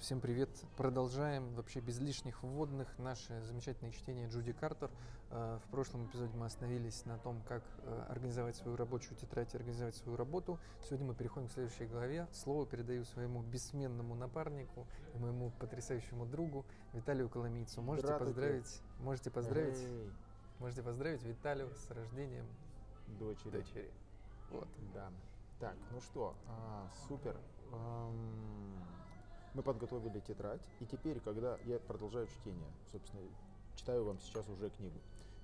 Всем 0.00 0.18
привет. 0.22 0.48
Продолжаем 0.78 1.54
вообще 1.56 1.80
без 1.80 2.00
лишних 2.00 2.42
вводных 2.42 2.88
наше 2.98 3.42
замечательное 3.42 3.92
чтение 3.92 4.28
Джуди 4.28 4.54
Картер. 4.54 4.90
Э, 5.30 5.58
в 5.62 5.70
прошлом 5.70 6.06
эпизоде 6.06 6.34
мы 6.38 6.46
остановились 6.46 7.04
на 7.04 7.18
том, 7.18 7.42
как 7.46 7.62
э, 7.82 8.06
организовать 8.08 8.56
свою 8.56 8.78
рабочую 8.78 9.18
тетрадь 9.18 9.52
и 9.52 9.58
организовать 9.58 9.94
свою 9.94 10.16
работу. 10.16 10.58
Сегодня 10.80 11.06
мы 11.06 11.14
переходим 11.14 11.48
к 11.48 11.52
следующей 11.52 11.84
главе. 11.84 12.26
Слово 12.32 12.64
передаю 12.64 13.04
своему 13.04 13.42
бессменному 13.42 14.14
напарнику 14.14 14.86
и 15.14 15.18
моему 15.18 15.52
потрясающему 15.60 16.24
другу 16.24 16.64
Виталию 16.94 17.28
Коломийцу. 17.28 17.82
Можете 17.82 18.16
поздравить, 18.16 18.80
можете 19.00 19.30
поздравить, 19.30 19.78
Эй. 19.78 20.10
можете 20.60 20.82
поздравить 20.82 21.22
Виталию 21.24 21.68
с 21.74 21.90
рождением 21.90 22.46
дочери. 23.18 23.50
дочери. 23.50 23.90
Вот. 24.50 24.68
Да. 24.94 25.10
Так, 25.60 25.76
ну 25.90 26.00
что, 26.00 26.34
а, 26.48 26.88
супер. 27.06 27.36
Эм, 27.70 28.99
мы 29.54 29.62
подготовили 29.62 30.20
тетрадь, 30.20 30.60
и 30.80 30.86
теперь, 30.86 31.20
когда 31.20 31.58
я 31.66 31.78
продолжаю 31.78 32.26
чтение, 32.28 32.70
собственно, 32.92 33.22
читаю 33.76 34.04
вам 34.04 34.18
сейчас 34.20 34.48
уже 34.48 34.70
книгу. 34.70 34.98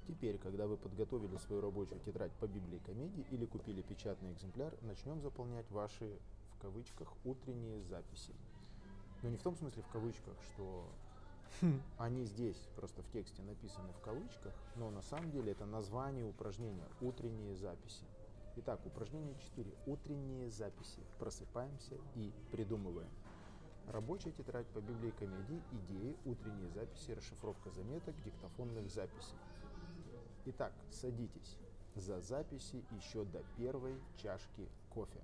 Теперь, 0.07 0.39
когда 0.39 0.67
вы 0.69 0.77
подготовили 0.77 1.37
свою 1.39 1.61
рабочую 1.61 2.01
тетрадь 2.01 2.33
по 2.33 2.47
Библии 2.47 2.81
комедии 2.87 3.27
или 3.31 3.45
купили 3.45 3.83
печатный 3.83 4.33
экземпляр, 4.33 4.73
начнем 4.83 5.21
заполнять 5.21 5.69
ваши, 5.71 6.19
в 6.57 6.63
кавычках, 6.63 7.13
утренние 7.25 7.83
записи. 7.83 8.33
Но 9.23 9.31
не 9.31 9.37
в 9.37 9.43
том 9.43 9.57
смысле 9.57 9.83
в 9.83 9.89
кавычках, 9.89 10.35
что 10.55 10.89
они 11.99 12.25
здесь 12.25 12.69
просто 12.77 13.03
в 13.03 13.11
тексте 13.11 13.43
написаны 13.43 13.93
в 13.95 14.01
кавычках, 14.01 14.53
но 14.77 14.91
на 14.91 15.03
самом 15.03 15.33
деле 15.33 15.53
это 15.53 15.67
название 15.67 16.25
упражнения 16.25 16.87
«Утренние 17.01 17.57
записи». 17.57 18.05
Итак, 18.59 18.81
упражнение 18.87 19.35
4. 19.57 19.71
Утренние 19.87 20.49
записи. 20.51 21.01
Просыпаемся 21.19 21.95
и 22.15 22.33
придумываем. 22.51 23.11
Рабочая 23.89 24.33
тетрадь 24.33 24.67
по 24.69 24.81
Библии 24.81 25.13
комедии, 25.13 25.63
идеи, 25.73 26.17
утренние 26.25 26.69
записи, 26.71 27.13
расшифровка 27.13 27.71
заметок, 27.71 28.15
диктофонных 28.25 28.91
записей. 28.91 29.37
Итак, 30.47 30.73
садитесь 30.91 31.59
за 31.95 32.21
записи 32.21 32.85
еще 32.91 33.25
до 33.25 33.43
первой 33.57 34.01
чашки 34.17 34.69
кофе. 34.91 35.23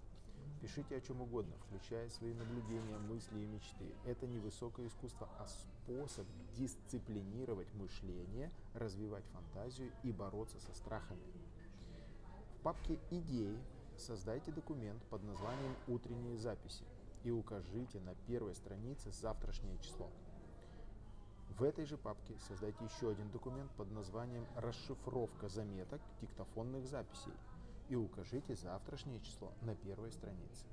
Пишите 0.61 0.97
о 0.97 1.01
чем 1.01 1.21
угодно, 1.21 1.55
включая 1.67 2.09
свои 2.09 2.35
наблюдения, 2.35 2.99
мысли 2.99 3.41
и 3.41 3.47
мечты. 3.47 3.95
Это 4.05 4.27
не 4.27 4.39
высокое 4.39 4.87
искусство, 4.87 5.29
а 5.39 5.47
способ 5.47 6.27
дисциплинировать 6.57 7.73
мышление, 7.75 8.51
развивать 8.75 9.25
фантазию 9.33 9.93
и 10.03 10.13
бороться 10.13 10.59
со 10.61 10.73
страхами 10.75 11.23
папке 12.63 12.97
«Идеи» 13.11 13.59
создайте 13.99 14.53
документ 14.53 15.03
под 15.11 15.25
названием 15.25 15.75
«Утренние 15.89 16.39
записи» 16.39 16.85
и 17.25 17.31
укажите 17.31 18.01
на 18.01 18.15
первой 18.27 18.55
странице 18.55 19.11
завтрашнее 19.13 19.79
число. 19.79 20.11
В 21.59 21.63
этой 21.65 21.85
же 21.85 21.99
папке 21.99 22.35
создайте 22.49 22.85
еще 22.85 23.11
один 23.11 23.31
документ 23.31 23.71
под 23.73 23.91
названием 23.91 24.47
«Расшифровка 24.57 25.49
заметок 25.49 26.01
диктофонных 26.21 26.87
записей» 26.87 27.33
и 27.89 27.95
укажите 27.95 28.55
завтрашнее 28.55 29.21
число 29.21 29.53
на 29.61 29.75
первой 29.75 30.11
странице. 30.13 30.65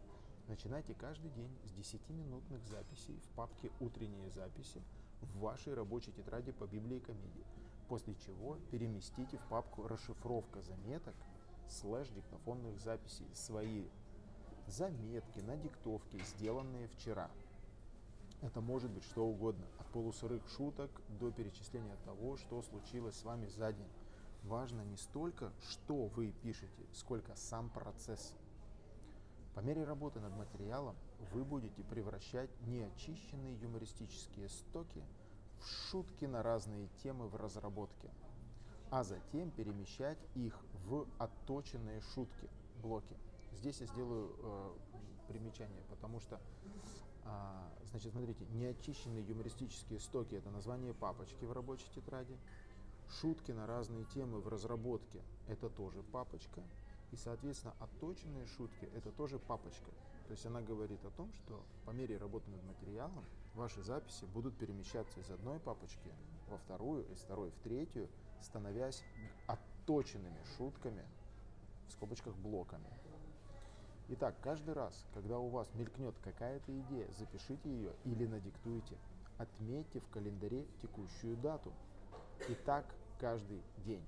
Начинайте 0.48 0.96
каждый 0.96 1.30
день 1.32 1.52
с 1.64 1.74
10-минутных 1.74 2.64
записей 2.66 3.20
в 3.20 3.36
папке 3.36 3.72
«Утренние 3.80 4.30
записи» 4.30 4.82
в 5.22 5.40
вашей 5.40 5.74
рабочей 5.74 6.12
тетради 6.12 6.52
по 6.54 6.66
Библии 6.66 6.98
и 6.98 7.02
комедии, 7.02 7.46
после 7.88 8.16
чего 8.16 8.58
переместите 8.72 9.38
в 9.38 9.46
папку 9.50 9.88
«Расшифровка 9.88 10.62
заметок» 10.62 11.16
слэш 11.68 12.08
диктофонных 12.10 12.80
записей, 12.80 13.28
свои 13.36 13.86
заметки 14.70 15.40
на 15.40 15.58
диктовке, 15.58 16.20
сделанные 16.20 16.88
вчера. 16.88 17.30
Это 18.42 18.62
может 18.62 18.90
быть 18.92 19.04
что 19.04 19.26
угодно, 19.26 19.66
от 19.80 19.88
полусырых 19.88 20.48
шуток 20.50 20.90
до 21.20 21.32
перечисления 21.32 21.98
того, 22.06 22.38
что 22.38 22.62
случилось 22.62 23.16
с 23.16 23.24
вами 23.24 23.48
за 23.48 23.74
день. 23.74 23.90
Важно 24.44 24.82
не 24.82 24.96
столько, 24.96 25.52
что 25.70 26.08
вы 26.08 26.32
пишете, 26.32 26.86
сколько 26.94 27.36
сам 27.36 27.70
процесс. 27.70 28.34
По 29.56 29.60
мере 29.60 29.84
работы 29.84 30.20
над 30.20 30.36
материалом 30.38 30.96
вы 31.34 31.44
будете 31.44 31.84
превращать 31.84 32.50
неочищенные 32.62 33.58
юмористические 33.60 34.48
стоки 34.48 35.04
в 35.60 35.68
шутки 35.68 36.26
на 36.26 36.42
разные 36.42 36.88
темы 37.04 37.28
в 37.28 37.36
разработке– 37.36 38.10
а 38.92 39.04
затем 39.04 39.52
перемещать 39.52 40.18
их 40.36 40.58
в 40.86 41.06
отточенные 41.18 42.02
шутки, 42.02 42.50
блоки. 42.82 43.16
Здесь 43.54 43.82
я 43.82 43.88
сделаю 43.88 44.36
э, 44.38 44.72
примечание, 45.28 45.84
потому 45.90 46.20
что, 46.20 46.40
э, 47.26 47.30
значит, 47.90 48.12
смотрите, 48.12 48.46
неочищенные 48.52 49.24
юмористические 49.24 50.00
стоки– 50.00 50.36
это 50.36 50.50
название 50.50 50.94
папочки 50.94 51.46
в 51.46 51.52
рабочей 51.52 51.88
тетради, 51.94 52.38
шутки 53.22 53.52
на 53.52 53.66
разные 53.68 54.06
темы 54.06 54.40
в 54.40 54.48
разработке– 54.48 55.22
это 55.48 55.70
тоже 55.70 56.04
папочка, 56.04 56.62
и, 57.12 57.16
соответственно, 57.16 57.74
отточенные 57.80 58.46
шутки– 58.46 58.90
это 58.96 59.12
тоже 59.12 59.40
папочка. 59.40 59.92
То 60.28 60.34
есть 60.34 60.46
она 60.46 60.62
говорит 60.62 61.04
о 61.06 61.10
том, 61.12 61.34
что 61.34 61.64
по 61.86 61.92
мере 61.92 62.18
работы 62.18 62.52
над 62.52 62.64
материалом 62.64 63.26
ваши 63.56 63.82
записи 63.82 64.26
будут 64.26 64.56
перемещаться 64.58 65.20
из 65.20 65.30
одной 65.32 65.60
папочки 65.60 66.12
во 66.50 66.58
вторую, 66.58 67.12
из 67.12 67.20
второй 67.20 67.50
в 67.50 67.60
третью– 67.64 68.08
становясь 68.42 69.04
отточенными 69.48 70.42
шутками, 70.58 71.06
в 71.88 71.92
скобочках 71.92 72.36
блоками. 72.36 72.90
Итак, 74.12 74.36
каждый 74.42 74.74
раз, 74.74 75.06
когда 75.14 75.38
у 75.38 75.50
вас 75.50 75.70
мелькнет 75.76 76.16
какая-то 76.24 76.72
идея, 76.80 77.08
запишите 77.20 77.70
ее 77.70 77.94
или 78.06 78.26
надиктуйте. 78.26 78.98
Отметьте 79.38 80.00
в 80.00 80.08
календаре 80.10 80.66
текущую 80.82 81.38
дату. 81.38 81.72
И 82.48 82.56
так 82.66 82.86
каждый 83.20 83.62
день. 83.86 84.04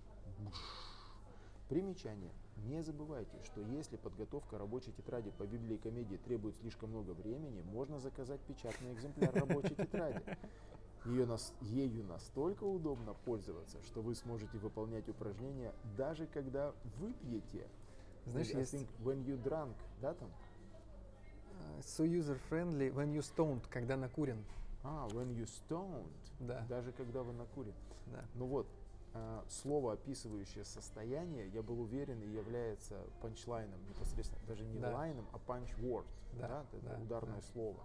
Примечание. 1.69 2.31
Не 2.65 2.81
забывайте, 2.81 3.37
что 3.43 3.61
если 3.61 3.95
подготовка 3.95 4.57
рабочей 4.57 4.91
тетради 4.91 5.29
по 5.29 5.43
Библии 5.43 5.75
и 5.75 5.77
комедии 5.77 6.17
требует 6.17 6.55
слишком 6.57 6.89
много 6.89 7.11
времени, 7.11 7.61
можно 7.61 7.99
заказать 7.99 8.41
печатный 8.41 8.93
экземпляр 8.93 9.33
рабочей 9.35 9.75
тетради. 9.75 10.19
Ее 11.05 11.27
нас, 11.27 11.53
ею 11.61 12.03
настолько 12.05 12.63
удобно 12.63 13.13
пользоваться, 13.25 13.77
что 13.83 14.01
вы 14.01 14.15
сможете 14.15 14.57
выполнять 14.57 15.07
упражнения 15.09 15.73
даже 15.95 16.25
когда 16.25 16.73
вы 16.97 17.13
пьете. 17.13 17.67
Знаешь, 18.25 18.53
I 18.53 18.59
есть... 18.59 18.73
when 19.03 19.23
you 19.25 19.41
drunk, 19.43 19.75
да 20.01 20.13
там? 20.13 20.29
Uh, 20.29 21.81
so 21.81 22.03
user-friendly 22.03 22.93
when 22.93 23.13
you 23.13 23.21
stoned, 23.21 23.63
когда 23.69 23.97
накурен. 23.97 24.43
А, 24.83 25.07
when 25.09 25.35
you 25.35 25.45
stoned. 25.45 26.07
Да. 26.39 26.65
Даже 26.69 26.91
когда 26.91 27.23
вы 27.23 27.33
накурен. 27.33 27.73
Да. 28.07 28.25
Ну 28.35 28.45
вот, 28.45 28.67
э, 29.13 29.41
слово, 29.47 29.93
описывающее 29.93 30.65
состояние, 30.65 31.49
я 31.49 31.61
был 31.61 31.81
уверен, 31.81 32.21
и 32.21 32.27
является 32.27 33.03
панчлайном, 33.21 33.79
непосредственно, 33.87 34.41
даже 34.47 34.65
не 34.65 34.79
да. 34.79 34.93
лайном, 34.93 35.27
а 35.33 35.37
punch-word. 35.37 36.05
Да, 36.33 36.47
да, 36.47 36.65
это 36.71 36.85
да, 36.85 36.99
ударное 37.01 37.41
да. 37.41 37.47
слово. 37.53 37.83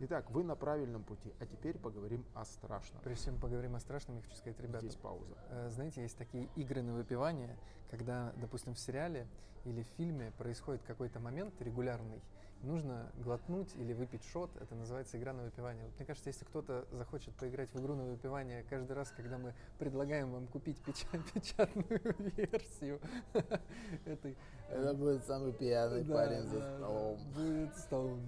Итак, 0.00 0.30
вы 0.30 0.44
на 0.44 0.54
правильном 0.54 1.02
пути, 1.02 1.32
а 1.40 1.46
теперь 1.46 1.76
поговорим 1.76 2.24
о 2.32 2.44
страшном. 2.44 3.02
Прежде 3.02 3.26
чем 3.26 3.40
поговорим 3.40 3.74
о 3.74 3.80
страшном, 3.80 4.16
я 4.16 4.22
хочу 4.22 4.36
сказать, 4.36 4.60
ребята. 4.60 4.86
Здесь 4.86 4.94
пауза. 4.94 5.36
Э, 5.50 5.68
знаете, 5.70 6.02
есть 6.02 6.16
такие 6.16 6.48
игры 6.54 6.82
на 6.82 6.94
выпивание, 6.94 7.56
когда, 7.90 8.32
допустим, 8.36 8.74
в 8.74 8.78
сериале 8.78 9.26
или 9.64 9.82
в 9.82 9.88
фильме 9.96 10.30
происходит 10.38 10.82
какой-то 10.84 11.18
момент 11.18 11.60
регулярный, 11.60 12.22
нужно 12.62 13.10
глотнуть 13.16 13.74
или 13.74 13.92
выпить 13.92 14.22
шот, 14.24 14.50
это 14.60 14.76
называется 14.76 15.18
игра 15.18 15.32
на 15.32 15.42
выпивание. 15.42 15.84
Вот 15.84 15.94
мне 15.96 16.06
кажется, 16.06 16.30
если 16.30 16.44
кто-то 16.44 16.86
захочет 16.92 17.34
поиграть 17.34 17.72
в 17.72 17.80
игру 17.80 17.96
на 17.96 18.04
выпивание 18.04 18.64
каждый 18.70 18.92
раз, 18.92 19.10
когда 19.10 19.36
мы 19.36 19.52
предлагаем 19.80 20.30
вам 20.30 20.46
купить 20.46 20.80
печатную 21.34 22.00
версию 22.36 23.00
этой... 24.04 24.36
Это 24.70 24.94
будет 24.94 25.24
самый 25.24 25.52
пьяный 25.52 26.04
парень 26.04 26.46
за 26.46 26.60
столом. 26.60 27.18
Будет 27.34 27.76
стол. 27.76 28.18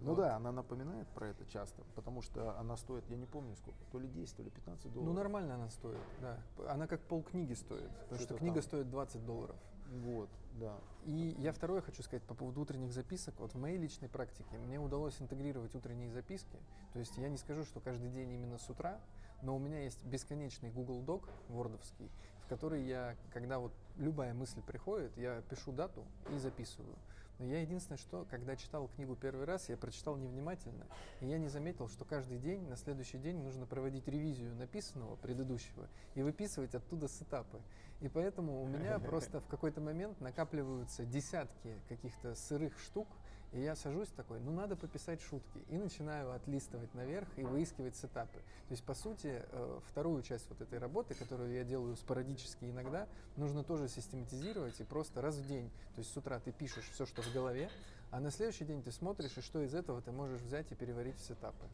Ну 0.00 0.14
вот. 0.14 0.18
да, 0.18 0.36
она 0.36 0.52
напоминает 0.52 1.08
про 1.08 1.28
это 1.28 1.44
часто, 1.46 1.82
потому 1.94 2.22
что 2.22 2.58
она 2.58 2.76
стоит, 2.76 3.04
я 3.08 3.16
не 3.16 3.26
помню 3.26 3.56
сколько, 3.56 3.78
то 3.90 3.98
ли 3.98 4.08
10, 4.08 4.36
то 4.36 4.42
ли 4.42 4.50
15 4.50 4.92
долларов. 4.92 5.06
Ну 5.06 5.12
нормально 5.12 5.54
она 5.56 5.70
стоит, 5.70 5.98
да. 6.20 6.38
Она 6.68 6.86
как 6.86 7.00
полкниги 7.00 7.54
стоит, 7.54 7.90
потому 8.02 8.20
что, 8.20 8.24
что 8.24 8.34
книга 8.34 8.56
там. 8.56 8.62
стоит 8.62 8.90
20 8.90 9.26
долларов. 9.26 9.56
Вот, 9.90 10.28
да. 10.54 10.76
И 11.04 11.34
я 11.38 11.52
второе 11.52 11.80
хочу 11.80 12.02
сказать 12.02 12.22
по 12.24 12.34
поводу 12.34 12.60
утренних 12.60 12.92
записок. 12.92 13.34
Вот 13.38 13.54
в 13.54 13.58
моей 13.58 13.78
личной 13.78 14.08
практике 14.08 14.58
мне 14.58 14.78
удалось 14.78 15.20
интегрировать 15.20 15.74
утренние 15.74 16.10
записки. 16.10 16.58
То 16.92 16.98
есть 16.98 17.16
я 17.16 17.28
не 17.28 17.38
скажу, 17.38 17.64
что 17.64 17.80
каждый 17.80 18.10
день 18.10 18.30
именно 18.32 18.58
с 18.58 18.68
утра, 18.68 19.00
но 19.42 19.56
у 19.56 19.58
меня 19.58 19.80
есть 19.80 20.04
бесконечный 20.04 20.70
Google 20.70 21.02
Doc 21.02 21.28
вордовский, 21.48 22.10
в 22.42 22.48
который 22.48 22.82
я, 22.82 23.16
когда 23.32 23.58
вот 23.58 23.72
любая 23.96 24.34
мысль 24.34 24.60
приходит, 24.62 25.16
я 25.16 25.42
пишу 25.42 25.72
дату 25.72 26.04
и 26.30 26.38
записываю. 26.38 26.96
Но 27.38 27.46
я 27.46 27.60
единственное, 27.60 27.98
что, 27.98 28.26
когда 28.30 28.56
читал 28.56 28.88
книгу 28.88 29.14
первый 29.14 29.44
раз, 29.44 29.68
я 29.68 29.76
прочитал 29.76 30.16
невнимательно, 30.16 30.86
и 31.20 31.26
я 31.26 31.38
не 31.38 31.48
заметил, 31.48 31.88
что 31.88 32.04
каждый 32.04 32.38
день, 32.38 32.66
на 32.68 32.76
следующий 32.76 33.18
день 33.18 33.40
нужно 33.42 33.64
проводить 33.64 34.08
ревизию 34.08 34.54
написанного 34.56 35.16
предыдущего 35.16 35.88
и 36.14 36.22
выписывать 36.22 36.74
оттуда 36.74 37.08
сетапы. 37.08 37.60
И 38.00 38.08
поэтому 38.08 38.62
у 38.62 38.66
меня 38.66 38.98
просто 39.00 39.40
в 39.40 39.46
какой-то 39.46 39.80
момент 39.80 40.20
накапливаются 40.20 41.04
десятки 41.04 41.74
каких-то 41.88 42.34
сырых 42.34 42.78
штук, 42.78 43.08
И 43.52 43.60
я 43.60 43.74
сажусь 43.74 44.08
такой, 44.08 44.40
ну 44.40 44.52
надо 44.52 44.76
пописать 44.76 45.22
шутки. 45.22 45.64
И 45.68 45.78
начинаю 45.78 46.32
отлистывать 46.32 46.92
наверх 46.94 47.26
и 47.36 47.42
выискивать 47.42 47.96
сетапы. 47.96 48.38
То 48.68 48.72
есть, 48.72 48.84
по 48.84 48.94
сути, 48.94 49.42
э, 49.50 49.80
вторую 49.88 50.22
часть 50.22 50.48
вот 50.50 50.60
этой 50.60 50.78
работы, 50.78 51.14
которую 51.14 51.52
я 51.52 51.64
делаю 51.64 51.96
спорадически 51.96 52.66
иногда, 52.66 53.08
нужно 53.36 53.64
тоже 53.64 53.88
систематизировать 53.88 54.78
и 54.80 54.84
просто 54.84 55.22
раз 55.22 55.36
в 55.36 55.46
день. 55.46 55.70
То 55.94 56.00
есть 56.00 56.12
с 56.12 56.16
утра 56.16 56.38
ты 56.40 56.52
пишешь 56.52 56.88
все, 56.90 57.06
что 57.06 57.22
в 57.22 57.32
голове, 57.32 57.70
а 58.10 58.20
на 58.20 58.30
следующий 58.30 58.66
день 58.66 58.82
ты 58.82 58.92
смотришь, 58.92 59.36
и 59.38 59.40
что 59.40 59.62
из 59.62 59.74
этого 59.74 60.02
ты 60.02 60.12
можешь 60.12 60.42
взять 60.42 60.70
и 60.70 60.74
переварить 60.74 61.16
в 61.16 61.22
сетапы. 61.22 61.66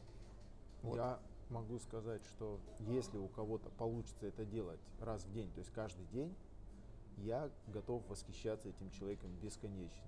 Вот. 0.83 0.97
Я 0.97 1.19
могу 1.51 1.79
сказать, 1.81 2.23
что 2.27 2.61
если 2.81 3.19
у 3.19 3.29
кого-то 3.29 3.71
получится 3.71 4.27
это 4.27 4.45
делать 4.45 4.81
раз 5.01 5.25
в 5.25 5.33
день, 5.33 5.51
то 5.53 5.59
есть 5.59 5.73
каждый 5.73 6.05
день, 6.07 6.35
я 7.19 7.51
готов 7.69 8.03
восхищаться 8.09 8.69
этим 8.69 8.91
человеком 8.91 9.31
бесконечно. 9.41 10.05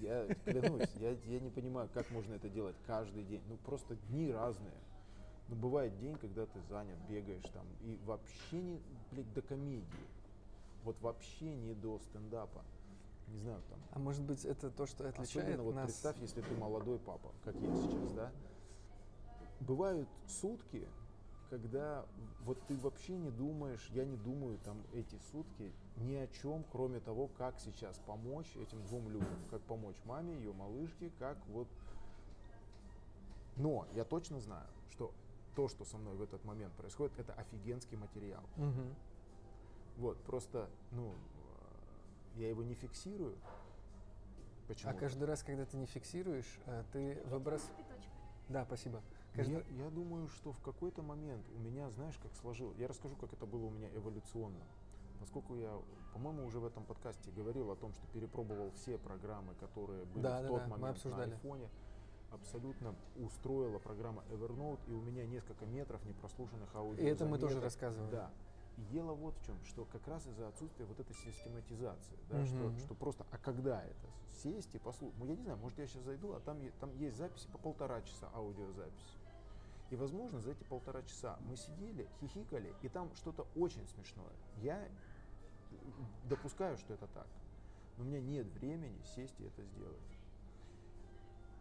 Я 0.00 0.26
клянусь, 0.44 0.88
я, 1.00 1.10
я 1.10 1.40
не 1.40 1.50
понимаю, 1.50 1.88
как 1.92 2.10
можно 2.10 2.34
это 2.34 2.48
делать 2.48 2.76
каждый 2.86 3.24
день. 3.24 3.42
Ну 3.48 3.56
просто 3.58 3.96
дни 4.08 4.30
разные. 4.30 4.80
Ну 5.48 5.56
бывает 5.56 5.98
день, 5.98 6.16
когда 6.16 6.46
ты 6.46 6.60
занят, 6.68 6.96
бегаешь 7.08 7.48
там, 7.52 7.66
и 7.82 7.98
вообще 8.04 8.60
не, 8.60 8.80
блядь, 9.10 9.32
до 9.34 9.42
комедии. 9.42 9.86
Вот 10.84 11.00
вообще 11.00 11.54
не 11.54 11.74
до 11.74 11.98
стендапа. 11.98 12.64
Не 13.28 13.38
знаю, 13.38 13.62
там. 13.68 13.78
А 13.92 13.98
может 13.98 14.22
быть 14.22 14.44
это 14.44 14.70
то, 14.70 14.86
что 14.86 15.08
отличает 15.08 15.46
Особенно 15.46 15.62
вот 15.62 15.74
нас... 15.74 15.84
представь, 15.84 16.16
если 16.20 16.40
ты 16.42 16.54
молодой 16.54 16.98
папа, 16.98 17.32
как 17.44 17.54
я 17.54 17.74
сейчас, 17.74 18.12
да. 18.12 18.32
Бывают 19.60 20.08
сутки, 20.26 20.86
когда 21.52 22.06
вот 22.46 22.58
ты 22.66 22.78
вообще 22.78 23.14
не 23.14 23.30
думаешь, 23.30 23.86
я 23.90 24.06
не 24.06 24.16
думаю 24.16 24.58
там 24.64 24.82
эти 24.94 25.18
сутки 25.30 25.70
ни 25.96 26.14
о 26.14 26.26
чем, 26.26 26.64
кроме 26.72 26.98
того, 26.98 27.28
как 27.28 27.60
сейчас 27.60 27.98
помочь 28.06 28.56
этим 28.56 28.82
двум 28.86 29.10
людям, 29.10 29.38
как 29.50 29.60
помочь 29.60 29.96
маме, 30.06 30.34
ее 30.34 30.54
малышке, 30.54 31.10
как 31.18 31.36
вот. 31.48 31.68
Но 33.56 33.86
я 33.92 34.04
точно 34.04 34.40
знаю, 34.40 34.66
что 34.92 35.12
то, 35.54 35.68
что 35.68 35.84
со 35.84 35.98
мной 35.98 36.16
в 36.16 36.22
этот 36.22 36.42
момент 36.46 36.72
происходит, 36.72 37.18
это 37.18 37.34
офигенский 37.34 37.98
материал. 37.98 38.42
Мгм. 38.56 38.94
Вот, 39.98 40.16
просто, 40.22 40.70
ну, 40.90 41.12
я 42.36 42.48
его 42.48 42.62
не 42.62 42.72
фиксирую. 42.72 43.36
Почему? 44.68 44.90
А 44.90 44.94
каждый 44.94 45.24
раз, 45.24 45.42
когда 45.42 45.66
ты 45.66 45.76
не 45.76 45.84
фиксируешь, 45.84 46.58
э, 46.64 46.82
ты 46.94 47.20
выбрасываешь... 47.26 47.84
Да, 48.48 48.64
спасибо. 48.64 49.02
Каждый- 49.34 49.64
Я, 49.78 49.84
я 49.84 49.90
думаю, 49.90 50.28
что 50.28 50.52
в 50.52 50.60
какой-то 50.60 51.02
момент 51.02 51.44
у 51.56 51.58
меня, 51.58 51.88
знаешь, 51.90 52.18
как 52.22 52.34
сложилось. 52.34 52.76
Я 52.78 52.88
расскажу, 52.88 53.16
как 53.16 53.32
это 53.32 53.46
было 53.46 53.66
у 53.66 53.70
меня 53.70 53.88
эволюционно. 53.94 54.60
Поскольку 55.20 55.54
я, 55.54 55.80
по-моему, 56.12 56.44
уже 56.44 56.58
в 56.58 56.66
этом 56.66 56.84
подкасте 56.84 57.30
говорил 57.30 57.70
о 57.70 57.76
том, 57.76 57.92
что 57.94 58.06
перепробовал 58.08 58.70
все 58.72 58.98
программы, 58.98 59.54
которые 59.54 60.04
были 60.04 60.22
Да, 60.22 60.40
в 60.40 60.42
да, 60.42 60.48
тот 60.48 60.58
да, 60.62 60.66
момент 60.68 61.04
на 61.04 61.22
айфоне, 61.22 61.68
абсолютно 62.32 62.94
устроила 63.16 63.78
программа 63.78 64.22
Evernote, 64.30 64.80
и 64.88 64.92
у 64.92 65.00
меня 65.00 65.24
несколько 65.26 65.64
метров 65.66 66.04
непрослушанных 66.04 66.74
аудио. 66.74 67.02
И 67.02 67.06
это 67.06 67.24
мы 67.24 67.38
тоже 67.38 67.60
рассказывали. 67.60 68.10
Да. 68.10 68.30
И 68.78 68.82
дело 68.84 69.12
вот 69.12 69.36
в 69.36 69.44
чем, 69.44 69.54
что 69.66 69.84
как 69.84 70.06
раз 70.08 70.26
из-за 70.26 70.48
отсутствия 70.48 70.86
вот 70.86 70.98
этой 70.98 71.14
систематизации, 71.14 72.16
да, 72.30 72.44
что, 72.46 72.56
Мгм. 72.56 72.78
что 72.78 72.94
просто, 72.94 73.26
а 73.30 73.38
когда 73.38 73.82
это? 73.84 74.06
Сесть 74.42 74.74
и 74.74 74.78
послушать. 74.78 75.18
Ну, 75.18 75.26
я 75.26 75.36
не 75.36 75.42
знаю, 75.42 75.58
может, 75.58 75.78
я 75.78 75.86
сейчас 75.86 76.02
зайду, 76.02 76.32
а 76.32 76.40
там, 76.40 76.58
там 76.80 76.90
есть 76.96 77.16
записи 77.16 77.46
по 77.52 77.58
полтора 77.58 78.00
часа, 78.02 78.30
аудиозапись. 78.34 79.18
И, 79.92 79.96
возможно, 79.96 80.40
за 80.40 80.52
эти 80.52 80.64
полтора 80.64 81.02
часа 81.02 81.38
мы 81.42 81.54
сидели, 81.54 82.08
хихикали, 82.18 82.74
и 82.80 82.88
там 82.88 83.14
что-то 83.14 83.46
очень 83.54 83.86
смешное. 83.88 84.32
Я 84.62 84.88
допускаю, 86.30 86.78
что 86.78 86.94
это 86.94 87.06
так. 87.08 87.26
Но 87.98 88.04
у 88.04 88.06
меня 88.06 88.22
нет 88.22 88.46
времени 88.54 88.98
сесть 89.14 89.38
и 89.38 89.44
это 89.44 89.62
сделать. 89.62 90.00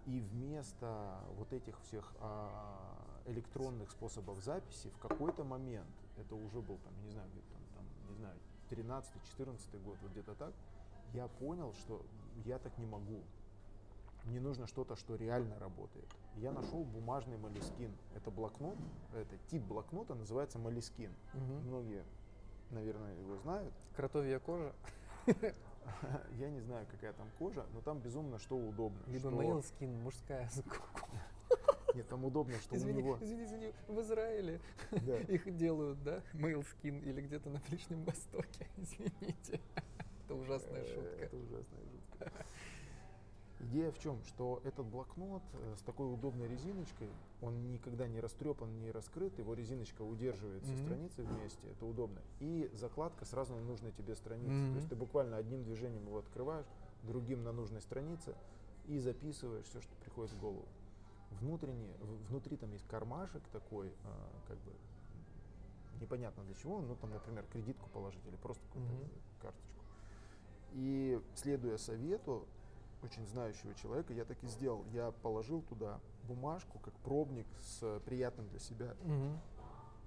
И 0.06 0.22
вместо 0.22 1.19
вот 1.36 1.51
этих 1.51 1.78
всех 1.81 2.13
а, 2.22 3.22
электронных 3.25 3.92
способов 3.92 4.42
записи 4.42 4.89
в 4.92 4.98
какой-то 5.00 5.44
момент, 5.44 5.92
это 6.18 6.34
уже 6.36 6.62
был 6.62 6.77
там, 6.77 6.94
я 7.00 7.04
не 7.04 7.12
знаю, 7.12 7.30
там, 7.51 7.62
там, 7.75 7.86
не 8.07 8.16
знаю, 8.16 8.39
13-14 8.69 9.84
год, 9.84 9.98
вот 10.01 10.12
где-то 10.12 10.36
так, 10.36 10.54
я 11.13 11.27
понял, 11.27 11.74
что 11.74 12.06
я 12.45 12.60
так 12.60 12.77
не 12.77 12.86
могу. 12.86 13.24
Мне 14.26 14.40
нужно 14.40 14.68
что-то, 14.68 14.96
что 14.96 15.16
реально 15.16 15.58
работает. 15.60 16.06
Я 16.38 16.52
нашел 16.52 16.84
бумажный 16.84 17.38
молескин. 17.38 17.92
Это 18.16 18.30
блокнот, 18.32 18.78
это 19.14 19.36
тип 19.50 19.64
блокнота 19.64 20.14
называется 20.16 20.60
молескин. 20.60 21.12
Мгм. 21.34 21.68
Многие, 21.68 22.04
наверное, 22.70 23.16
его 23.20 23.36
знают. 23.38 23.74
Кротовья 23.96 24.40
кожа, 24.40 24.74
Я 26.38 26.50
не 26.50 26.60
знаю, 26.62 26.86
какая 26.92 27.14
там 27.14 27.28
кожа, 27.40 27.66
но 27.74 27.82
там 27.82 28.00
безумно 28.00 28.38
что 28.40 28.56
удобно. 28.56 29.00
либо 29.08 29.30
мейлскин, 29.32 29.92
мужская 30.04 30.50
Нет, 31.96 32.08
там 32.08 32.24
удобно, 32.24 32.58
что 32.60 32.76
Извини, 32.78 33.02
у 33.02 33.04
него... 33.04 33.18
извини, 33.20 33.44
извини, 33.44 33.74
в 33.90 34.00
Израиле 34.00 34.62
Да. 34.92 35.18
их 35.28 35.58
делают, 35.58 36.02
да? 36.04 36.22
Мейлскин 36.34 37.00
или 37.00 37.20
где-то 37.22 37.50
на 37.50 37.60
Ближнем 37.68 38.04
Востоке, 38.06 38.68
извините. 38.78 39.60
Это 40.24 40.36
ужасная 40.36 40.84
Э, 40.84 40.86
шутка. 40.86 41.26
Это 41.26 41.36
ужасная 41.36 41.82
шутка. 41.92 42.32
Идея 43.66 43.92
в 43.92 44.00
чем? 44.00 44.22
Что 44.24 44.60
этот 44.63 44.86
блокнот 44.88 45.44
э, 45.54 45.75
с 45.78 45.81
такой 45.84 46.12
удобной 46.12 46.48
резиночкой, 46.48 47.10
он 47.42 47.72
никогда 47.72 48.08
не 48.08 48.19
растрепан, 48.19 48.80
не 48.80 48.90
раскрыт, 48.92 49.38
его 49.38 49.54
резиночка 49.54 50.02
удерживает 50.02 50.63
все 50.63 50.74
Мгм. 50.74 50.84
страницы 50.84 51.22
вместе, 51.24 51.68
это 51.69 51.86
удобно. 51.86 52.22
И 52.40 52.72
закладка 52.74 53.24
сразу 53.25 53.54
на 53.54 53.62
нужной 53.62 53.92
тебе 53.92 54.16
странице. 54.16 54.52
Мгм. 54.56 54.72
То 54.72 54.78
есть 54.78 54.90
ты 54.90 54.96
буквально 54.96 55.38
одним 55.38 55.63
движением 55.63 56.06
его 56.08 56.18
открываешь, 56.18 56.66
другим 57.04 57.44
на 57.44 57.52
нужной 57.52 57.81
странице 57.81 58.36
и 58.88 58.98
записываешь 59.00 59.66
все, 59.66 59.80
что 59.80 59.94
приходит 59.98 60.31
в 60.34 60.40
голову. 60.40 60.66
Внутренне, 61.40 61.94
внутри 62.30 62.58
там 62.58 62.72
есть 62.74 62.86
кармашек 62.88 63.44
такой, 63.52 63.94
а, 64.06 64.30
как 64.48 64.58
бы 64.58 64.72
непонятно 66.02 66.44
для 66.44 66.56
чего, 66.56 66.81
ну 66.81 66.96
там, 66.96 67.12
например, 67.12 67.46
кредитку 67.52 67.90
положить 67.90 68.25
или 68.25 68.36
просто 68.38 68.63
какую-то 68.68 68.94
Мгм. 68.94 69.10
карточку. 69.40 69.84
И 70.74 71.22
следуя 71.36 71.78
совету 71.78 72.48
очень 73.03 73.25
знающего 73.27 73.74
человека, 73.75 74.13
я 74.13 74.25
так 74.25 74.42
и 74.44 74.48
сделал. 74.48 74.86
Я 74.94 75.12
положил 75.12 75.62
туда 75.63 76.00
бумажку, 76.24 76.80
как 76.80 76.94
пробник 76.95 77.48
с 77.62 78.00
приятным 78.06 78.48
для 78.50 78.59
себя 78.59 78.95
Мгм. 79.03 79.39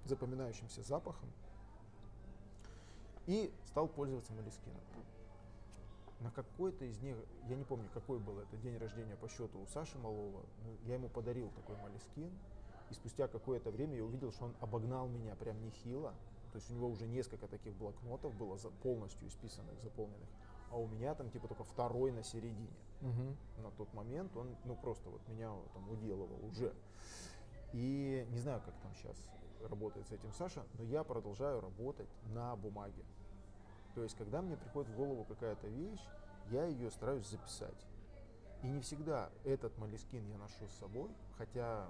запоминающимся 0.05 0.81
запахом 0.83 1.29
и 3.27 3.51
стал 3.65 3.87
пользоваться 3.87 4.33
молескином. 4.33 4.79
На 6.21 6.31
какой-то 6.31 6.85
из 6.85 6.99
них, 7.01 7.17
я 7.49 7.55
не 7.55 7.63
помню, 7.65 7.89
какой 7.93 8.19
был 8.19 8.39
это 8.39 8.55
день 8.57 8.77
рождения 8.77 9.15
по 9.15 9.27
счету 9.27 9.59
у 9.59 9.65
Саши 9.67 9.97
Малова, 9.97 10.41
я 10.85 10.93
ему 10.95 11.09
подарил 11.09 11.49
такой 11.55 11.75
молескин, 11.77 12.31
и 12.89 12.93
спустя 12.93 13.27
какое-то 13.27 13.71
время 13.71 13.95
я 13.97 14.03
увидел, 14.05 14.31
что 14.31 14.45
он 14.45 14.55
обогнал 14.61 15.07
меня 15.07 15.35
прям 15.35 15.61
нехило, 15.63 16.13
то 16.51 16.57
есть 16.57 16.69
у 16.71 16.73
него 16.73 16.87
уже 16.87 17.05
несколько 17.07 17.47
таких 17.47 17.73
блокнотов 17.75 18.33
было 18.35 18.57
за- 18.57 18.69
полностью 18.69 19.27
исписанных, 19.27 19.77
заполненных, 19.81 20.29
а 20.71 20.77
у 20.77 20.87
меня 20.87 21.15
там 21.15 21.29
типа 21.29 21.47
только 21.47 21.63
второй 21.63 22.11
на 22.11 22.23
середине 22.23 22.75
Мгм. 23.01 23.37
на 23.57 23.71
тот 23.71 23.93
момент 23.93 24.35
он, 24.37 24.55
ну 24.63 24.75
просто 24.75 25.09
вот 25.09 25.21
меня 25.27 25.51
там 25.73 25.89
уделывал 25.89 26.43
уже. 26.45 26.73
И 27.73 28.25
не 28.31 28.39
знаю, 28.39 28.61
как 28.65 28.73
там 28.81 28.93
сейчас 28.95 29.17
работает 29.69 30.07
с 30.07 30.11
этим 30.11 30.31
Саша, 30.33 30.63
но 30.77 30.83
я 30.83 31.03
продолжаю 31.03 31.59
работать 31.61 32.09
на 32.33 32.55
бумаге. 32.55 33.03
То 33.95 34.03
есть, 34.03 34.15
когда 34.17 34.41
мне 34.41 34.57
приходит 34.57 34.89
в 34.91 34.95
голову 34.95 35.23
какая-то 35.25 35.67
вещь, 35.67 36.01
я 36.51 36.65
ее 36.65 36.91
стараюсь 36.91 37.27
записать. 37.27 37.85
И 38.63 38.67
не 38.67 38.79
всегда 38.81 39.29
этот 39.43 39.77
молескин 39.77 40.25
я 40.27 40.37
ношу 40.37 40.67
с 40.67 40.79
собой, 40.79 41.09
хотя, 41.37 41.87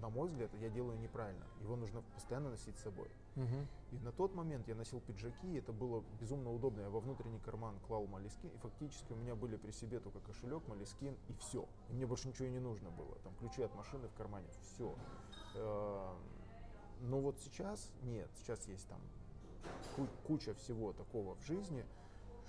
на 0.00 0.08
мой 0.08 0.28
взгляд, 0.28 0.50
я 0.60 0.68
делаю 0.70 0.98
неправильно. 0.98 1.44
Его 1.60 1.76
нужно 1.76 2.02
постоянно 2.14 2.50
носить 2.50 2.76
с 2.78 2.82
собой. 2.82 3.08
Мгм. 3.36 3.66
И 3.92 3.98
на 3.98 4.12
тот 4.12 4.34
момент 4.34 4.68
я 4.68 4.74
носил 4.74 5.00
пиджаки, 5.00 5.54
и 5.54 5.58
это 5.58 5.72
было 5.72 6.02
безумно 6.20 6.52
удобно. 6.52 6.80
Я 6.82 6.90
во 6.90 7.00
внутренний 7.00 7.38
карман 7.40 7.78
клал 7.86 8.06
молескин, 8.06 8.50
и 8.50 8.58
фактически 8.58 9.12
у 9.12 9.16
меня 9.16 9.34
были 9.34 9.56
при 9.56 9.70
себе 9.70 10.00
только 10.00 10.20
кошелек, 10.20 10.66
молескин 10.68 11.16
и 11.28 11.32
все. 11.34 11.66
И 11.88 11.92
мне 11.94 12.06
больше 12.06 12.28
ничего 12.28 12.46
и 12.48 12.50
не 12.50 12.60
нужно 12.60 12.90
было. 12.90 13.14
Там 13.24 13.34
ключи 13.36 13.62
от 13.62 13.74
машины 13.74 14.08
в 14.08 14.14
кармане, 14.14 14.46
все. 14.62 14.94
Но 15.54 17.20
вот 17.20 17.38
сейчас 17.40 17.90
нет, 18.02 18.30
сейчас 18.36 18.66
есть 18.68 18.88
там 18.88 19.00
ку- 19.96 20.06
куча 20.26 20.54
всего 20.54 20.92
такого 20.92 21.34
в 21.34 21.42
жизни, 21.44 21.84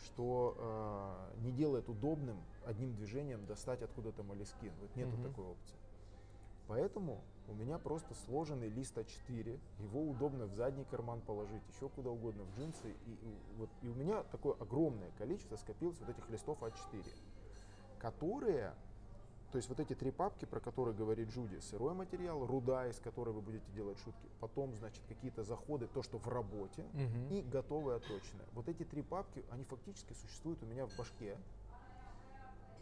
что 0.06 0.56
э, 1.38 1.42
не 1.44 1.52
делает 1.52 1.90
удобным 1.90 2.38
одним 2.66 2.94
движением 2.96 3.46
достать 3.46 3.82
откуда-то 3.82 4.22
молескин. 4.24 4.74
Вот 4.82 4.96
нету 4.96 5.12
Мгм. 5.18 5.24
такой 5.24 5.46
опции. 5.46 5.76
Поэтому 6.68 7.24
у 7.48 7.54
меня 7.54 7.78
просто 7.78 8.14
сложенный 8.26 8.70
лист 8.70 8.98
А4, 8.98 9.60
его 9.80 10.10
удобно 10.10 10.46
в 10.46 10.54
задний 10.54 10.86
карман 10.86 11.22
положить, 11.22 11.62
еще 11.68 11.90
куда 11.90 12.10
угодно, 12.10 12.44
в 12.44 12.58
джинсы. 12.58 12.92
И, 13.06 13.12
и 13.12 13.38
вот, 13.58 13.70
и 13.82 13.88
у 13.90 13.94
меня 13.96 14.24
такое 14.24 14.54
огромное 14.54 15.12
количество 15.18 15.58
скопилось 15.58 16.00
вот 16.00 16.10
этих 16.10 16.30
листов 16.30 16.62
А4, 16.62 17.04
которые, 18.00 18.74
то 19.52 19.58
есть 19.58 19.68
вот 19.68 19.80
эти 19.80 19.94
три 19.94 20.12
папки, 20.12 20.46
про 20.46 20.62
которые 20.62 20.96
говорит 20.96 21.30
Джуди, 21.30 21.60
сырой 21.60 21.94
материал, 21.94 22.46
руда, 22.46 22.88
из 22.88 23.00
которой 23.00 23.32
вы 23.34 23.42
будете 23.42 23.70
делать 23.74 24.00
шутки, 24.00 24.30
потом, 24.40 24.74
значит, 24.78 25.04
какие-то 25.08 25.44
заходы, 25.44 25.88
то, 25.88 26.02
что 26.02 26.18
в 26.18 26.28
работе, 26.30 26.86
Мгм. 26.94 27.28
и 27.30 27.42
готовые 27.42 27.98
отточенные. 27.98 28.48
Вот 28.54 28.70
эти 28.70 28.84
три 28.84 29.02
папки, 29.02 29.44
они 29.52 29.66
фактически 29.66 30.14
существуют 30.14 30.64
у 30.64 30.66
меня 30.66 30.86
в 30.86 30.96
башке. 30.98 31.38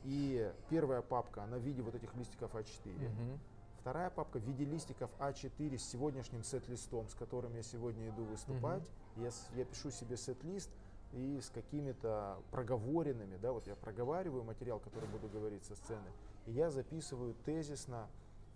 И 0.03 0.51
первая 0.69 1.01
папка, 1.01 1.43
она 1.43 1.57
в 1.57 1.61
виде 1.61 1.81
вот 1.81 1.93
этих 1.93 2.15
листиков 2.15 2.55
А4. 2.55 3.09
Мгм. 3.09 3.39
Вторая 3.81 4.11
папка 4.11 4.37
в 4.37 4.43
виде 4.43 4.63
листиков 4.63 5.09
А4 5.19 5.75
с 5.77 5.83
сегодняшним 5.89 6.43
сет-листом, 6.43 7.09
с 7.09 7.15
которым 7.15 7.55
я 7.55 7.63
сегодня 7.63 8.09
иду 8.09 8.23
выступать. 8.25 8.83
Я, 9.15 9.31
с- 9.31 9.49
я 9.55 9.65
пишу 9.65 9.89
себе 9.89 10.17
сет-лист 10.17 10.69
и 11.13 11.39
с 11.41 11.49
какими-то 11.49 12.37
проговоренными, 12.51 13.37
да, 13.37 13.51
вот 13.51 13.65
я 13.65 13.75
проговариваю 13.75 14.43
материал, 14.43 14.79
который 14.79 15.09
буду 15.09 15.27
говорить 15.27 15.65
со 15.65 15.75
сцены, 15.75 16.07
и 16.45 16.51
я 16.51 16.69
записываю 16.69 17.33
тезисно, 17.43 18.07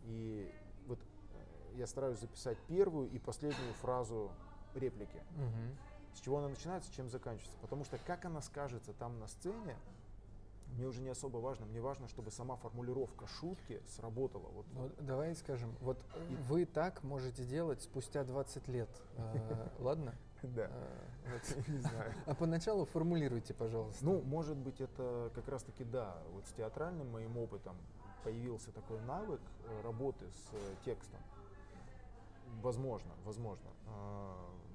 и 0.04 0.50
вот 0.88 1.00
э, 1.00 1.78
я 1.78 1.88
стараюсь 1.88 2.20
записать 2.20 2.58
первую 2.68 3.10
и 3.10 3.18
последнюю 3.18 3.74
фразу 3.74 4.32
реплики. 4.76 5.22
Мгм. 5.32 5.76
С 6.14 6.20
чего 6.20 6.38
она 6.38 6.48
начинается, 6.50 6.94
чем 6.94 7.10
заканчивается. 7.10 7.58
Потому 7.62 7.84
что 7.84 7.98
как 7.98 8.24
она 8.26 8.42
скажется 8.42 8.94
там 8.94 9.20
на 9.20 9.28
сцене, 9.28 9.76
мне 10.74 10.86
уже 10.88 11.02
не 11.02 11.10
особо 11.10 11.38
важно. 11.38 11.66
Мне 11.66 11.80
важно, 11.82 12.08
чтобы 12.08 12.32
сама 12.32 12.56
формулировка 12.58 13.28
шутки 13.28 13.82
сработала. 13.88 14.48
Вот 14.50 14.66
Ну, 14.74 14.90
давай 15.00 15.36
скажем, 15.36 15.76
вот 15.82 15.98
И- 16.30 16.36
вы 16.50 16.66
так 16.66 17.04
можете 17.04 17.46
делать 17.46 17.82
спустя 17.82 18.24
20 18.24 18.68
лет, 18.68 18.90
э, 19.18 19.68
ладно? 19.80 20.14
Да. 20.44 20.70
Э. 20.70 21.40
Не 21.68 21.80
знаю. 21.80 22.14
А 22.26 22.36
поначалу 22.36 22.86
формулируйте, 22.86 23.54
пожалуйста. 23.54 24.04
Ну, 24.06 24.22
может 24.22 24.58
быть, 24.58 24.82
это 24.82 25.32
как 25.34 25.48
раз-таки 25.48 25.84
да. 25.84 26.18
Вот 26.34 26.46
с 26.46 26.52
театральным 26.52 27.12
моим 27.12 27.38
опытом 27.38 27.76
появился 28.24 28.72
такой 28.72 29.00
навык 29.02 29.42
э, 29.68 29.82
работы 29.82 30.26
с 30.32 30.84
текстом. 30.84 31.20
Возможно, 32.62 33.12
возможно. 33.26 33.70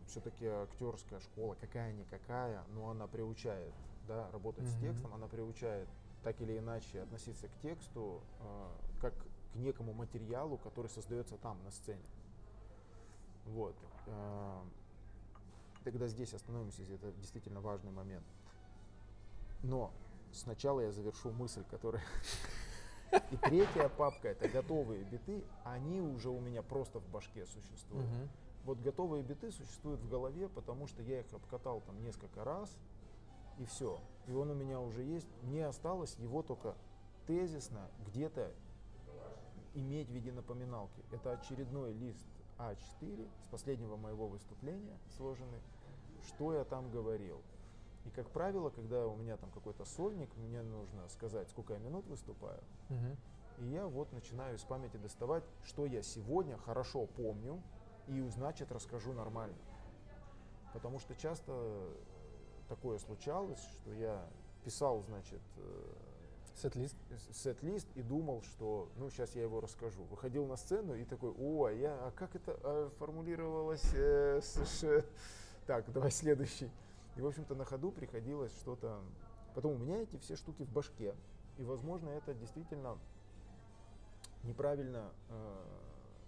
Все-таки 0.07 0.47
актерская 0.47 1.21
школа, 1.21 1.57
какая-никакая, 1.61 2.65
но 2.75 2.91
она 2.91 3.07
приучает 3.07 3.73
да, 4.11 4.29
работать 4.33 4.67
с 4.67 4.73
Мгм. 4.75 4.81
текстом, 4.81 5.15
она 5.15 5.29
приучает 5.29 5.89
так 6.25 6.41
или 6.41 6.59
иначе 6.59 7.03
относиться 7.03 7.47
к 7.47 7.57
тексту 7.63 8.21
э, 8.41 8.69
как 9.01 9.15
к 9.53 9.55
некому 9.57 9.93
материалу, 9.93 10.59
который 10.59 10.89
создается 10.89 11.37
там, 11.37 11.63
на 11.65 11.71
сцене. 11.71 12.03
Вот. 13.47 13.75
Э, 14.07 14.61
Тогда 15.83 16.09
здесь 16.09 16.35
остановимся, 16.35 16.83
это 16.83 17.11
действительно 17.13 17.63
важный 17.63 17.91
момент. 17.91 18.27
Но 19.63 19.91
сначала 20.31 20.81
я 20.81 20.93
завершу 20.93 21.31
мысль, 21.31 21.65
которая... 21.71 22.03
И 23.31 23.37
третья 23.39 23.89
папка, 23.89 24.29
это 24.29 24.47
готовые 24.49 25.05
биты, 25.05 25.43
они 25.65 26.03
уже 26.03 26.29
у 26.29 26.39
меня 26.39 26.63
просто 26.63 26.99
в 27.01 27.09
башке 27.09 27.47
существуют. 27.47 28.07
Вот 28.65 28.79
готовые 28.81 29.23
биты 29.23 29.51
существуют 29.51 30.01
в 30.03 30.09
голове, 30.11 30.49
потому 30.51 30.87
что 30.87 31.03
я 31.03 31.21
их 31.21 31.33
обкатал 31.33 31.81
там 31.81 32.03
несколько 32.05 32.45
раз, 32.45 32.77
и 33.61 33.65
все. 33.67 34.01
И 34.27 34.33
он 34.33 34.51
у 34.51 34.55
меня 34.55 34.81
уже 34.81 35.03
есть. 35.03 35.29
Мне 35.43 35.67
осталось 35.67 36.17
его 36.17 36.43
только 36.43 36.75
тезисно 37.27 37.89
где-то 38.07 38.51
иметь 39.75 40.09
в 40.09 40.13
виде 40.13 40.33
напоминалки. 40.33 41.05
Это 41.13 41.33
очередной 41.33 41.93
лист 41.93 42.27
А4 42.59 43.29
с 43.45 43.47
последнего 43.49 43.97
моего 43.97 44.27
выступления 44.29 44.99
сложенный, 45.17 45.61
что 46.27 46.55
я 46.55 46.65
там 46.65 46.91
говорил. 46.91 47.41
И, 48.07 48.11
как 48.11 48.31
правило, 48.31 48.71
когда 48.71 49.07
у 49.07 49.15
меня 49.15 49.37
там 49.37 49.51
какой-то 49.51 49.85
сольник, 49.85 50.35
мне 50.37 50.63
нужно 50.63 51.07
сказать, 51.11 51.49
сколько 51.51 51.75
я 51.75 51.79
минут 51.79 52.07
выступаю, 52.07 52.61
Мгм. 52.89 53.17
и 53.59 53.65
я 53.67 53.87
вот 53.87 54.11
начинаю 54.13 54.57
из 54.57 54.63
памяти 54.65 54.97
доставать, 54.97 55.45
что 55.65 55.85
я 55.85 56.03
сегодня 56.03 56.57
хорошо 56.57 57.07
помню, 57.07 57.63
и 58.07 58.23
значит 58.29 58.73
расскажу 58.73 59.13
нормально. 59.13 59.59
Потому 60.73 60.99
что 60.99 61.15
часто 61.15 61.53
такое 62.71 62.99
случалось, 62.99 63.59
что 63.73 63.93
я 63.93 64.25
писал, 64.65 65.03
значит, 65.03 65.41
э, 65.57 65.93
Сет-лист. 66.55 66.95
сет-лист 67.33 67.87
и 67.95 68.03
думал, 68.03 68.43
что, 68.43 68.89
ну, 68.97 69.09
сейчас 69.11 69.35
я 69.35 69.43
его 69.43 69.61
расскажу. 69.61 70.03
Выходил 70.05 70.47
на 70.47 70.57
сцену 70.57 70.95
и 70.95 71.05
такой, 71.05 71.33
о, 71.39 71.65
а 71.67 71.73
я, 71.73 71.95
а 71.95 72.11
как 72.13 72.35
это 72.37 72.59
э, 72.63 72.91
формулировалось? 72.99 73.85
э, 73.95 74.41
с- 74.43 74.81
ш- 74.81 75.05
Так, 75.67 75.91
давай 75.93 76.11
следующий. 76.11 76.71
И, 77.17 77.21
в 77.23 77.27
общем-то, 77.27 77.55
на 77.55 77.65
ходу 77.65 77.91
приходилось 77.93 78.53
что-то... 78.61 79.01
Потом 79.55 79.73
у 79.73 79.79
меня 79.79 80.03
эти 80.03 80.17
все 80.19 80.37
штуки 80.37 80.63
в 80.63 80.71
башке. 80.71 81.15
И, 81.59 81.65
возможно, 81.65 82.11
это 82.11 82.35
действительно 82.35 82.99
неправильно 84.45 85.11
э, 85.29 85.57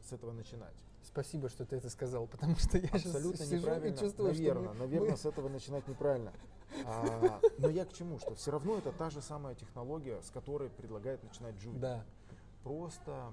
с 0.02 0.12
этого 0.12 0.32
начинать. 0.32 0.76
Спасибо, 1.04 1.48
что 1.48 1.64
ты 1.66 1.76
это 1.76 1.90
сказал, 1.90 2.26
потому 2.26 2.56
что 2.56 2.78
я 2.78 2.88
Абсолютно 2.88 3.36
сейчас 3.38 3.48
сижу 3.48 3.56
и 3.56 3.60
неправильно. 3.60 3.96
чувствую, 3.98 4.28
наверное, 4.32 4.62
что 4.62 4.72
мы- 4.74 4.78
наверное, 4.78 5.10
мы- 5.10 5.16
с 5.16 5.26
этого 5.26 5.48
начинать 5.48 5.88
неправильно. 5.88 6.32
А, 6.86 7.40
но 7.58 7.68
я 7.68 7.84
к 7.84 7.92
чему? 7.92 8.18
Что 8.18 8.34
все 8.34 8.50
равно 8.50 8.78
это 8.78 8.92
та 8.92 9.10
же 9.10 9.20
самая 9.20 9.54
технология, 9.54 10.22
с 10.22 10.30
которой 10.30 10.70
предлагает 10.70 11.22
начинать 11.22 11.54
Джуди. 11.56 11.78
Да. 11.78 12.02
Просто, 12.62 13.32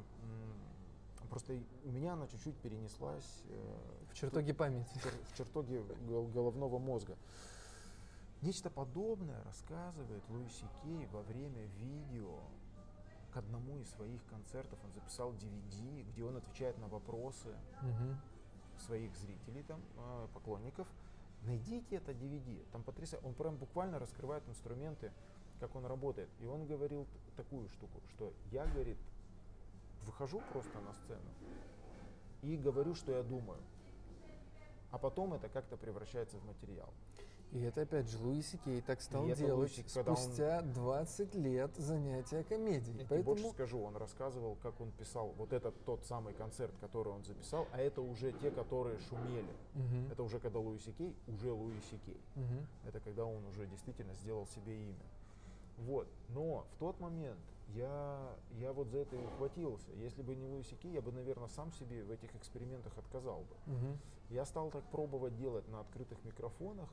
просто 1.30 1.54
у 1.86 1.90
меня 1.92 2.14
она 2.14 2.28
чуть-чуть 2.28 2.58
перенеслась 2.58 3.44
э, 3.48 3.78
В 4.12 4.16
чертоге 4.16 4.54
памяти. 4.54 4.90
в, 4.96 5.06
чер- 5.06 5.24
в 5.34 5.38
чертоге 5.38 5.84
гол- 6.08 6.28
головного 6.28 6.80
мозга. 6.80 7.16
Нечто 8.42 8.70
подобное 8.70 9.42
рассказывает 9.46 10.24
Луиси 10.30 10.66
Кей 10.84 11.06
во 11.14 11.22
время 11.24 11.66
видео 11.78 12.40
к 13.32 13.38
одному 13.38 13.80
из 13.80 13.90
своих 13.92 14.24
концертов. 14.26 14.80
Он 14.84 14.92
записал 14.94 15.34
DVD, 15.34 16.04
где 16.12 16.24
он 16.24 16.38
отвечает 16.38 16.78
на 16.80 16.88
вопросы 16.88 17.56
Мгм. 17.82 18.20
своих 18.80 19.16
зрителей, 19.18 19.64
там, 19.64 19.82
э, 19.98 20.28
поклонников. 20.34 20.88
Найдите 21.44 21.96
это 21.98 22.12
DVD, 22.14 22.66
там 22.72 22.84
потрясающе. 22.84 23.26
Он 23.28 23.34
прям 23.34 23.56
буквально 23.58 24.00
раскрывает 24.00 24.48
инструменты, 24.50 25.12
как 25.60 25.76
он 25.76 25.86
работает. 25.86 26.30
И 26.40 26.46
он 26.46 26.66
говорил 26.66 27.06
такую 27.36 27.70
штуку, 27.70 28.02
что 28.10 28.34
я, 28.52 28.66
говорит, 28.66 28.98
выхожу 30.06 30.42
просто 30.52 30.80
на 30.82 30.94
сцену 30.94 31.30
и 32.42 32.58
говорю, 32.58 32.96
что 32.96 33.12
я 33.12 33.24
думаю. 33.24 33.60
А 34.92 34.98
потом 34.98 35.34
это 35.34 35.50
как-то 35.50 35.78
превращается 35.78 36.38
в 36.38 36.46
материал. 36.46 36.90
И 37.52 37.62
это 37.62 37.82
опять 37.82 38.08
же 38.08 38.18
Луиси 38.20 38.58
Кей 38.64 38.82
так 38.82 39.02
стал 39.02 39.26
это 39.28 39.38
делать 39.40 39.72
Луиси, 39.76 39.84
когда 39.94 40.12
он- 40.12 40.18
спустя 40.18 40.62
20 40.62 41.34
лет 41.34 41.76
занятия 41.78 42.44
комедией. 42.44 43.00
Я 43.00 43.06
Поэтому 43.10 43.24
больше 43.24 43.50
скажу, 43.50 43.82
он 43.82 43.96
рассказывал, 43.96 44.56
как 44.62 44.80
он 44.80 44.92
писал 44.92 45.30
вот 45.38 45.52
этот 45.52 45.74
тот 45.84 46.06
самый 46.06 46.34
концерт, 46.36 46.74
который 46.80 47.12
он 47.12 47.24
записал, 47.24 47.68
а 47.72 47.80
это 47.80 48.02
уже 48.02 48.32
те, 48.34 48.52
которые 48.52 49.00
шумели. 49.00 49.50
Мгм. 49.74 50.12
Это 50.12 50.22
уже 50.22 50.40
когда 50.40 50.60
Луиси 50.60 50.92
Кей, 50.92 51.16
уже 51.28 51.52
Луиси 51.52 51.98
Кей. 52.06 52.22
Мгм. 52.36 52.68
Это 52.86 53.00
когда 53.00 53.26
он 53.26 53.44
уже 53.46 53.66
действительно 53.66 54.14
сделал 54.16 54.46
себе 54.46 54.76
имя. 54.84 55.06
Вот. 55.80 56.08
Но 56.30 56.66
в 56.76 56.80
тот 56.80 57.00
момент 57.00 57.40
я, 57.70 58.36
я 58.60 58.74
вот 58.74 58.90
за 58.90 59.00
это 59.00 59.16
и 59.16 59.26
ухватился. 59.26 59.92
Если 59.94 60.22
бы 60.22 60.36
не 60.36 60.46
Луиси 60.46 60.76
Кей, 60.76 60.92
я 60.92 61.02
бы, 61.02 61.12
наверное, 61.12 61.48
сам 61.48 61.72
себе 61.72 62.04
в 62.04 62.12
этих 62.12 62.36
экспериментах 62.36 62.96
отказал 62.98 63.40
бы. 63.40 63.74
Мгм. 63.74 63.98
Я 64.30 64.46
стал 64.46 64.70
так 64.70 64.84
пробовать 64.92 65.36
делать 65.36 65.68
на 65.70 65.80
открытых 65.80 66.24
микрофонах. 66.24 66.90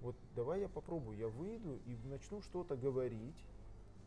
Вот 0.00 0.14
давай 0.34 0.60
я 0.60 0.68
попробую, 0.68 1.18
я 1.18 1.28
выйду 1.28 1.76
и 1.86 1.96
начну 2.04 2.40
что-то 2.42 2.76
говорить, 2.76 3.44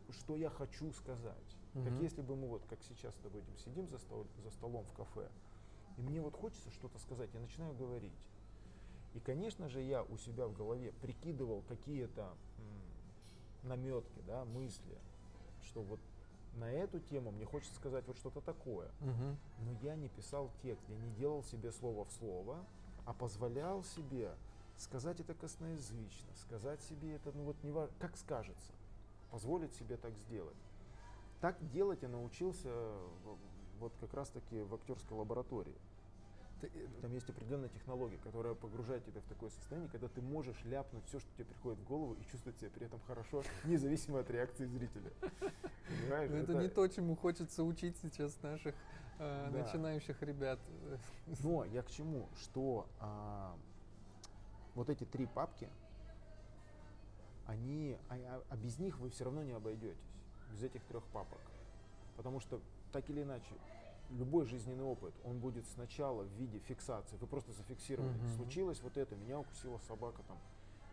что 0.10 0.36
я 0.36 0.50
хочу 0.50 0.92
сказать. 0.94 1.58
Как 1.74 1.94
Мгм. 1.94 2.02
если 2.02 2.22
бы 2.22 2.36
мы 2.36 2.48
вот, 2.48 2.64
как 2.70 2.80
сейчас 2.84 3.14
этим 3.26 3.58
сидим 3.58 3.88
за, 3.88 3.98
стол- 3.98 4.28
за 4.44 4.52
столом 4.52 4.86
в 4.86 4.94
кафе, 4.94 5.30
и 5.98 6.02
мне 6.02 6.22
вот 6.22 6.36
хочется 6.36 6.70
что-то 6.72 6.98
сказать, 7.00 7.30
я 7.34 7.40
начинаю 7.40 7.74
говорить. 7.76 8.12
И, 9.14 9.20
конечно 9.20 9.68
же, 9.68 9.82
я 9.82 10.04
у 10.04 10.18
себя 10.18 10.48
в 10.48 10.54
голове 10.54 10.94
прикидывал 11.02 11.62
какие-то 11.68 12.34
наметки, 13.64 14.22
да, 14.26 14.46
мысли, 14.46 14.98
что 15.64 15.82
вот 15.82 16.00
на 16.56 16.70
эту 16.72 17.00
тему 17.00 17.32
мне 17.32 17.46
хочется 17.46 17.76
сказать 17.76 18.06
вот 18.08 18.18
что-то 18.18 18.42
такое. 18.42 18.90
Мгм. 19.00 19.38
Но 19.60 19.72
я 19.82 19.96
не 19.96 20.10
писал 20.10 20.50
текст, 20.62 20.84
я 20.90 20.98
не 20.98 21.12
делал 21.12 21.44
себе 21.44 21.72
слово 21.72 22.06
в 22.06 22.12
слово, 22.12 22.66
а 23.06 23.14
позволял 23.14 23.84
себе 23.84 24.34
сказать 24.82 25.20
это 25.20 25.34
косноязычно, 25.34 26.34
сказать 26.36 26.82
себе 26.84 27.16
это, 27.16 27.32
ну 27.34 27.44
вот 27.44 27.56
не 27.64 27.72
важно, 27.72 27.94
как 28.00 28.18
скажется, 28.18 28.74
позволить 29.30 29.74
себе 29.76 29.98
так 29.98 30.16
сделать. 30.18 30.58
Так 31.40 31.56
делать 31.70 32.02
я 32.02 32.08
научился 32.10 32.70
вот 33.80 33.94
как 34.00 34.14
раз 34.14 34.30
таки 34.30 34.62
в 34.62 34.74
актерской 34.76 35.18
лаборатории. 35.18 35.76
Э, 36.62 36.68
Там 37.02 37.12
есть 37.14 37.28
определенная 37.30 37.70
технология, 37.70 38.18
которая 38.24 38.54
погружает 38.54 39.04
тебя 39.06 39.22
в 39.22 39.26
такое 39.26 39.50
состояние, 39.50 39.90
когда 39.90 40.08
ты 40.08 40.22
можешь 40.22 40.64
ляпнуть 40.66 41.04
все, 41.06 41.20
что 41.20 41.30
тебе 41.34 41.46
приходит 41.46 41.80
в 41.80 41.88
голову, 41.88 42.14
и 42.14 42.24
чувствовать 42.32 42.60
себя 42.60 42.70
при 42.70 42.86
этом 42.86 43.00
хорошо, 43.08 43.44
независимо 43.66 44.20
от 44.20 44.30
реакции 44.30 44.66
зрителя. 44.66 45.12
Понимаешь? 45.88 46.30
Но 46.30 46.38
это 46.38 46.54
не 46.56 46.70
то, 46.70 46.88
чему 46.88 47.16
хочется 47.16 47.64
учить 47.64 47.98
сейчас 47.98 48.40
наших 48.44 48.76
э, 49.18 49.50
Да. 49.52 49.64
начинающих 49.64 50.22
ребят. 50.22 50.60
Но 51.44 51.66
я 51.66 51.82
к 51.82 51.90
чему? 51.90 52.30
Что 52.40 52.88
а, 53.00 53.58
вот 54.76 54.90
эти 54.90 55.04
три 55.06 55.26
папки, 55.26 55.70
они, 57.48 57.98
а, 58.10 58.16
а- 58.16 58.44
а 58.50 58.56
без 58.58 58.80
них 58.80 58.98
вы 59.00 59.10
все 59.10 59.26
равно 59.26 59.44
не 59.44 59.52
обойдетесь, 59.52 59.98
без 60.52 60.64
этих 60.64 60.84
трех 60.86 61.04
папок. 61.08 61.40
Потому 62.16 62.40
что 62.40 62.62
так 62.92 63.10
или 63.10 63.24
иначе, 63.24 63.54
любой 64.12 64.46
жизненный 64.46 64.84
опыт, 64.84 65.14
он 65.24 65.40
будет 65.40 65.66
сначала 65.68 66.24
в 66.24 66.32
виде 66.34 66.60
фиксации. 66.60 67.18
Вы 67.18 67.28
просто 67.28 67.52
зафиксировали. 67.54 68.18
Мгм. 68.18 68.28
Случилось 68.36 68.82
вот 68.82 68.98
это, 68.98 69.16
меня 69.16 69.40
укусила 69.40 69.78
собака 69.80 70.22
там, 70.28 70.38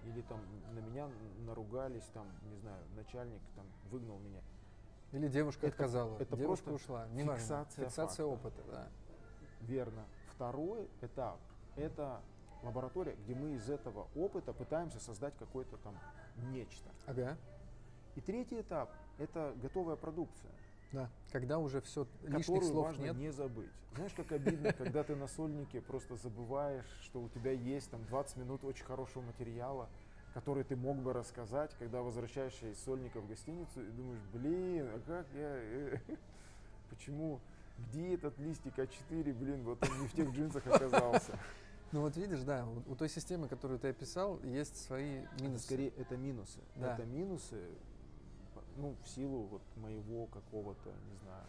или 0.05 0.23
там 0.23 0.41
на 0.75 0.79
меня 0.79 1.09
наругались, 1.47 2.05
там, 2.15 2.27
не 2.51 2.57
знаю, 2.57 2.83
начальник 2.97 3.41
там 3.57 3.67
выгнал 3.91 4.19
меня. 4.19 4.41
Или 5.13 5.29
девушка 5.29 5.67
Это- 5.67 5.75
отказала. 5.75 6.17
это 6.19 6.37
девушка 6.37 6.65
просто 6.71 6.85
ушла. 6.85 7.09
Неважно. 7.09 7.37
фиксация 7.39 7.85
Фиксация 7.87 8.27
факта. 8.27 8.49
опыта, 8.49 8.63
да. 8.71 8.89
Верно. 9.63 10.05
Второй 10.35 10.89
этап– 11.01 11.41
это 11.77 12.21
лаборатория, 12.63 13.17
где 13.25 13.35
мы 13.35 13.55
из 13.55 13.69
этого 13.69 14.09
опыта 14.15 14.53
пытаемся 14.53 15.01
создать 15.01 15.35
какое-то 15.39 15.77
там 15.79 15.99
нечто. 16.51 16.91
Ага. 17.07 17.37
И 18.17 18.21
третий 18.21 18.61
этап– 18.61 18.91
это 19.19 19.55
готовая 19.63 19.97
продукция, 19.97 20.51
Да. 20.93 21.11
Когда 21.31 21.59
уже 21.59 21.81
все 21.81 22.07
лишних 22.23 22.47
которую 22.47 22.71
слов 22.71 22.87
важно 22.87 23.05
нет. 23.05 23.17
не 23.17 23.31
забыть. 23.31 23.71
Знаешь, 23.95 24.13
как 24.15 24.33
обидно, 24.33 24.73
когда 24.73 25.05
ты 25.05 25.17
на 25.17 25.29
сольнике 25.29 25.81
просто 25.81 26.17
забываешь, 26.17 26.87
что 27.03 27.21
у 27.21 27.29
тебя 27.29 27.53
есть 27.53 27.91
там 27.91 28.05
20 28.07 28.37
минут 28.39 28.65
очень 28.65 28.85
хорошего 28.85 29.23
материала, 29.23 29.89
который 30.35 30.65
ты 30.65 30.77
мог 30.77 30.99
бы 30.99 31.13
рассказать, 31.13 31.75
когда 31.79 32.03
возвращаешься 32.03 32.71
из 32.71 32.83
сольника 32.83 33.21
в 33.21 33.29
гостиницу 33.29 33.83
и 33.83 33.91
думаешь, 33.91 34.23
блин, 34.33 34.89
а 34.95 35.01
как 35.07 35.27
я, 35.35 35.57
э, 35.57 35.99
почему, 36.91 37.41
где 37.79 38.15
этот 38.15 38.39
листик 38.39 38.79
А4, 38.79 39.33
блин, 39.35 39.63
вот 39.65 39.83
он 39.89 40.01
не 40.01 40.09
в 40.09 40.13
тех 40.13 40.31
джинсах 40.31 40.67
оказался. 40.67 41.39
Ну 41.93 42.03
вот 42.03 42.17
видишь, 42.17 42.43
да, 42.43 42.67
у, 42.67 42.93
у 42.93 42.95
той 42.97 43.09
системы, 43.09 43.49
которую 43.49 43.79
ты 43.79 43.89
описал, 43.89 44.41
есть 44.43 44.77
свои 44.77 45.21
Это 45.21 45.43
минусы. 45.43 45.65
скорее 45.65 45.89
это 45.91 46.17
минусы. 46.17 46.59
Да. 46.77 46.95
Это 46.95 47.05
минусы, 47.05 47.63
ну, 48.77 48.95
в 49.03 49.09
силу 49.09 49.45
вот 49.45 49.63
моего 49.77 50.27
какого-то, 50.27 50.91
не 51.11 51.17
знаю, 51.17 51.45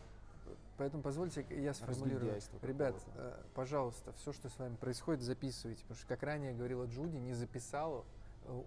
Поэтому 0.77 1.03
позвольте 1.03 1.45
я 1.49 1.73
сформулирую. 1.73 2.39
Ребят, 2.61 2.95
э, 3.15 3.43
пожалуйста, 3.53 4.13
все, 4.13 4.31
что 4.31 4.47
с 4.47 4.57
вами 4.57 4.75
происходит, 4.77 5.21
записывайте. 5.21 5.81
Потому 5.81 5.97
что, 5.97 6.07
как 6.07 6.23
ранее 6.23 6.53
говорила 6.53 6.85
Джуди, 6.85 7.17
не 7.17 7.33
записала, 7.33 8.05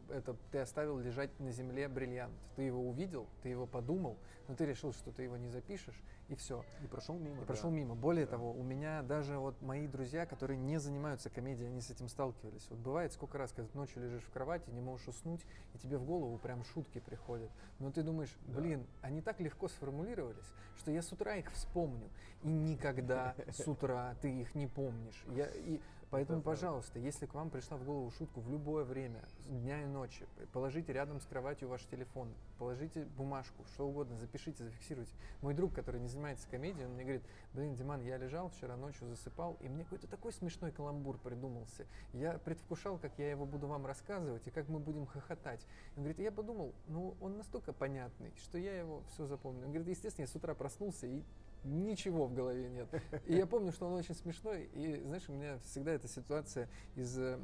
это 0.08 0.36
ты 0.50 0.58
оставил 0.58 0.98
лежать 0.98 1.30
на 1.40 1.50
земле 1.50 1.88
бриллиант. 1.88 2.34
Ты 2.56 2.62
его 2.62 2.86
увидел, 2.88 3.26
ты 3.42 3.48
его 3.48 3.66
подумал, 3.66 4.16
но 4.48 4.54
ты 4.54 4.66
решил, 4.66 4.92
что 4.92 5.12
ты 5.12 5.22
его 5.22 5.36
не 5.36 5.48
запишешь, 5.48 6.00
и 6.28 6.34
все. 6.34 6.64
и 6.82 6.86
прошел 6.86 7.16
мимо. 7.18 7.36
И 7.36 7.40
да. 7.40 7.46
прошел 7.46 7.70
мимо. 7.70 7.94
Более 7.94 8.24
Да. 8.26 8.32
того, 8.32 8.52
у 8.52 8.62
меня 8.62 9.02
даже 9.02 9.38
вот 9.38 9.60
мои 9.62 9.86
друзья, 9.86 10.24
которые 10.26 10.58
не 10.58 10.78
занимаются 10.78 11.30
комедией, 11.30 11.68
они 11.68 11.80
с 11.80 11.90
этим 11.90 12.08
сталкивались. 12.08 12.66
Вот 12.70 12.78
бывает 12.78 13.12
сколько 13.12 13.38
раз, 13.38 13.52
когда 13.52 13.70
ночью 13.78 14.02
лежишь 14.02 14.22
в 14.24 14.30
кровати, 14.30 14.70
не 14.70 14.80
можешь 14.80 15.08
уснуть, 15.08 15.44
и 15.74 15.78
тебе 15.78 15.98
в 15.98 16.04
голову 16.04 16.38
прям 16.38 16.64
шутки 16.64 16.98
приходят. 17.00 17.50
Но 17.78 17.90
ты 17.90 18.02
думаешь, 18.02 18.34
Да. 18.46 18.60
блин, 18.60 18.86
они 19.02 19.20
так 19.20 19.40
легко 19.40 19.68
сформулировались, 19.68 20.52
что 20.76 20.90
я 20.90 21.02
с 21.02 21.12
утра 21.12 21.36
их 21.36 21.50
вспомню. 21.52 22.08
И 22.42 22.48
никогда 22.48 23.34
с 23.50 23.66
утра 23.68 24.16
ты 24.20 24.30
их 24.40 24.54
не 24.54 24.66
помнишь. 24.66 25.24
Я, 25.28 25.46
и 25.46 25.80
поэтому, 26.12 26.42
правда. 26.42 26.60
пожалуйста, 26.60 26.98
если 27.00 27.26
к 27.26 27.34
вам 27.34 27.50
пришла 27.50 27.76
в 27.76 27.84
голову 27.84 28.10
шутку 28.12 28.40
в 28.40 28.50
любое 28.50 28.84
время, 28.84 29.24
дня 29.48 29.82
и 29.82 29.86
ночи, 29.86 30.26
положите 30.52 30.92
рядом 30.92 31.20
с 31.20 31.24
кроватью 31.24 31.68
ваш 31.68 31.82
телефон, 31.86 32.32
положите 32.58 33.04
бумажку, 33.16 33.64
что 33.74 33.88
угодно, 33.88 34.16
запишите, 34.18 34.62
зафиксируйте. 34.62 35.12
Мой 35.40 35.54
друг, 35.54 35.74
который 35.74 36.00
не 36.00 36.08
занимается 36.08 36.46
комедией, 36.48 36.86
он 36.86 36.92
мне 36.92 37.02
говорит, 37.02 37.24
блин, 37.54 37.74
Диман, 37.74 38.02
я 38.02 38.18
лежал 38.18 38.50
вчера 38.50 38.76
ночью, 38.76 39.08
засыпал, 39.08 39.56
и 39.60 39.68
мне 39.68 39.84
какой-то 39.84 40.06
такой 40.06 40.32
смешной 40.32 40.70
каламбур 40.70 41.18
придумался. 41.18 41.86
Я 42.12 42.38
предвкушал, 42.38 42.98
как 42.98 43.18
я 43.18 43.30
его 43.30 43.46
буду 43.46 43.66
вам 43.66 43.86
рассказывать, 43.86 44.46
и 44.46 44.50
как 44.50 44.68
мы 44.68 44.78
будем 44.78 45.06
хохотать. 45.06 45.66
Он 45.96 46.02
говорит, 46.02 46.18
я 46.20 46.30
подумал, 46.30 46.72
ну, 46.88 47.16
он 47.20 47.38
настолько 47.38 47.72
понятный, 47.72 48.32
что 48.36 48.58
я 48.58 48.78
его 48.78 49.02
все 49.08 49.26
запомню. 49.26 49.64
Он 49.64 49.72
говорит, 49.72 49.88
естественно, 49.88 50.24
я 50.24 50.28
с 50.28 50.36
утра 50.36 50.54
проснулся, 50.54 51.06
и 51.06 51.22
ничего 51.64 52.26
в 52.26 52.34
голове 52.34 52.68
нет. 52.68 52.88
И 53.26 53.34
я 53.34 53.46
помню, 53.46 53.72
что 53.72 53.86
он 53.86 53.94
очень 53.94 54.14
смешной. 54.14 54.68
И, 54.74 55.00
знаешь, 55.04 55.28
у 55.28 55.32
меня 55.32 55.58
всегда 55.64 55.92
эта 55.92 56.08
ситуация 56.08 56.68
из 56.96 57.18
э, 57.18 57.38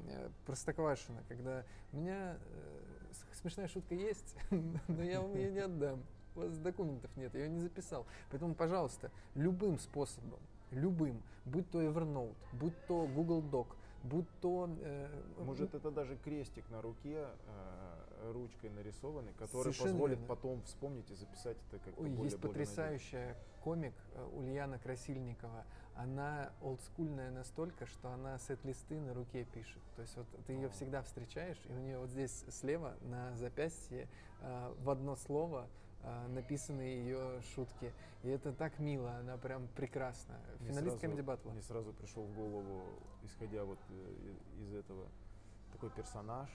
Простоквашино, 0.47 1.23
когда 1.29 1.65
у 1.93 1.99
меня 1.99 2.37
э, 2.37 3.13
смешная 3.41 3.69
шутка 3.69 3.95
есть, 3.95 4.37
но 4.89 5.03
я 5.03 5.21
вам 5.21 5.35
ее 5.35 5.51
не 5.51 5.61
отдам. 5.61 6.03
У 6.37 6.41
вас 6.41 6.57
документов 6.59 7.11
нет, 7.17 7.35
я 7.35 7.45
ее 7.45 7.51
не 7.51 7.61
записал. 7.61 8.07
Поэтому, 8.31 8.55
пожалуйста, 8.55 9.11
любым 9.35 9.79
способом, 9.79 10.39
любым, 10.71 11.23
будь 11.45 11.69
то 11.71 11.83
Evernote, 11.83 12.37
будь 12.53 12.75
то 12.87 13.07
Google 13.07 13.43
Doc, 13.43 13.67
будь 14.05 14.29
то... 14.41 14.69
э, 14.81 15.09
Может, 15.39 15.75
это 15.75 15.91
даже 15.91 16.17
крестик 16.17 16.69
на 16.71 16.81
руке, 16.81 17.27
э, 17.47 18.08
ручкой 18.33 18.71
нарисованный, 18.71 19.33
который 19.35 19.63
Совершенно 19.65 19.91
позволит 19.93 20.19
верно. 20.19 20.35
потом 20.35 20.63
вспомнить 20.63 21.11
и 21.11 21.15
записать 21.15 21.57
это 21.69 21.79
как-то 21.79 22.01
Ой, 22.03 22.09
более 22.11 22.25
есть 22.25 22.37
более 22.39 22.53
потрясающая 22.55 23.37
комик 23.63 23.95
э, 24.15 24.29
Ульяна 24.35 24.79
Красильникова. 24.79 25.65
Она 25.95 26.53
олдскульная 26.63 27.31
настолько, 27.31 27.87
что 27.87 28.11
она 28.11 28.39
сет-листы 28.39 29.01
на 29.01 29.15
руке 29.15 29.45
пишет. 29.45 29.83
То 29.97 30.03
есть 30.03 30.17
вот 30.17 30.27
ты 30.47 30.53
ее 30.53 30.69
О. 30.69 30.71
всегда 30.71 31.03
встречаешь, 31.03 31.61
и 31.69 31.73
у 31.73 31.79
нее 31.79 31.99
вот 31.99 32.11
здесь 32.11 32.45
слева 32.51 32.97
на 33.03 33.35
запястье 33.37 34.09
э, 34.41 34.75
в 34.79 34.91
одно 34.91 35.17
слово 35.17 35.69
э, 36.03 36.27
написаны 36.29 36.83
ее 36.83 37.41
шутки. 37.55 37.93
И 38.23 38.29
это 38.29 38.53
так 38.53 38.79
мило, 38.79 39.13
она 39.17 39.37
прям 39.37 39.69
прекрасна. 39.77 40.39
Мне 40.61 40.71
Финалист 40.71 41.01
сразу- 41.01 41.17
Comedy 41.17 41.25
Battle. 41.25 41.53
Мне 41.53 41.63
сразу 41.63 41.93
пришел 41.93 42.23
в 42.25 42.35
голову, 42.35 42.83
исходя 43.25 43.65
вот 43.65 43.79
э, 43.91 44.35
из 44.61 44.75
этого, 44.75 45.09
такой 45.73 45.91
персонаж. 45.91 46.49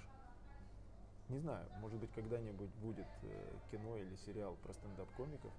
Не 1.34 1.40
знаю, 1.40 1.66
может 1.82 2.00
быть, 2.00 2.12
когда-нибудь 2.14 2.70
будет 2.76 3.08
э, 3.24 3.54
кино 3.72 3.98
или 3.98 4.16
сериал 4.18 4.56
про 4.62 4.72
стендап-комиков, 4.72 5.52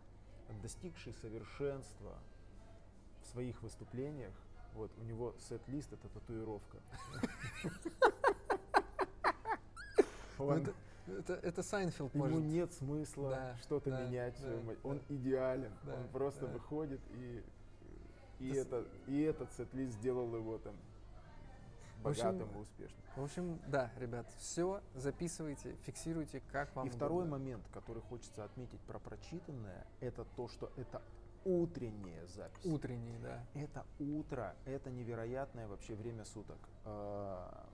достигший 0.62 1.12
совершенства 1.14 2.16
в 3.22 3.26
своих 3.26 3.60
выступлениях. 3.60 4.32
Вот, 4.74 4.92
у 4.98 5.02
него 5.02 5.34
сет-лист 5.48 5.92
это 5.92 6.08
татуировка. 6.08 6.78
Ну, 10.38 10.50
это, 11.18 11.34
это, 11.34 11.62
Сайнфелд 11.62 12.14
Ему 12.14 12.24
может. 12.26 12.44
нет 12.44 12.72
смысла 12.72 13.30
Да, 13.30 13.56
что-то 13.62 13.90
да, 13.90 14.04
менять. 14.04 14.40
да, 14.40 14.48
да. 14.50 14.74
Он 14.84 15.00
идеален. 15.08 15.72
Да, 15.82 15.94
он 15.94 16.08
просто 16.08 16.46
да. 16.46 16.52
выходит 16.52 17.00
и 17.10 17.42
и, 18.40 18.50
это, 18.52 18.84
и 19.06 19.20
этот 19.22 19.52
сет-лист 19.52 19.94
сделал 19.94 20.34
его 20.34 20.58
там 20.58 20.74
Общем, 22.04 22.24
богатым 22.24 22.56
и 22.56 22.60
успешным. 22.60 23.02
В 23.16 23.24
общем, 23.24 23.60
да, 23.68 23.90
ребят, 23.96 24.26
все 24.38 24.80
записывайте, 24.94 25.74
фиксируйте, 25.82 26.42
как 26.52 26.74
вам 26.76 26.86
И 26.86 26.90
второй 26.90 27.24
удобно. 27.24 27.38
момент, 27.38 27.64
который 27.72 28.02
хочется 28.02 28.44
отметить 28.44 28.80
про 28.80 28.98
прочитанное, 28.98 29.86
это 30.00 30.24
то, 30.36 30.48
что 30.48 30.70
это 30.76 31.00
утренняя 31.44 32.26
запись. 32.26 32.64
Утренний, 32.64 33.18
да. 33.18 33.44
Это 33.54 33.84
утро, 33.98 34.54
это 34.64 34.90
невероятное 34.90 35.68
вообще 35.68 35.94
время 35.94 36.24
суток. 36.24 36.58
А, 36.84 37.66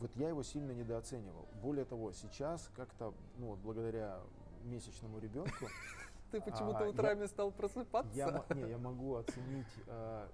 Вот 0.00 0.10
я 0.16 0.28
его 0.28 0.42
сильно 0.42 0.72
недооценивал. 0.72 1.46
Более 1.62 1.84
того, 1.86 2.12
сейчас 2.12 2.70
как-то, 2.76 3.14
ну 3.38 3.48
вот 3.48 3.58
благодаря 3.60 4.20
месячному 4.64 5.18
ребенку, 5.18 5.66
Ты 6.32 6.40
почему-то 6.40 6.78
А, 6.78 6.82
я- 6.84 6.90
утрами 6.90 7.26
стал 7.26 7.50
просыпаться. 7.52 8.12
я, 8.14 8.44
не, 8.54 8.68
я 8.68 8.78
могу 8.78 9.14
оценить 9.14 9.66
э, 9.86 10.28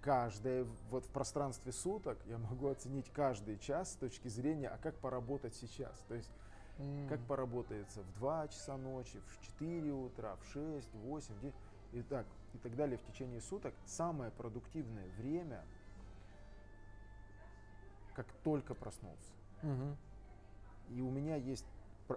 каждое, 0.00 0.66
вот 0.90 1.04
в 1.04 1.10
пространстве 1.10 1.72
суток, 1.72 2.18
я 2.26 2.38
могу 2.38 2.68
оценить 2.68 3.10
каждый 3.12 3.58
час 3.58 3.92
с 3.92 3.96
точки 3.96 4.28
зрения, 4.28 4.68
а 4.68 4.78
как 4.78 4.96
поработать 4.96 5.54
сейчас. 5.54 5.98
То 6.08 6.14
есть 6.14 6.30
М. 6.78 7.08
как 7.08 7.20
поработается 7.26 8.02
в 8.02 8.12
2 8.14 8.48
часа 8.48 8.76
ночи, 8.76 9.20
в 9.26 9.40
4 9.40 9.92
утра, 9.92 10.36
в 10.36 10.44
6, 10.52 10.88
8, 10.94 11.40
9 11.40 11.54
и 11.92 12.02
так, 12.02 12.26
и 12.54 12.58
так 12.58 12.76
далее 12.76 12.98
в 12.98 13.02
течение 13.12 13.40
суток. 13.40 13.74
Самое 13.84 14.30
продуктивное 14.30 15.08
время, 15.18 15.64
как 18.14 18.26
только 18.44 18.74
проснулся. 18.74 19.32
Мгм. 19.62 19.96
И 20.90 21.00
у 21.00 21.10
меня 21.10 21.36
есть, 21.36 21.66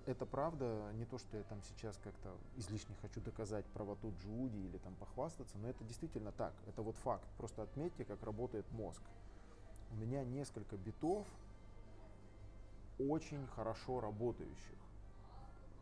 это 0.05 0.25
правда, 0.25 0.91
не 0.93 1.05
то, 1.05 1.17
что 1.17 1.37
я 1.37 1.43
там 1.43 1.61
сейчас 1.63 1.97
как-то 1.97 2.37
излишне 2.55 2.95
хочу 3.01 3.19
доказать 3.21 3.65
правоту 3.67 4.13
Джуди 4.17 4.57
или 4.57 4.77
там 4.77 4.95
похвастаться, 4.95 5.57
но 5.57 5.69
это 5.69 5.83
действительно 5.83 6.31
так, 6.31 6.53
это 6.67 6.81
вот 6.81 6.95
факт. 6.97 7.27
Просто 7.37 7.63
отметьте, 7.63 8.05
как 8.05 8.23
работает 8.23 8.69
мозг. 8.71 9.01
У 9.91 9.95
меня 9.95 10.23
несколько 10.23 10.77
битов 10.77 11.27
очень 12.99 13.45
хорошо 13.47 13.99
работающих 13.99 14.77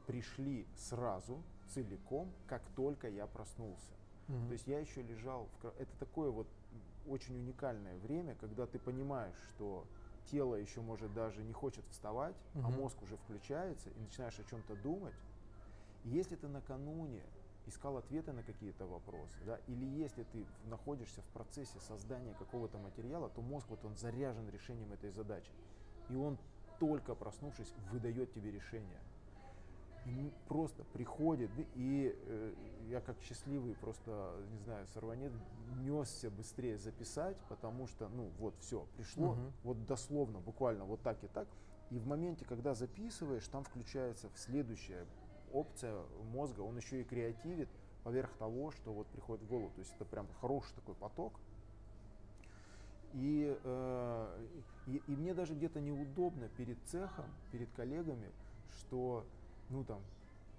пришли 0.07 0.65
сразу, 0.75 1.43
целиком, 1.67 2.31
как 2.47 2.63
только 2.75 3.07
я 3.07 3.27
проснулся. 3.27 3.93
Мгм. 4.27 4.47
То 4.47 4.53
есть 4.53 4.67
я 4.67 4.79
еще 4.79 5.03
лежал 5.03 5.47
в 5.61 5.67
Это 5.77 5.91
такое 5.99 6.31
вот 6.31 6.47
очень 7.07 7.35
уникальное 7.35 7.95
время, 7.97 8.35
когда 8.35 8.65
ты 8.65 8.79
понимаешь, 8.79 9.35
что 9.49 9.85
тело 10.31 10.55
еще 10.55 10.81
может 10.81 11.13
даже 11.13 11.43
не 11.43 11.53
хочет 11.53 11.83
вставать, 11.89 12.35
а 12.55 12.59
Мгм. 12.59 12.79
мозг 12.79 13.01
уже 13.01 13.17
включается 13.17 13.89
и 13.89 13.99
начинаешь 13.99 14.39
о 14.39 14.43
чем-то 14.43 14.75
думать. 14.75 15.15
И 16.03 16.09
если 16.09 16.35
ты 16.35 16.47
накануне 16.47 17.23
искал 17.67 17.97
ответы 17.97 18.31
на 18.31 18.43
какие-то 18.43 18.85
вопросы, 18.85 19.37
да, 19.45 19.59
или 19.67 19.85
если 19.85 20.23
ты 20.23 20.45
находишься 20.69 21.21
в 21.21 21.25
процессе 21.33 21.79
создания 21.87 22.33
какого-то 22.39 22.77
материала, 22.77 23.29
то 23.29 23.41
мозг 23.41 23.67
вот 23.69 23.83
он 23.85 23.95
заряжен 23.95 24.49
решением 24.49 24.91
этой 24.93 25.11
задачи. 25.11 25.51
И 26.09 26.15
он 26.15 26.37
только 26.79 27.13
проснувшись 27.15 27.73
выдает 27.91 28.33
тебе 28.33 28.51
решение. 28.51 28.99
М- 30.05 30.31
просто 30.47 30.83
приходит, 30.93 31.51
и 31.75 32.15
э, 32.15 32.53
я 32.89 33.01
как 33.01 33.17
счастливый 33.21 33.75
просто, 33.75 34.33
не 34.51 34.59
знаю, 34.59 34.87
сорванец, 34.87 35.31
несся 35.81 36.29
быстрее 36.31 36.77
записать, 36.77 37.37
потому 37.49 37.85
что, 37.87 38.07
ну, 38.09 38.31
вот, 38.39 38.55
все, 38.59 38.87
пришло, 38.95 39.33
Мгм. 39.33 39.53
вот 39.63 39.85
дословно, 39.85 40.39
буквально 40.39 40.85
вот 40.85 41.01
так 41.01 41.23
и 41.23 41.27
так. 41.27 41.47
И 41.91 41.97
в 41.99 42.07
моменте, 42.07 42.45
когда 42.45 42.73
записываешь, 42.73 43.47
там 43.47 43.63
включается 43.63 44.29
в 44.29 44.37
следующее 44.39 45.05
опция 45.51 46.03
мозга, 46.31 46.61
он 46.61 46.77
еще 46.77 47.01
и 47.01 47.03
креативит 47.03 47.69
поверх 48.03 48.31
того, 48.37 48.71
что 48.71 48.93
вот 48.93 49.07
приходит 49.07 49.43
в 49.43 49.47
голову. 49.47 49.71
То 49.75 49.81
есть 49.81 49.93
это 49.95 50.05
прям 50.05 50.27
хороший 50.39 50.73
такой 50.75 50.95
поток. 50.95 51.33
И, 53.13 53.57
э, 53.63 54.47
и, 54.87 55.01
и 55.07 55.15
мне 55.15 55.33
даже 55.33 55.55
где-то 55.55 55.81
неудобно 55.81 56.47
перед 56.49 56.77
цехом, 56.85 57.25
перед 57.51 57.71
коллегами, 57.71 58.31
что, 58.71 59.25
ну 59.69 59.83
там, 59.83 60.01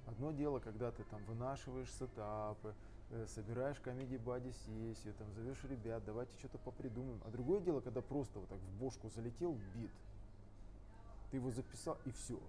одно 0.06 0.32
дело, 0.32 0.58
когда 0.58 0.90
ты 0.90 1.04
там 1.04 1.24
вынашиваешь 1.24 1.90
сетапы, 1.92 2.74
э, 3.10 3.26
собираешь 3.28 3.78
комедий 3.80 4.18
бади 4.18 4.52
сессию, 4.66 5.14
там 5.14 5.32
зовешь 5.34 5.62
ребят, 5.64 6.02
давайте 6.04 6.36
что-то 6.38 6.58
попридумаем. 6.58 7.20
А 7.24 7.30
другое 7.30 7.60
дело, 7.60 7.80
когда 7.80 8.00
просто 8.00 8.38
вот 8.38 8.48
так 8.48 8.58
в 8.58 8.78
бошку 8.78 9.10
залетел 9.10 9.56
бит, 9.74 9.90
ты 11.30 11.36
его 11.36 11.50
записал 11.50 11.98
и 12.04 12.10
все 12.10 12.40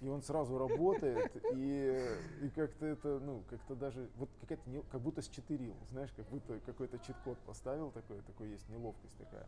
и 0.00 0.08
он 0.08 0.22
сразу 0.22 0.58
работает, 0.58 1.30
и, 1.52 2.16
и 2.42 2.48
как-то 2.50 2.86
это, 2.86 3.18
ну, 3.20 3.42
как-то 3.50 3.74
даже, 3.74 4.08
вот 4.16 4.30
какая-то, 4.40 4.62
как 4.90 5.00
будто 5.00 5.22
счетырил, 5.22 5.74
знаешь, 5.90 6.10
как 6.16 6.26
будто 6.28 6.58
какой-то 6.60 6.98
чит-код 6.98 7.38
поставил 7.40 7.90
такой, 7.90 8.20
такой 8.22 8.48
есть 8.48 8.68
неловкость 8.70 9.16
такая. 9.18 9.46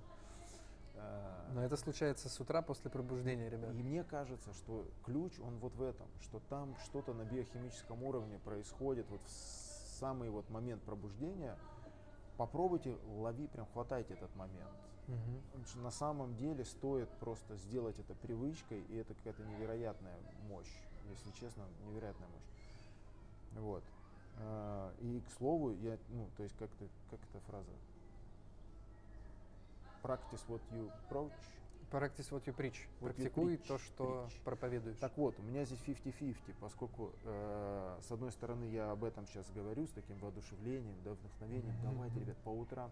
Но 1.55 1.62
это 1.62 1.76
случается 1.76 2.28
с 2.28 2.40
утра 2.40 2.62
после 2.62 2.90
пробуждения, 2.90 3.48
ребят. 3.48 3.74
И 3.74 3.83
мне 3.83 4.05
кажется, 4.05 4.52
что 4.55 4.87
ключ, 5.05 5.38
он 5.40 5.59
вот 5.59 5.74
в 5.74 5.83
этом, 5.83 6.07
что 6.20 6.40
там 6.48 6.74
что-то 6.85 7.12
на 7.12 7.24
биохимическом 7.24 8.02
уровне 8.02 8.38
происходит 8.38 9.07
вот 9.11 9.20
в 9.26 9.31
самый 10.00 10.31
вот 10.31 10.48
момент 10.50 10.83
пробуждения. 10.83 11.59
Попробуйте, 12.38 12.96
лови, 13.18 13.46
прям 13.48 13.66
хватайте 13.72 14.14
этот 14.14 14.35
момент. 14.37 14.70
Угу. 15.09 15.81
На 15.83 15.90
самом 15.90 16.37
деле 16.37 16.64
стоит 16.64 17.09
просто 17.20 17.57
сделать 17.57 17.98
это 17.98 18.14
привычкой, 18.14 18.81
и 18.88 18.96
это 18.96 19.14
какая-то 19.14 19.42
невероятная 19.44 20.16
мощь, 20.48 20.72
если 21.11 21.31
честно, 21.33 21.64
невероятная 21.87 22.28
мощь. 22.28 23.62
Вот. 23.62 23.85
А, 24.38 24.92
и 25.00 25.20
к 25.20 25.31
слову, 25.33 25.72
я, 25.72 25.98
ну, 26.09 26.28
то 26.37 26.42
есть 26.42 26.57
как-то, 26.57 26.87
как 27.11 27.20
эта 27.31 27.40
фраза? 27.40 27.72
Practice 30.03 30.45
what 30.49 30.61
you 30.73 30.91
approach. 31.05 31.33
Practice 31.91 32.31
what 32.31 32.47
you 32.47 32.55
preach. 32.55 32.88
What 33.01 33.15
Практикуй 33.15 33.55
you 33.55 33.59
preach, 33.59 33.69
то, 33.69 33.79
что 33.79 34.05
preach. 34.05 34.43
проповедуешь. 34.45 34.99
Так 34.99 35.17
вот, 35.17 35.38
у 35.38 35.43
меня 35.43 35.65
здесь 35.65 35.81
50-50, 35.87 36.37
поскольку 36.61 37.12
э, 37.25 37.99
с 38.01 38.11
одной 38.11 38.33
стороны 38.33 38.65
я 38.65 38.91
об 38.91 39.05
этом 39.05 39.27
сейчас 39.27 39.51
говорю 39.51 39.87
с 39.87 39.91
таким 39.91 40.19
воодушевлением, 40.19 40.97
да, 41.05 41.12
вдохновением. 41.12 41.75
Mm-hmm. 41.75 41.93
Давайте, 41.93 42.21
ребят, 42.21 42.37
по 42.45 42.51
утрам 42.51 42.91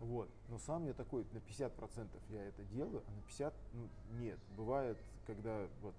вот. 0.00 0.28
Но 0.48 0.58
сам 0.58 0.86
я 0.86 0.94
такой, 0.94 1.26
на 1.32 1.38
50% 1.38 2.06
я 2.30 2.44
это 2.44 2.62
делаю, 2.64 3.02
а 3.06 3.10
на 3.10 3.46
50% 3.46 3.52
ну, 3.72 3.88
нет. 4.20 4.38
Бывает, 4.56 4.96
когда 5.26 5.66
вот 5.82 5.94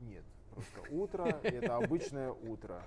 нет. 0.00 0.24
Просто 0.52 0.94
утро, 0.94 1.24
это 1.42 1.76
обычное 1.76 2.30
утро. 2.30 2.82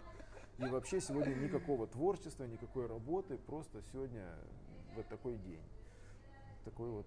И 0.58 0.66
вообще 0.66 1.00
сегодня 1.00 1.34
никакого 1.36 1.88
творчества, 1.88 2.44
никакой 2.44 2.88
работы, 2.88 3.38
просто 3.38 3.82
сегодня 3.94 4.36
вот 4.96 5.08
такой 5.08 5.38
день. 5.38 5.62
Такой 6.66 6.90
вот 6.90 7.06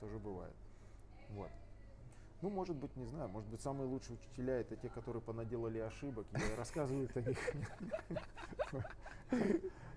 тоже 0.00 0.18
бывает. 0.18 0.54
Вот. 1.30 1.50
Ну, 2.42 2.50
может 2.50 2.76
быть, 2.76 2.94
не 2.96 3.06
знаю, 3.06 3.28
может 3.28 3.48
быть, 3.48 3.60
самые 3.60 3.86
лучшие 3.86 4.16
учителя 4.16 4.60
это 4.60 4.74
те, 4.76 4.88
которые 4.88 5.22
понаделали 5.22 5.78
ошибок 5.78 6.26
и 6.32 6.56
рассказывают 6.56 7.16
о 7.16 7.20
них. 7.20 7.38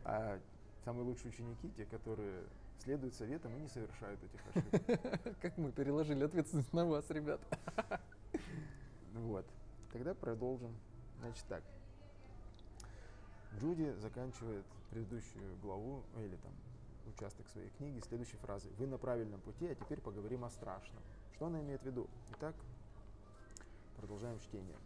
А 0.03 0.39
самые 0.83 1.05
лучшие 1.05 1.31
ученики, 1.31 1.71
те, 1.75 1.85
которые 1.85 2.43
следуют 2.83 3.15
советам 3.15 3.55
и 3.55 3.61
не 3.61 3.67
совершают 3.67 4.19
этих 4.23 4.39
ошибок. 4.47 5.39
Как 5.41 5.57
мы 5.57 5.71
переложили 5.71 6.23
ответственность 6.23 6.71
на 6.71 6.85
вас, 6.85 7.09
ребят. 7.09 7.41
Вот. 9.13 9.45
Тогда 9.91 10.13
продолжим. 10.13 10.75
Значит 11.21 11.45
так. 11.49 11.63
Джуди 13.59 13.91
заканчивает 13.93 14.65
предыдущую 14.91 15.57
главу, 15.63 16.03
или 16.17 16.35
там 16.35 16.51
участок 17.07 17.47
своей 17.49 17.69
книги 17.71 17.99
следующей 17.99 18.37
фразой. 18.37 18.71
Вы 18.77 18.87
на 18.87 18.97
правильном 18.97 19.41
пути, 19.41 19.67
а 19.67 19.75
теперь 19.75 20.01
поговорим 20.01 20.43
о 20.43 20.49
страшном. 20.49 21.01
Что 21.33 21.47
она 21.47 21.61
имеет 21.61 21.81
в 21.81 21.85
виду? 21.85 22.07
Итак, 22.31 22.55
продолжаем 23.97 24.39
чтение. 24.39 24.77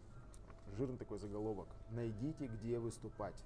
Жирный 0.76 0.98
такой 0.98 1.18
заголовок. 1.18 1.68
Найдите, 1.90 2.46
где 2.46 2.78
выступать. 2.78 3.44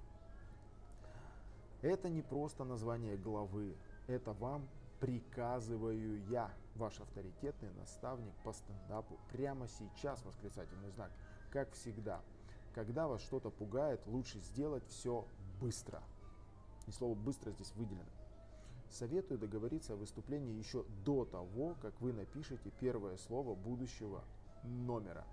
Это 1.83 2.09
не 2.09 2.23
просто 2.23 2.65
название 2.65 3.17
главы, 3.17 3.77
это 4.07 4.33
вам 4.33 4.67
приказываю 5.01 6.25
я, 6.29 6.51
ваш 6.77 6.99
авторитетный 6.99 7.71
наставник 7.75 8.33
по 8.43 8.53
стендапу. 8.53 9.19
Прямо 9.31 9.69
сейчас 9.69 10.25
восклицательный 10.25 10.91
знак, 10.93 11.11
как 11.51 11.71
всегда. 11.73 12.23
Когда 12.75 13.07
вас 13.07 13.21
что-то 13.21 13.51
пугает, 13.51 14.01
лучше 14.07 14.41
сделать 14.41 14.85
все 14.89 15.27
быстро. 15.61 16.03
И 16.87 16.91
слово 16.91 17.15
«быстро» 17.15 17.51
здесь 17.53 17.73
выделено. 17.75 18.11
Советую 18.95 19.39
договориться 19.39 19.95
о 19.95 19.97
выступлении 19.97 20.55
еще 20.55 20.85
до 21.05 21.25
того, 21.25 21.77
как 21.83 22.01
вы 22.01 22.13
напишете 22.13 22.71
первое 22.79 23.17
слово 23.17 23.55
будущего 23.55 24.25
номера. 24.63 25.25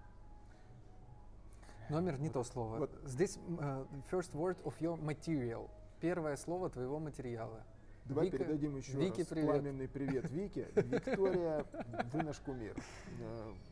Номер 1.90 2.20
не 2.20 2.30
вот, 2.30 2.34
то 2.34 2.44
слово. 2.44 2.78
Вот. 2.80 2.92
Здесь 3.06 3.38
uh, 3.38 3.88
first 4.10 4.34
word 4.34 4.62
of 4.64 4.74
your 4.80 5.00
material 5.00 5.70
первое 6.02 6.36
слово 6.36 6.70
твоего 6.70 7.00
материала. 7.00 7.64
Давай 8.06 8.26
Вика, 8.26 8.40
передадим 8.40 8.76
еще 8.76 8.94
Вики, 8.94 9.20
раз 9.20 9.28
привет. 9.28 9.50
пламенный 9.50 9.88
привет 9.88 10.30
Вике. 10.32 10.68
Виктория, 10.76 11.66
вы 12.12 12.24
наш 12.24 12.40
кумир. 12.40 12.76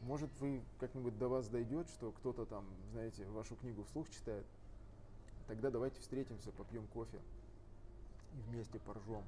Может, 0.04 0.30
вы 0.40 0.62
как-нибудь 0.80 1.18
до 1.18 1.28
вас 1.28 1.50
дойдет, 1.50 1.90
что 1.90 2.12
кто-то 2.12 2.46
там, 2.46 2.64
знаете, 2.92 3.26
вашу 3.30 3.56
книгу 3.56 3.84
вслух 3.86 4.08
читает. 4.12 4.46
Тогда 5.48 5.72
давайте 5.72 6.00
встретимся, 6.00 6.52
попьем 6.52 6.86
кофе 6.94 7.18
и 8.36 8.52
вместе 8.52 8.78
поржем. 8.80 9.24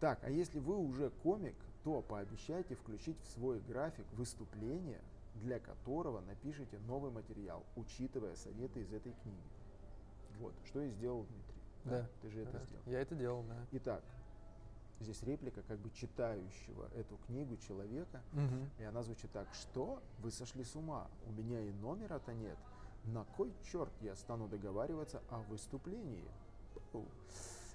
Так, 0.00 0.20
а 0.22 0.30
если 0.30 0.58
вы 0.58 0.76
уже 0.76 1.10
комик, 1.22 1.56
то 1.84 2.02
пообещайте 2.02 2.74
включить 2.74 3.18
в 3.20 3.26
свой 3.32 3.60
график 3.60 4.06
выступление, 4.12 5.00
для 5.36 5.58
которого 5.58 6.20
напишите 6.20 6.78
новый 6.86 7.10
материал, 7.10 7.64
учитывая 7.76 8.36
советы 8.36 8.80
из 8.80 8.92
этой 8.92 9.12
книги. 9.22 9.50
Вот, 10.38 10.54
что 10.66 10.82
и 10.82 10.90
сделал 10.90 11.24
Дмитрий. 11.24 11.62
Да. 11.84 12.08
Ты 12.22 12.30
же 12.30 12.42
это 12.42 12.58
да. 12.58 12.64
сделал. 12.64 12.82
Я 12.86 13.00
это 13.00 13.14
делал, 13.14 13.42
да. 13.44 13.56
Итак, 13.72 14.04
здесь 15.00 15.22
реплика 15.22 15.62
как 15.62 15.78
бы 15.78 15.90
читающего 15.90 16.88
эту 16.94 17.16
книгу 17.26 17.56
человека, 17.56 18.22
угу. 18.32 18.68
и 18.78 18.84
она 18.84 19.02
звучит 19.02 19.30
так, 19.32 19.48
что 19.54 20.02
вы 20.18 20.30
сошли 20.30 20.64
с 20.64 20.74
ума, 20.76 21.08
у 21.26 21.32
меня 21.32 21.60
и 21.60 21.72
номера-то 21.72 22.32
нет, 22.34 22.58
на 23.04 23.24
кой 23.24 23.52
черт 23.72 23.92
я 24.00 24.14
стану 24.16 24.48
договариваться 24.48 25.22
о 25.30 25.38
выступлении? 25.42 26.28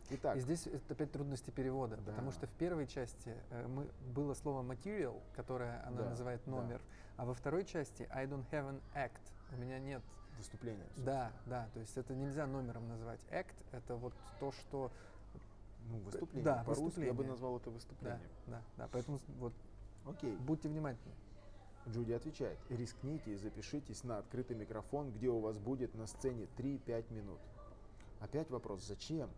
Итак. 0.09 0.37
И 0.37 0.39
здесь 0.41 0.67
опять 0.89 1.11
трудности 1.11 1.49
перевода, 1.49 1.97
да. 1.97 2.11
потому 2.11 2.31
что 2.31 2.47
в 2.47 2.51
первой 2.51 2.87
части 2.87 3.35
э, 3.49 3.67
мы, 3.67 3.87
было 4.13 4.33
слово 4.33 4.61
material, 4.61 5.21
которое 5.35 5.81
она 5.85 6.03
да, 6.03 6.09
называет 6.09 6.45
номер, 6.45 6.79
да. 6.79 7.23
а 7.23 7.25
во 7.25 7.33
второй 7.33 7.65
части 7.65 8.07
I 8.11 8.25
don't 8.25 8.45
have 8.51 8.69
an 8.69 8.81
act, 8.95 9.21
у 9.51 9.55
меня 9.55 9.79
нет. 9.79 10.01
Собственно. 10.37 10.83
Да, 10.97 11.31
да, 11.45 11.69
то 11.73 11.79
есть 11.79 11.95
это 11.95 12.15
нельзя 12.15 12.47
номером 12.47 12.87
назвать. 12.87 13.19
Act— 13.31 13.53
это 13.71 13.95
вот 13.95 14.13
то, 14.39 14.51
что... 14.51 14.91
Ну, 15.89 15.97
выступление. 15.99 16.43
Да, 16.43 16.63
По-русски 16.63 16.83
выступление. 16.83 17.13
я 17.13 17.13
бы 17.13 17.25
назвал 17.25 17.57
это 17.57 17.69
выступлением. 17.69 18.29
Да, 18.47 18.53
да, 18.53 18.61
да, 18.77 18.89
поэтому 18.91 19.19
вот 19.39 19.53
Окей. 20.05 20.35
будьте 20.37 20.69
внимательны. 20.69 21.13
Джуди 21.87 22.13
отвечает, 22.13 22.57
рискните 22.69 23.33
и 23.33 23.35
запишитесь 23.35 24.03
на 24.03 24.17
открытый 24.17 24.55
микрофон, 24.55 25.11
где 25.11 25.27
у 25.27 25.39
вас 25.39 25.57
будет 25.57 25.93
на 25.95 26.07
сцене 26.07 26.47
3-5 26.57 27.13
минут. 27.13 27.39
Опять 28.21 28.49
вопрос, 28.49 28.85
зачем? 28.85 29.29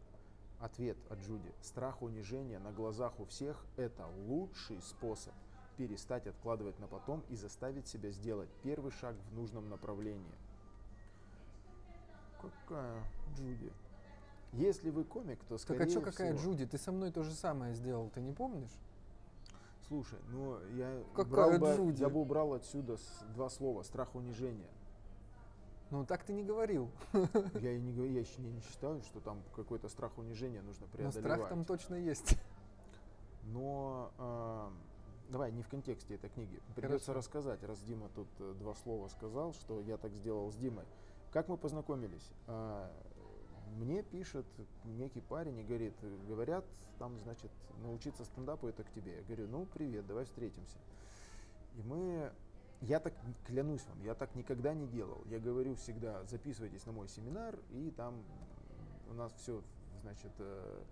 Ответ 0.65 0.97
от 1.11 1.19
Джуди, 1.19 1.53
страх 1.61 2.01
унижения 2.01 2.57
на 2.57 2.71
глазах 2.71 3.19
у 3.19 3.25
всех– 3.25 3.63
это 3.77 4.07
лучший 4.25 4.81
способ 4.81 5.31
перестать 5.77 6.25
откладывать 6.25 6.79
на 6.79 6.87
потом 6.87 7.21
и 7.29 7.35
заставить 7.35 7.87
себя 7.87 8.09
сделать 8.09 8.49
первый 8.63 8.91
шаг 8.91 9.15
в 9.29 9.35
нужном 9.35 9.69
направлении. 9.69 10.25
Какая 12.41 13.03
Джуди? 13.37 13.71
Если 14.53 14.89
вы 14.89 15.03
комик, 15.03 15.37
то 15.47 15.59
скорее 15.59 15.81
Так 15.81 15.87
а 15.87 15.91
что 15.91 16.01
какая 16.01 16.35
Джуди? 16.35 16.65
Ты 16.65 16.79
со 16.79 16.91
мной 16.91 17.11
то 17.11 17.21
же 17.21 17.33
самое 17.35 17.75
сделал, 17.75 18.09
ты 18.09 18.19
не 18.21 18.31
помнишь? 18.31 18.75
Слушай, 19.87 20.17
ну 20.29 20.57
я, 20.77 21.03
какая 21.13 21.59
брал 21.59 21.75
Джуди? 21.75 21.91
Бы, 21.91 21.99
я 21.99 22.09
бы 22.09 22.21
убрал 22.21 22.53
отсюда 22.53 22.97
два 23.35 23.51
слова 23.51 23.83
страх 23.83 24.15
унижения. 24.15 24.71
Ну 25.91 26.05
так 26.05 26.23
ты 26.23 26.33
не 26.33 26.43
говорил. 26.43 26.89
Я 27.61 27.73
и 27.73 27.79
не 27.79 27.93
говорю, 27.93 28.11
я 28.11 28.21
еще 28.21 28.41
не, 28.41 28.51
не 28.51 28.61
считаю, 28.61 29.01
что 29.01 29.19
там 29.19 29.41
какой-то 29.55 29.87
страх 29.87 30.17
унижения 30.17 30.61
нужно 30.61 30.87
преодолевать. 30.87 31.23
Но 31.23 31.35
страх 31.35 31.49
там 31.49 31.65
точно 31.65 31.95
есть. 31.95 32.37
Но 33.43 34.11
э, 34.17 34.69
давай 35.29 35.51
не 35.51 35.61
в 35.61 35.67
контексте 35.67 36.15
этой 36.15 36.29
книги. 36.29 36.59
Придется 36.75 37.07
Хорошо. 37.07 37.13
рассказать, 37.13 37.63
раз 37.63 37.79
Дима 37.81 38.09
тут 38.15 38.27
э, 38.39 38.53
два 38.59 38.73
слова 38.75 39.07
сказал, 39.09 39.53
что 39.53 39.81
я 39.81 39.97
так 39.97 40.13
сделал 40.13 40.51
с 40.51 40.55
Димой. 40.55 40.85
Как 41.31 41.47
мы 41.47 41.57
познакомились? 41.57 42.31
А, 42.47 42.91
мне 43.77 44.03
пишет 44.03 44.45
некий 44.85 45.21
парень 45.21 45.59
и 45.59 45.63
говорит, 45.63 45.93
говорят, 46.27 46.65
там, 46.97 47.19
значит, 47.19 47.51
научиться 47.83 48.23
стендапу 48.23 48.67
это 48.67 48.83
к 48.83 48.91
тебе. 48.91 49.17
Я 49.17 49.23
говорю, 49.23 49.47
ну, 49.49 49.65
привет, 49.65 50.07
давай 50.07 50.25
встретимся. 50.25 50.77
И 51.75 51.83
мы 51.83 52.31
Я 52.81 52.99
так 52.99 53.13
клянусь 53.45 53.85
вам, 53.87 54.01
я 54.03 54.13
так 54.13 54.35
никогда 54.35 54.73
не 54.73 54.87
делал. 54.87 55.23
Я 55.25 55.39
говорю 55.39 55.75
всегда, 55.75 56.23
записывайтесь 56.25 56.85
на 56.85 56.91
мой 56.91 57.07
семинар, 57.07 57.57
и 57.71 57.91
там 57.91 58.23
у 59.09 59.13
нас 59.13 59.33
все, 59.37 59.61
значит, 60.01 60.31
э, 60.39 60.83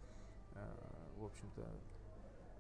э, 0.56 1.20
в 1.20 1.26
общем-то, 1.26 1.66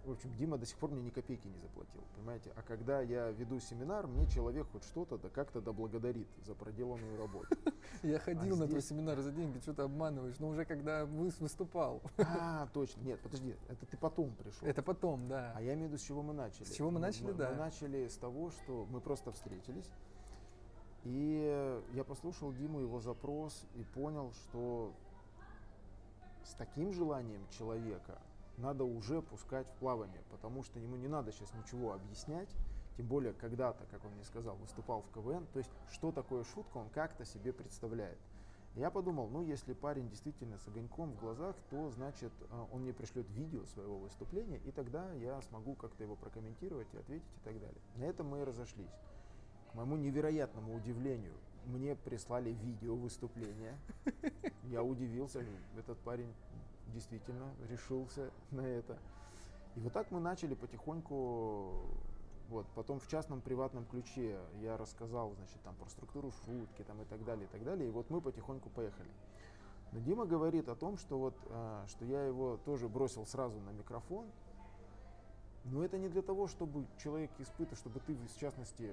в 0.05 0.11
общем, 0.11 0.33
Дима 0.35 0.57
до 0.57 0.65
сих 0.65 0.77
пор 0.77 0.91
мне 0.91 1.01
ни 1.01 1.09
копейки 1.09 1.47
не 1.47 1.57
заплатил, 1.59 2.01
понимаете? 2.15 2.51
А 2.55 2.61
когда 2.61 3.01
я 3.01 3.31
веду 3.31 3.59
семинар, 3.59 4.05
мне 4.07 4.27
человек 4.27 4.67
хоть 4.71 4.83
что-то 4.83 5.17
да 5.17 5.29
как-то 5.29 5.61
да 5.61 5.71
благодарит 5.71 6.27
за 6.45 6.55
проделанную 6.55 7.17
работу. 7.17 7.47
Я 8.03 8.19
ходил 8.19 8.55
А 8.55 8.59
на 8.59 8.67
твой 8.67 8.81
семинар 8.81 9.19
за 9.21 9.31
деньги, 9.31 9.59
что 9.59 9.73
ты 9.73 9.83
обманываешь, 9.83 10.37
но 10.39 10.49
уже 10.49 10.65
когда 10.65 11.05
вы- 11.05 11.31
выступал. 11.39 12.01
А, 12.17 12.67
точно. 12.73 13.01
Нет, 13.01 13.19
подожди, 13.21 13.55
это 13.69 13.85
ты 13.85 13.97
потом 13.97 14.33
пришел. 14.35 14.67
Это 14.67 14.81
потом, 14.81 15.27
да. 15.29 15.53
А 15.55 15.61
я 15.61 15.73
имею 15.73 15.87
в 15.87 15.91
виду, 15.91 15.97
с 16.01 16.05
чего 16.05 16.21
мы 16.21 16.33
начали. 16.33 16.65
С 16.65 16.71
чего 16.71 16.91
мы 16.91 16.99
начали, 16.99 17.31
да. 17.31 17.51
Мы 17.51 17.55
начали 17.55 18.07
с 18.07 18.17
того, 18.17 18.51
что 18.51 18.85
мы 18.89 18.99
просто 18.99 19.31
встретились. 19.31 19.89
И 21.03 21.79
я 21.93 22.03
послушал 22.03 22.51
Диму, 22.53 22.79
его 22.79 22.99
запрос, 22.99 23.65
и 23.75 23.83
понял, 23.83 24.31
что 24.33 24.93
с 26.43 26.53
таким 26.55 26.93
желанием 26.93 27.45
человека 27.49 28.19
надо 28.57 28.83
уже 28.83 29.21
пускать 29.21 29.67
в 29.67 29.73
плавание, 29.79 30.21
потому 30.29 30.63
что 30.63 30.79
ему 30.79 30.95
не 30.95 31.07
надо 31.07 31.31
сейчас 31.31 31.53
ничего 31.53 31.93
объяснять, 31.93 32.49
тем 32.97 33.07
более 33.07 33.33
когда-то, 33.33 33.85
как 33.89 34.05
он 34.05 34.11
мне 34.13 34.23
сказал, 34.23 34.55
выступал 34.57 35.01
в 35.01 35.11
КВН, 35.11 35.45
то 35.53 35.59
есть 35.59 35.71
что 35.91 36.11
такое 36.11 36.43
шутка, 36.43 36.77
он 36.77 36.89
как-то 36.89 37.25
себе 37.25 37.51
представляет. 37.51 38.19
Я 38.75 38.89
подумал, 38.89 39.29
ну 39.29 39.43
если 39.43 39.73
парень 39.73 40.09
действительно 40.09 40.57
с 40.57 40.67
огоньком 40.67 41.11
в 41.11 41.19
глазах, 41.19 41.55
то 41.69 41.91
значит 41.91 42.31
э, 42.49 42.65
он 42.71 42.81
мне 42.81 42.93
пришлет 42.93 43.29
видео 43.29 43.65
своего 43.65 43.99
выступления, 43.99 44.59
и 44.65 44.71
тогда 44.71 45.11
я 45.13 45.39
смогу 45.43 45.75
как-то 45.75 46.03
его 46.03 46.15
прокомментировать 46.15 46.87
и 46.93 46.97
ответить 46.97 47.35
и 47.37 47.43
так 47.43 47.59
далее. 47.59 47.81
На 47.97 48.03
этом 48.05 48.29
мы 48.29 48.41
и 48.41 48.43
разошлись. 48.43 48.89
К 49.71 49.75
моему 49.75 49.97
невероятному 49.97 50.75
удивлению, 50.75 51.35
мне 51.65 51.95
прислали 51.95 52.49
видео 52.49 52.95
выступления. 52.95 53.77
Я 54.63 54.83
удивился, 54.83 55.45
этот 55.77 55.99
парень 55.99 56.33
действительно 56.93 57.53
решился 57.69 58.31
на 58.51 58.61
это. 58.61 58.97
И 59.75 59.79
вот 59.79 59.93
так 59.93 60.11
мы 60.11 60.19
начали 60.19 60.53
потихоньку, 60.53 61.85
вот, 62.49 62.67
потом 62.75 62.99
в 62.99 63.07
частном 63.07 63.41
приватном 63.41 63.85
ключе 63.85 64.39
я 64.61 64.77
рассказал, 64.77 65.33
значит, 65.35 65.59
там 65.63 65.75
про 65.75 65.89
структуру 65.89 66.31
шутки 66.45 66.83
там 66.83 67.01
и 67.01 67.05
так 67.05 67.23
далее, 67.25 67.45
и 67.45 67.47
так 67.47 67.63
далее. 67.63 67.87
И 67.87 67.91
вот 67.91 68.09
мы 68.09 68.21
потихоньку 68.21 68.69
поехали. 68.69 69.09
Но 69.91 69.99
Дима 69.99 70.25
говорит 70.25 70.69
о 70.69 70.75
том, 70.75 70.97
что 70.97 71.19
вот, 71.19 71.35
а, 71.49 71.85
что 71.87 72.05
я 72.05 72.23
его 72.25 72.57
тоже 72.65 72.87
бросил 72.87 73.25
сразу 73.25 73.59
на 73.59 73.69
микрофон. 73.71 74.25
Но 75.65 75.83
это 75.83 75.97
не 75.97 76.09
для 76.09 76.21
того, 76.21 76.47
чтобы 76.47 76.85
человек 76.97 77.31
испытывал, 77.39 77.77
чтобы 77.77 77.99
ты, 78.01 78.15
в 78.15 78.37
частности, 78.37 78.91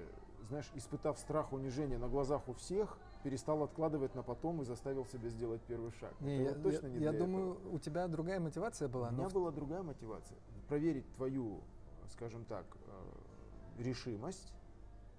знаешь, 0.48 0.70
испытав 0.74 1.18
страх 1.18 1.52
унижения 1.52 1.98
на 1.98 2.08
глазах 2.08 2.48
у 2.48 2.52
всех, 2.52 2.96
перестал 3.22 3.62
откладывать 3.62 4.14
на 4.14 4.22
потом 4.22 4.62
и 4.62 4.64
заставил 4.64 5.04
себя 5.06 5.28
сделать 5.28 5.60
первый 5.62 5.90
шаг. 5.92 6.12
Не, 6.20 6.36
Это 6.36 6.42
я, 6.42 6.50
вот 6.54 6.62
точно 6.62 6.86
я- 6.86 6.92
не 6.92 6.98
я 7.04 7.12
думаю, 7.12 7.52
этого. 7.54 7.74
у 7.74 7.78
тебя 7.78 8.08
другая 8.08 8.40
мотивация 8.40 8.88
была. 8.88 9.08
У 9.08 9.12
меня 9.12 9.28
была 9.28 9.50
другая 9.50 9.82
мотивация. 9.82 10.38
Проверить 10.68 11.10
твою, 11.14 11.60
скажем 12.08 12.44
так, 12.44 12.64
э, 12.86 13.82
решимость. 13.82 14.52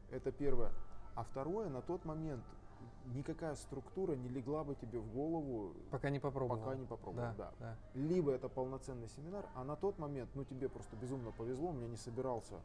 Это 0.10 0.32
первое. 0.32 0.72
А 1.16 1.24
второе, 1.24 1.70
на 1.70 1.82
тот 1.82 2.06
момент 2.06 2.44
никакая 3.14 3.56
структура 3.56 4.14
не 4.16 4.30
легла 4.30 4.64
бы 4.64 4.76
тебе 4.76 5.00
в 5.00 5.12
голову, 5.14 5.74
Пока 5.92 6.10
не 6.10 6.20
попробовал. 6.20 6.60
пока 6.62 6.76
не 6.76 6.86
попробовал. 6.86 7.28
Да, 7.28 7.34
Да. 7.38 7.52
да. 7.60 7.78
Либо 7.94 8.32
это 8.32 8.50
полноценный 8.50 9.10
семинар, 9.10 9.48
а 9.56 9.64
на 9.64 9.76
тот 9.76 9.98
момент, 10.00 10.30
ну 10.36 10.44
тебе 10.44 10.70
просто 10.70 10.96
безумно 10.96 11.32
повезло, 11.32 11.70
у 11.70 11.74
меня 11.74 11.88
не 11.88 11.98
собирался, 11.98 12.60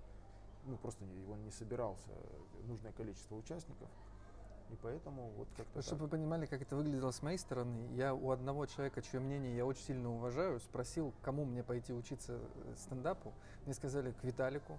ну 0.67 0.77
просто 0.77 1.05
не- 1.05 1.21
его 1.21 1.37
не 1.37 1.51
собирался 1.51 2.11
нужное 2.67 2.93
количество 2.93 3.35
участников. 3.37 3.89
И 4.71 4.77
поэтому 4.83 5.31
вот 5.37 5.49
как-то 5.57 5.83
Чтобы 5.83 6.03
вы 6.03 6.09
понимали, 6.09 6.47
как 6.47 6.61
это 6.63 6.75
выглядело 6.75 7.11
с 7.11 7.23
моей 7.23 7.39
стороны, 7.39 7.89
я 7.95 8.15
у 8.15 8.31
одного 8.31 8.67
человека, 8.67 9.01
чье 9.03 9.21
мнение 9.21 9.57
я 9.57 9.65
очень 9.65 9.83
сильно 9.83 10.13
уважаю, 10.13 10.59
спросил, 10.61 11.13
кому 11.23 11.45
мне 11.45 11.63
пойти 11.63 11.93
учиться 11.93 12.33
э, 12.33 12.75
стендапу. 12.77 13.33
Мне 13.65 13.75
сказали, 13.75 14.13
к 14.13 14.25
Виталику. 14.25 14.79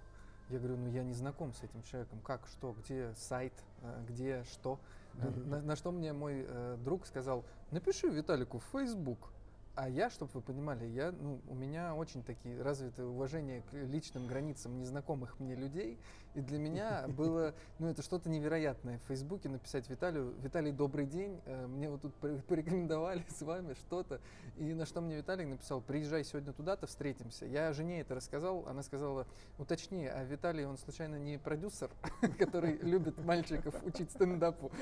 Я 0.50 0.58
говорю, 0.58 0.76
ну 0.76 0.88
я 0.88 1.04
не 1.04 1.14
знаком 1.14 1.52
с 1.54 1.62
этим 1.62 1.82
человеком. 1.82 2.20
Как, 2.20 2.46
что, 2.46 2.72
где 2.72 3.14
сайт, 3.14 3.54
э, 3.82 4.04
где, 4.08 4.44
что. 4.44 4.78
Э, 5.14 5.28
На, 5.30 5.60
на 5.60 5.76
что 5.76 5.90
мне 5.90 6.12
мой 6.12 6.44
э, 6.46 6.76
друг 6.84 7.06
сказал, 7.06 7.44
напиши 7.70 8.08
Виталику 8.08 8.58
в 8.58 8.64
Facebook. 8.72 9.30
А 9.74 9.88
я, 9.88 10.10
чтобы 10.10 10.32
вы 10.34 10.40
понимали, 10.40 10.86
я, 10.86 11.12
ну, 11.12 11.40
у 11.46 11.54
меня 11.54 11.94
очень 11.94 12.24
такие 12.24 12.60
развитые 12.60 13.06
уважение 13.06 13.62
к 13.62 13.72
личным 13.72 14.26
границам 14.26 14.76
незнакомых 14.76 15.38
мне 15.38 15.54
людей. 15.54 16.00
И 16.38 16.40
для 16.40 16.58
меня 16.58 17.04
было, 17.08 17.52
ну, 17.80 17.88
это 17.88 18.00
что-то 18.00 18.30
невероятное 18.30 19.00
в 19.00 19.08
Фейсбуке 19.08 19.48
написать 19.48 19.90
Виталию, 19.90 20.34
Виталий, 20.40 20.70
добрый 20.70 21.04
день, 21.04 21.40
э, 21.46 21.66
мне 21.66 21.90
вот 21.90 22.02
тут 22.02 22.14
пор- 22.14 22.40
порекомендовали 22.46 23.24
с 23.28 23.42
вами 23.42 23.74
что-то. 23.74 24.20
И 24.56 24.72
на 24.72 24.86
что 24.86 25.00
мне 25.00 25.16
Виталий 25.16 25.44
написал, 25.46 25.80
приезжай 25.80 26.22
сегодня 26.22 26.52
туда-то, 26.52 26.86
встретимся. 26.86 27.44
Я 27.44 27.72
жене 27.72 28.02
это 28.02 28.14
рассказал, 28.14 28.68
она 28.68 28.84
сказала, 28.84 29.26
уточни, 29.58 30.06
а 30.06 30.22
Виталий, 30.22 30.64
он 30.64 30.78
случайно 30.78 31.16
не 31.16 31.38
продюсер, 31.38 31.90
который 32.38 32.76
любит 32.82 33.18
мальчиков 33.24 33.74
учить 33.84 34.12
стендапу? 34.12 34.70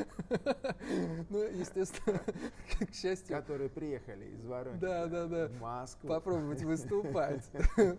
Ну, 1.30 1.38
естественно, 1.42 2.20
к 2.90 2.94
счастью, 2.94 3.36
Которые 3.36 3.68
приехали 3.70 4.26
из 4.26 4.44
Воронежа 4.44 4.80
Да, 4.80 5.06
да, 5.06 5.26
да. 5.26 5.48
в 5.48 5.60
Москву. 5.60 6.08
попробовать 6.08 6.62
выступать. 6.62 7.44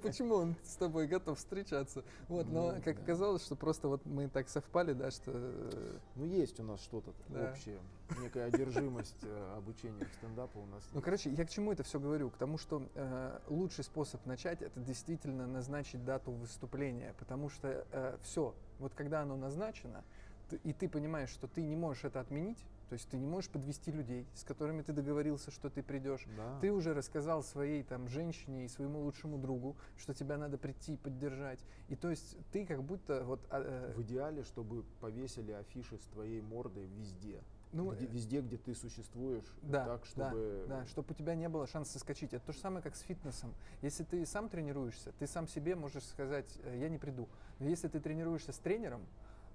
Почему 0.02 0.36
он 0.36 0.56
с 0.64 0.76
тобой 0.76 1.08
готов 1.08 1.38
встречаться? 1.38 2.04
Вот, 2.28 2.48
но 2.50 2.74
Ну, 2.74 2.82
как 2.84 3.00
оказалось, 3.00 3.42
что 3.48 3.56
просто 3.56 3.88
вот 3.88 4.06
мы 4.06 4.28
так 4.28 4.50
совпали, 4.50 4.92
да, 4.92 5.10
что 5.10 5.32
э, 5.34 5.98
Ну, 6.16 6.26
есть 6.26 6.60
у 6.60 6.64
нас 6.64 6.82
что-то 6.82 7.14
Да. 7.30 7.50
общее, 7.50 7.80
некая 8.22 8.46
одержимость 8.48 9.16
э, 9.24 9.56
обучением 9.58 10.06
стендапа 10.18 10.58
у 10.58 10.66
нас. 10.66 10.84
Ну, 10.94 11.02
короче, 11.02 11.30
я 11.30 11.46
к 11.46 11.50
чему 11.50 11.72
это 11.72 11.84
все 11.84 11.98
говорю? 11.98 12.30
К 12.30 12.36
тому, 12.36 12.58
что 12.58 12.86
э, 12.94 13.40
лучший 13.48 13.86
способ 13.86 14.26
начать 14.26 14.62
это 14.62 14.82
действительно 14.82 15.48
назначить 15.48 16.04
дату 16.04 16.32
выступления, 16.32 17.16
потому 17.20 17.48
что 17.50 17.86
все, 18.22 18.54
вот 18.80 18.94
когда 18.94 19.22
оно 19.22 19.38
назначено, 19.38 20.04
ты- 20.50 20.58
и 20.66 20.74
ты 20.74 20.90
понимаешь, 20.90 21.30
что 21.30 21.48
ты 21.48 21.62
не 21.62 21.78
можешь 21.78 22.04
это 22.04 22.20
отменить, 22.20 22.60
то 22.90 22.94
есть 22.94 23.10
ты 23.10 23.18
не 23.18 23.28
можешь 23.28 23.50
подвести 23.50 23.92
людей, 23.92 24.26
с 24.34 24.44
которыми 24.44 24.82
ты 24.82 24.94
договорился, 24.94 25.52
что 25.52 25.70
ты 25.70 25.84
придешь. 25.84 26.26
Да. 26.38 26.60
Ты 26.62 26.72
уже 26.72 26.94
рассказал 26.94 27.44
своей 27.44 27.84
там 27.84 28.08
женщине 28.08 28.66
и 28.66 28.68
своему 28.68 29.02
лучшему 29.02 29.38
другу, 29.38 29.76
что 29.98 30.14
тебя 30.14 30.38
надо 30.38 30.58
прийти 30.58 30.94
и 30.94 30.98
поддержать. 30.98 31.60
И 31.90 31.96
то 31.96 32.10
есть 32.10 32.38
ты 32.52 32.66
как 32.66 32.84
будто 32.84 33.24
вот 33.26 33.46
а, 33.50 33.62
э, 33.62 33.94
В 33.94 34.02
идеале, 34.04 34.44
чтобы 34.44 34.84
повесили 35.02 35.52
афиши 35.52 35.98
с 35.98 36.06
твоей 36.08 36.42
мордой 36.42 36.86
везде. 36.88 37.42
ну 37.74 37.92
Где- 37.92 38.06
э, 38.06 38.10
везде, 38.10 38.42
где 38.42 38.58
ты 38.58 38.74
существуешь, 38.74 39.46
Да, 39.62 39.86
так, 39.86 40.06
чтобы... 40.06 40.66
Да, 40.70 40.86
чтобы 40.86 41.12
у 41.12 41.14
тебя 41.14 41.36
не 41.36 41.50
было 41.50 41.68
шанса 41.68 41.94
соскочить. 41.94 42.34
Это 42.34 42.46
то 42.46 42.54
же 42.54 42.60
самое, 42.60 42.82
как 42.82 42.96
с 42.96 43.02
фитнесом. 43.02 43.54
Если 43.82 44.04
ты 44.06 44.26
сам 44.26 44.48
тренируешься, 44.50 45.12
ты 45.20 45.28
сам 45.28 45.48
себе 45.48 45.76
можешь 45.76 46.04
сказать, 46.06 46.58
«Э, 46.64 46.78
я 46.80 46.88
не 46.90 46.98
приду. 46.98 47.28
Но 47.60 47.68
если 47.68 47.88
ты 47.90 48.00
тренируешься 48.00 48.54
с 48.54 48.58
тренером, 48.60 49.06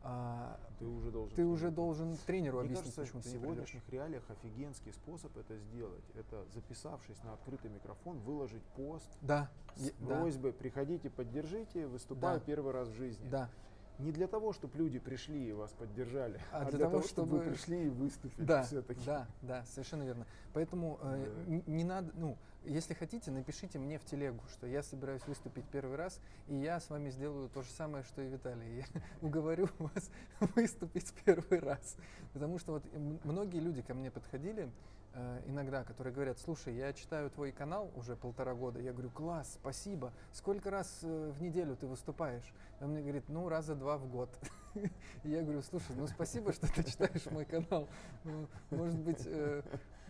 а, 0.05 0.59
Ты 0.79 0.87
уже 0.87 1.11
должен... 1.11 1.35
ты 1.37 1.45
уже 1.45 1.71
должен 1.71 2.17
тренеру 2.27 2.59
Мне 2.59 2.67
объяснить, 2.67 2.95
кажется, 2.95 3.01
почему 3.03 3.21
в 3.21 3.25
ты 3.25 3.31
не 3.31 3.35
придешь. 3.39 3.55
сегодняшних 3.55 3.89
реалиях 3.91 4.23
офигенский 4.31 4.93
способ 4.93 5.37
это 5.37 5.57
сделать. 5.59 6.05
Это 6.15 6.45
записавшись 6.53 7.23
на 7.25 7.35
открытый 7.35 7.71
микрофон, 7.71 8.19
выложить 8.21 8.63
пост 8.77 9.09
Да, 9.21 9.51
с 9.77 9.91
да, 10.01 10.07
просьбой 10.21 10.53
«приходите, 10.53 11.11
поддержите, 11.11 11.87
выступаю 11.87 12.41
Да. 12.41 12.45
первый 12.45 12.73
раз 12.73 12.89
в 12.89 12.95
жизни». 12.95 13.29
да. 13.29 13.49
Не 13.99 14.11
для 14.11 14.27
того, 14.27 14.53
чтобы 14.53 14.77
люди 14.79 14.99
пришли 14.99 15.49
и 15.49 15.53
вас 15.53 15.71
поддержали, 15.73 16.41
А 16.51 16.59
а, 16.59 16.61
для 16.63 16.71
для, 16.71 16.79
того, 16.81 16.91
того, 16.99 17.09
чтобы 17.09 17.29
вы 17.37 17.39
чтобы- 17.43 17.55
пришли 17.57 17.87
и 17.87 17.89
выступили 17.89 18.45
Да, 18.45 18.63
все-таки. 18.65 19.01
да, 19.07 19.27
да, 19.43 19.65
совершенно 19.67 20.03
верно. 20.03 20.27
Поэтому 20.55 20.99
э, 21.03 21.27
Да. 21.47 21.53
н- 21.55 21.63
не 21.67 21.85
надо, 21.85 22.11
ну, 22.15 22.37
если 22.65 22.95
хотите, 22.95 23.31
напишите 23.31 23.79
мне 23.79 23.99
в 23.99 24.05
телегу, 24.05 24.41
что 24.53 24.67
я 24.67 24.83
собираюсь 24.83 25.27
выступить 25.27 25.65
первый 25.67 25.97
раз, 25.97 26.21
и 26.49 26.55
я 26.57 26.81
с 26.81 26.91
вами 26.91 27.11
сделаю 27.11 27.49
то 27.49 27.63
же 27.63 27.71
самое, 27.71 28.03
что 28.05 28.23
и 28.23 28.29
Виталий. 28.29 28.79
Я 28.79 28.85
уговорю 29.23 29.69
вас 29.79 30.11
выступить 30.57 31.13
первый 31.25 31.61
раз. 31.61 31.97
Потому 32.33 32.59
что 32.59 32.73
вот 32.73 32.83
многие 33.25 33.61
люди 33.61 33.83
ко 33.83 33.95
мне 33.95 34.11
подходили 34.11 34.71
э, 35.15 35.43
иногда, 35.47 35.85
которые 35.85 36.13
говорят, 36.13 36.39
слушай, 36.39 36.75
я 36.75 36.93
читаю 36.93 37.31
твой 37.31 37.53
канал 37.53 37.91
уже 37.97 38.17
полтора 38.17 38.55
года. 38.55 38.81
Я 38.81 38.93
говорю, 38.93 39.11
класс, 39.11 39.59
спасибо. 39.61 40.13
Сколько 40.33 40.71
раз 40.71 41.01
э, 41.03 41.33
в 41.37 41.43
неделю 41.43 41.77
ты 41.77 41.87
выступаешь? 41.87 42.53
И 42.81 42.85
он 42.85 42.91
мне 42.91 43.03
говорит, 43.03 43.25
ну, 43.29 43.49
раза 43.49 43.75
два 43.75 43.99
в 43.99 44.09
год. 44.09 44.31
Я 45.25 45.43
говорю, 45.43 45.63
слушай, 45.63 45.95
ну 45.97 46.07
спасибо, 46.07 46.53
что 46.53 46.73
ты 46.73 46.83
читаешь 46.83 47.27
мой 47.31 47.45
канал. 47.45 47.89
Ну, 48.25 48.49
может 48.71 48.99
быть, 48.99 49.23
э, 49.27 49.63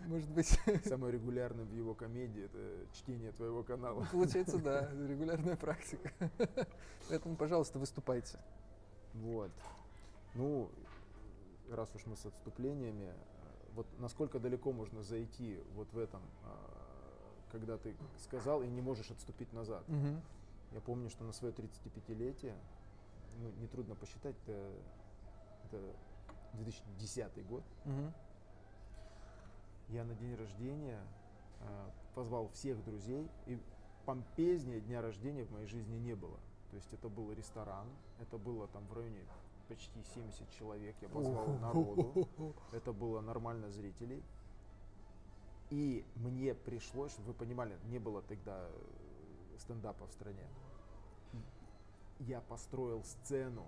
может 0.07 0.31
быть, 0.31 0.49
Самое 0.85 1.13
регулярное 1.13 1.65
в 1.65 1.73
его 1.73 1.95
комедии 1.95 2.45
это 2.45 2.59
чтение 2.95 3.33
твоего 3.33 3.63
канала. 3.63 4.07
получается, 4.11 4.59
да, 4.59 4.89
регулярная 4.93 5.57
практика. 5.57 6.11
Поэтому, 7.09 7.37
пожалуйста, 7.37 7.79
выступайте. 7.79 8.39
Вот. 9.15 9.53
Ну, 10.35 10.71
раз 11.71 11.95
уж 11.95 12.07
мы 12.07 12.17
с 12.17 12.27
отступлениями, 12.27 13.13
вот 13.75 13.87
насколько 13.99 14.39
далеко 14.39 14.73
можно 14.73 15.03
зайти 15.03 15.61
вот 15.75 15.93
в 15.93 15.99
этом, 15.99 16.21
а, 16.45 16.57
когда 17.51 17.77
ты 17.79 17.95
сказал 18.19 18.63
и 18.63 18.67
не 18.69 18.81
можешь 18.81 19.11
отступить 19.11 19.53
назад. 19.53 19.87
Мгм. 19.89 20.21
Я 20.73 20.81
помню, 20.81 21.11
что 21.11 21.25
на 21.25 21.33
свое 21.33 21.53
35-летие, 21.53 22.55
ну, 23.39 23.51
нетрудно 23.61 23.95
посчитать, 23.95 24.37
это 24.47 24.73
это 25.65 25.81
2010 26.55 27.47
год. 27.47 27.63
Мгм. 27.85 28.13
Я 29.89 30.05
на 30.05 30.15
день 30.15 30.35
рождения 30.37 31.01
э, 31.61 31.91
позвал 32.15 32.49
всех 32.49 32.83
друзей, 32.85 33.29
и 33.47 33.59
помпезнее 34.05 34.81
дня 34.81 35.01
рождения 35.01 35.45
в 35.45 35.53
моей 35.53 35.67
жизни 35.67 35.97
не 35.97 36.15
было. 36.15 36.39
То 36.71 36.77
есть 36.77 36.93
это 36.93 37.09
был 37.09 37.33
ресторан, 37.33 37.87
это 38.21 38.39
было 38.39 38.67
там 38.69 38.87
в 38.87 38.95
районе 38.95 39.21
почти 39.69 40.03
70 40.15 40.51
человек, 40.51 40.95
я 41.01 41.09
позвал 41.09 41.47
народу, 41.61 42.29
это 42.73 42.93
было 42.93 43.21
нормально 43.21 43.71
зрителей. 43.71 44.23
И 45.71 46.05
мне 46.17 46.55
пришлось, 46.55 47.13
чтобы 47.13 47.29
вы 47.29 47.35
понимали, 47.35 47.79
не 47.85 47.99
было 47.99 48.21
тогда 48.23 48.69
э, 48.69 49.59
стендапа 49.59 50.07
в 50.07 50.13
стране. 50.13 50.47
Я 52.21 52.41
построил 52.43 53.03
сцену 53.05 53.65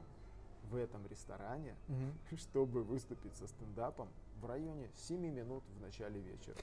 в 0.71 0.77
этом 0.77 1.07
ресторане, 1.07 1.75
чтобы 2.37 2.83
выступить 2.83 3.35
со 3.37 3.47
стендапом 3.47 4.09
в 4.41 4.47
районе 4.47 4.91
7 5.07 5.19
минут 5.19 5.65
в 5.79 5.81
начале 5.81 6.21
вечера. 6.21 6.57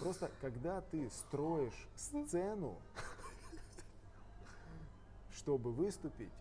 Просто 0.00 0.30
когда 0.40 0.82
ты 0.82 1.08
строишь 1.08 1.88
сцену, 1.96 2.76
чтобы 5.44 5.72
выступить, 5.72 6.32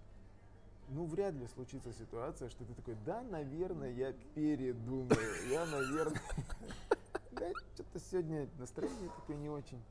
ну, 0.88 1.06
вряд 1.06 1.34
ли 1.34 1.46
случится 1.48 1.92
ситуация, 1.92 2.50
что 2.50 2.64
ты 2.64 2.74
такой, 2.74 2.96
да, 3.06 3.22
наверное, 3.22 3.92
я 3.92 4.14
передумаю, 4.34 5.50
я, 5.50 5.66
наверное, 5.66 6.22
да, 7.32 7.52
что-то 7.74 8.00
сегодня 8.00 8.48
настроение 8.58 9.10
такое 9.18 9.36
не 9.36 9.50
очень. 9.50 9.82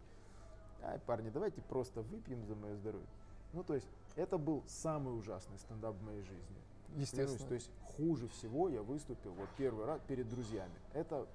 Ай, 0.83 0.99
парни, 1.01 1.29
давайте 1.29 1.61
просто 1.61 2.01
выпьем 2.01 2.43
за 2.47 2.55
мое 2.55 2.75
здоровье. 2.77 3.07
Ну, 3.53 3.63
то 3.63 3.75
есть, 3.75 3.87
это 4.17 4.39
был 4.39 4.65
самый 4.67 5.15
ужасный 5.15 5.59
стендап 5.59 5.95
в 5.95 6.03
моей 6.03 6.23
жизни. 6.23 6.57
Клянусь, 6.89 7.11
Естественно. 7.11 7.49
то 7.49 7.55
есть 7.55 7.71
хуже 7.85 8.29
всего 8.29 8.71
я 8.71 8.83
выступил 8.83 9.33
вот 9.33 9.49
первый 9.59 9.85
раз 9.85 10.01
перед 10.09 10.29
друзьями. 10.29 10.75
Это, 10.95 11.27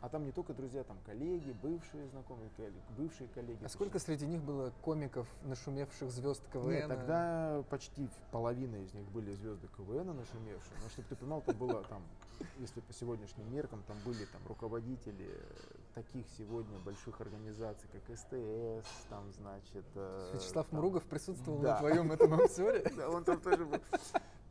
а 0.00 0.08
там 0.08 0.24
не 0.24 0.32
только 0.32 0.54
друзья, 0.54 0.82
там 0.82 0.96
коллеги, 1.04 1.52
бывшие 1.62 2.08
знакомые, 2.08 2.50
коллеги, 2.56 2.80
бывшие 2.96 3.28
коллеги. 3.28 3.62
А 3.64 3.68
сколько 3.68 3.98
среди 3.98 4.26
них 4.26 4.42
было 4.42 4.72
комиков, 4.82 5.28
нашумевших 5.44 6.10
звезд 6.10 6.42
КВН? 6.52 6.70
Нет, 6.70 6.88
тогда 6.88 7.62
почти 7.68 8.08
половина 8.32 8.76
из 8.76 8.94
них 8.94 9.06
были 9.10 9.32
звезды 9.32 9.68
КВН 9.76 10.16
нашумевшие. 10.16 10.72
Но 10.82 10.88
чтобы 10.90 11.08
ты 11.08 11.16
понимал, 11.16 11.40
это 11.46 11.52
было 11.54 11.82
там, 11.84 12.02
если 12.58 12.80
по 12.80 12.92
сегодняшним 12.94 13.52
меркам, 13.52 13.82
там 13.86 13.96
были 14.04 14.24
там 14.26 14.40
руководители 14.48 15.28
таких 15.94 16.26
сегодня 16.38 16.78
больших 16.78 17.20
организаций, 17.20 17.88
как 17.92 18.16
СТС, 18.16 18.88
там, 19.10 19.30
значит... 19.32 19.84
э, 19.96 20.30
Вячеслав 20.34 20.66
там- 20.66 20.76
Муругов 20.78 21.04
присутствовал 21.04 21.58
Да. 21.60 21.72
на 21.74 21.78
твоем 21.78 22.12
этом 22.12 22.32
обзоре? 22.34 22.90
Да, 22.96 23.10
он 23.10 23.24
там 23.24 23.40
тоже 23.40 23.66
был. 23.66 23.78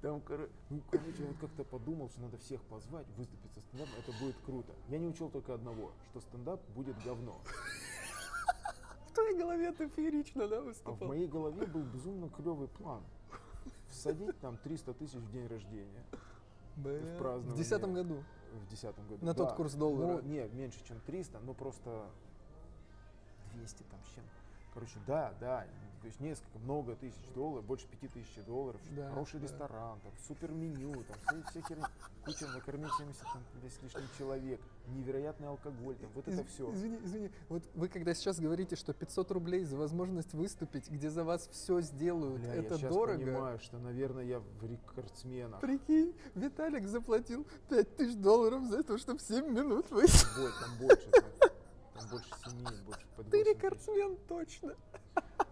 Там, 0.01 0.19
коро- 0.19 0.49
ну, 0.69 0.81
короче, 0.89 1.23
вот 1.25 1.37
как-то 1.41 1.63
подумал, 1.65 2.09
что 2.09 2.21
надо 2.21 2.37
всех 2.37 2.61
позвать, 2.63 3.05
выступить 3.17 3.51
со 3.53 3.59
стендапом, 3.61 3.93
это 3.99 4.13
будет 4.19 4.35
круто. 4.45 4.71
Я 4.87 4.97
не 4.97 5.07
учел 5.07 5.29
только 5.29 5.53
одного, 5.53 5.91
что 6.09 6.21
стендап 6.21 6.61
будет 6.69 6.95
говно. 7.03 7.41
В 9.09 9.11
твоей 9.13 9.37
голове 9.37 9.73
ты 9.73 9.89
феерично, 9.89 10.47
да, 10.47 10.59
А 10.59 10.61
в 10.61 10.65
выступал? 10.65 11.07
моей 11.09 11.27
голове 11.27 11.65
был 11.65 11.83
безумно 11.83 12.29
клевый 12.29 12.69
план. 12.69 13.03
Всадить 13.89 14.39
там 14.39 14.55
300 14.57 14.93
тысяч 14.93 15.15
в 15.15 15.31
день 15.31 15.47
рождения 15.47 16.05
Бля, 16.77 16.99
в 16.99 17.17
празднование. 17.17 17.53
В 17.53 17.57
десятом 17.57 17.93
году. 17.93 18.23
в 18.53 18.67
десятом 18.69 19.05
году. 19.07 19.25
На 19.25 19.33
тот 19.33 19.53
курс 19.53 19.73
доллара. 19.73 20.21
Ну, 20.21 20.29
не, 20.29 20.47
меньше, 20.49 20.81
чем 20.87 21.01
300, 21.01 21.39
но 21.41 21.53
просто 21.53 22.07
200 23.55 23.83
там 23.83 23.99
с 24.05 24.15
чем. 24.15 24.23
Короче, 24.73 24.99
да, 25.07 25.33
да, 25.39 25.65
то 26.01 26.07
есть 26.07 26.21
несколько, 26.21 26.57
много 26.59 26.95
тысяч 26.95 27.19
долларов, 27.35 27.65
больше 27.65 27.85
пяти 27.87 28.07
тысяч 28.07 28.33
долларов, 28.45 28.79
Да, 28.95 29.09
хороший 29.09 29.39
да. 29.41 29.47
ресторан, 29.47 29.99
там, 29.99 30.11
супер 30.27 30.51
меню, 30.51 30.93
там, 31.03 31.17
все, 31.27 31.43
все 31.49 31.61
херни, 31.67 31.83
куча, 32.23 32.47
накормить 32.47 32.91
70 32.97 33.21
там, 33.21 33.43
с 33.69 33.83
лишним 33.83 34.07
человек, 34.17 34.61
невероятный 34.95 35.49
алкоголь, 35.49 35.95
там, 35.95 36.09
вот 36.15 36.25
это 36.27 36.41
Из- 36.41 36.47
все. 36.47 36.71
Извини, 36.73 36.99
извини. 37.03 37.31
Вот 37.49 37.63
вы 37.75 37.89
когда 37.89 38.13
сейчас 38.13 38.39
говорите, 38.39 38.77
что 38.77 38.93
500 38.93 39.31
рублей 39.31 39.65
за 39.65 39.75
возможность 39.75 40.33
выступить, 40.33 40.89
где 40.89 41.09
за 41.09 41.25
вас 41.25 41.49
все 41.51 41.81
сделают, 41.81 42.41
Бля, 42.43 42.53
я 42.53 42.61
это 42.61 42.77
сейчас 42.77 42.93
дорого. 42.93 43.19
понимаю, 43.19 43.59
что, 43.59 43.77
наверное, 43.79 44.23
я 44.23 44.39
в 44.39 44.63
рекордсменах. 44.63 45.59
Прикинь, 45.59 46.15
Виталик 46.35 46.87
заплатил 46.87 47.45
5000 47.69 48.15
долларов 48.15 48.63
за 48.65 48.83
то, 48.83 48.97
чтобы 48.97 49.19
7 49.19 49.45
минут 49.49 49.89
выступить. 49.91 50.53
Там 50.61 50.77
больше, 50.79 51.09
там, 51.11 51.23
там 51.41 51.49
больше 52.09 52.29
семи, 52.45 52.65
больше 52.85 53.07
под 53.15 53.29
Ты 53.29 53.37
8 53.37 53.43
тысяч. 53.43 53.55
рекордсмен, 53.55 54.17
точно. 54.27 54.75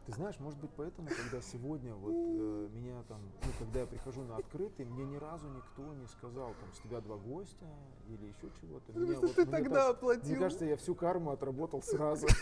Ты 0.05 0.13
знаешь, 0.13 0.39
может 0.39 0.57
быть, 0.59 0.71
поэтому, 0.77 1.09
когда 1.09 1.41
сегодня 1.41 1.93
вот 1.95 2.13
э, 2.13 2.69
меня 2.73 3.03
там, 3.09 3.19
ну, 3.43 3.49
когда 3.59 3.81
я 3.81 3.85
прихожу 3.87 4.23
на 4.23 4.37
открытый, 4.37 4.85
мне 4.85 5.05
ни 5.05 5.17
разу 5.17 5.49
никто 5.49 5.93
не 5.95 6.07
сказал, 6.07 6.53
там, 6.59 6.73
с 6.73 6.79
тебя 6.79 7.01
два 7.01 7.17
гостя 7.17 7.65
или 8.07 8.25
еще 8.27 8.49
чего-то. 8.61 8.85
Потому 8.93 9.11
что 9.13 9.21
вот- 9.27 9.35
ты 9.35 9.45
тогда 9.45 9.57
кажется- 9.59 9.89
оплатил. 9.89 10.29
Мне 10.29 10.39
кажется, 10.39 10.65
я 10.65 10.77
всю 10.77 10.95
карму 10.95 11.31
отработал 11.31 11.81
сразу. 11.81 12.27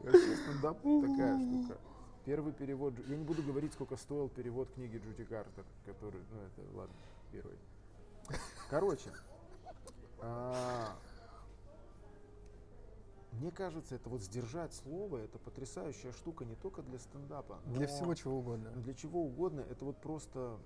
Стендап 0.00 0.78
такая 0.82 1.38
штука. 1.40 1.78
Первый 2.24 2.52
перевод, 2.52 2.94
я 3.08 3.16
не 3.16 3.24
буду 3.24 3.42
говорить, 3.42 3.72
сколько 3.72 3.96
стоил 3.96 4.28
перевод 4.28 4.70
книги 4.74 4.98
Джуди 4.98 5.24
Картер, 5.24 5.64
который, 5.84 6.20
ну 6.30 6.40
это, 6.42 6.76
ладно, 6.76 6.94
первый. 7.32 7.56
Короче, 8.68 9.10
а, 10.22 10.96
мне 13.32 13.50
кажется, 13.50 13.94
это 13.94 14.08
вот 14.08 14.20
сдержать 14.20 14.74
слово, 14.74 15.18
это 15.18 15.38
потрясающая 15.38 16.12
штука 16.12 16.44
не 16.44 16.56
только 16.56 16.82
для 16.82 16.98
стендапа, 16.98 17.58
Для 17.66 17.86
всего 17.86 18.14
чего 18.14 18.38
угодно. 18.38 18.70
для 18.72 18.94
чего 18.94 19.22
угодно. 19.22 19.60
Это 19.60 19.84
вот 19.84 19.96
просто... 19.98 20.58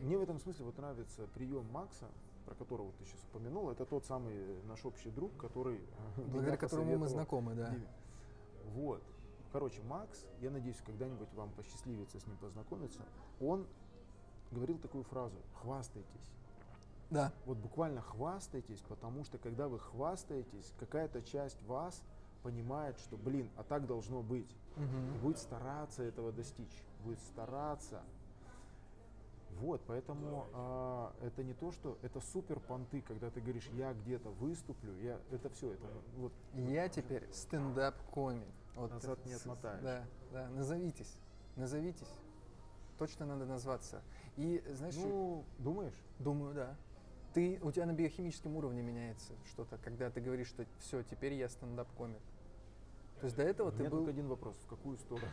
Мне 0.00 0.16
в 0.16 0.22
этом 0.22 0.38
смысле 0.38 0.64
вот 0.66 0.76
нравится 0.76 1.26
прием 1.34 1.66
Макса, 1.72 2.06
про 2.44 2.54
которого 2.54 2.92
ты 2.92 3.04
сейчас 3.04 3.22
упомянул. 3.24 3.70
Это 3.70 3.84
тот 3.84 4.04
самый 4.04 4.62
наш 4.64 4.84
общий 4.84 5.10
друг, 5.10 5.36
который... 5.36 5.80
Благодаря 6.16 6.56
которому 6.56 6.96
мы 6.98 7.08
знакомы, 7.08 7.54
да. 7.54 7.74
Вот. 8.74 9.02
Короче, 9.52 9.80
Макс, 9.82 10.26
я 10.40 10.50
надеюсь, 10.50 10.80
когда-нибудь 10.84 11.32
вам 11.34 11.50
посчастливится 11.52 12.20
с 12.20 12.26
ним 12.26 12.36
познакомиться, 12.36 13.00
он 13.40 13.66
говорил 14.50 14.78
такую 14.78 15.04
фразу 15.04 15.36
«хвастайтесь». 15.54 16.32
Да. 17.10 17.32
Вот 17.46 17.56
буквально 17.58 18.02
хвастайтесь, 18.02 18.80
потому 18.88 19.24
что 19.24 19.38
когда 19.38 19.68
вы 19.68 19.78
хвастаетесь, 19.78 20.74
какая-то 20.78 21.22
часть 21.22 21.62
вас 21.62 22.02
понимает, 22.42 22.98
что, 22.98 23.16
блин, 23.16 23.50
а 23.56 23.62
так 23.62 23.86
должно 23.86 24.22
быть. 24.22 24.50
И 24.76 24.80
Мгм. 24.80 25.18
будет 25.18 25.38
стараться 25.38 26.02
этого 26.02 26.32
достичь, 26.32 26.84
будет 27.02 27.20
стараться. 27.20 28.02
Вот, 29.58 29.80
поэтому 29.86 30.46
а, 30.52 31.12
это 31.20 31.42
не 31.42 31.52
то, 31.52 31.72
что 31.72 31.98
это 32.02 32.20
супер 32.20 32.60
понты, 32.60 33.00
когда 33.00 33.28
ты 33.30 33.40
говоришь, 33.40 33.68
я 33.72 33.92
где-то 33.92 34.28
выступлю, 34.30 34.94
я 35.00 35.18
это 35.32 35.48
все, 35.50 35.72
это 35.72 35.86
вот 36.16 36.32
Я 36.54 36.88
теперь 36.88 37.26
стендап-комик. 37.32 38.46
Вот 38.76 38.90
Назад 38.92 39.24
не 39.26 39.32
отмотаешь. 39.32 39.82
Да, 39.82 40.04
да, 40.32 40.48
назовитесь, 40.50 41.18
назовитесь. 41.56 42.12
Точно 42.98 43.26
надо 43.26 43.46
назваться. 43.46 44.02
И 44.36 44.62
знаешь, 44.68 44.94
ну 44.96 45.44
думаешь? 45.58 45.94
думаю, 46.20 46.54
да. 46.54 46.76
Ты, 47.38 47.60
у 47.62 47.70
тебя 47.70 47.86
на 47.86 47.92
биохимическом 47.92 48.56
уровне 48.56 48.82
меняется 48.82 49.32
что-то, 49.52 49.78
когда 49.78 50.10
ты 50.10 50.20
говоришь, 50.20 50.48
что 50.48 50.66
все, 50.80 51.04
теперь 51.04 51.34
я 51.34 51.48
стендап-комик. 51.48 52.18
То 53.20 53.26
есть 53.26 53.36
до 53.36 53.44
этого 53.44 53.68
У 53.68 53.70
ты 53.70 53.78
меня 53.78 53.90
был, 53.90 53.98
только 53.98 54.10
один 54.10 54.26
вопрос, 54.26 54.56
в 54.56 54.66
какую 54.66 54.98
сторону? 54.98 55.28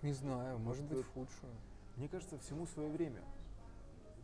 не 0.00 0.14
знаю, 0.14 0.58
может 0.58 0.86
быть, 0.86 1.04
в 1.04 1.12
худшую. 1.12 1.52
Мне 1.96 2.08
кажется, 2.08 2.38
всему 2.38 2.64
свое 2.64 2.88
время. 2.88 3.20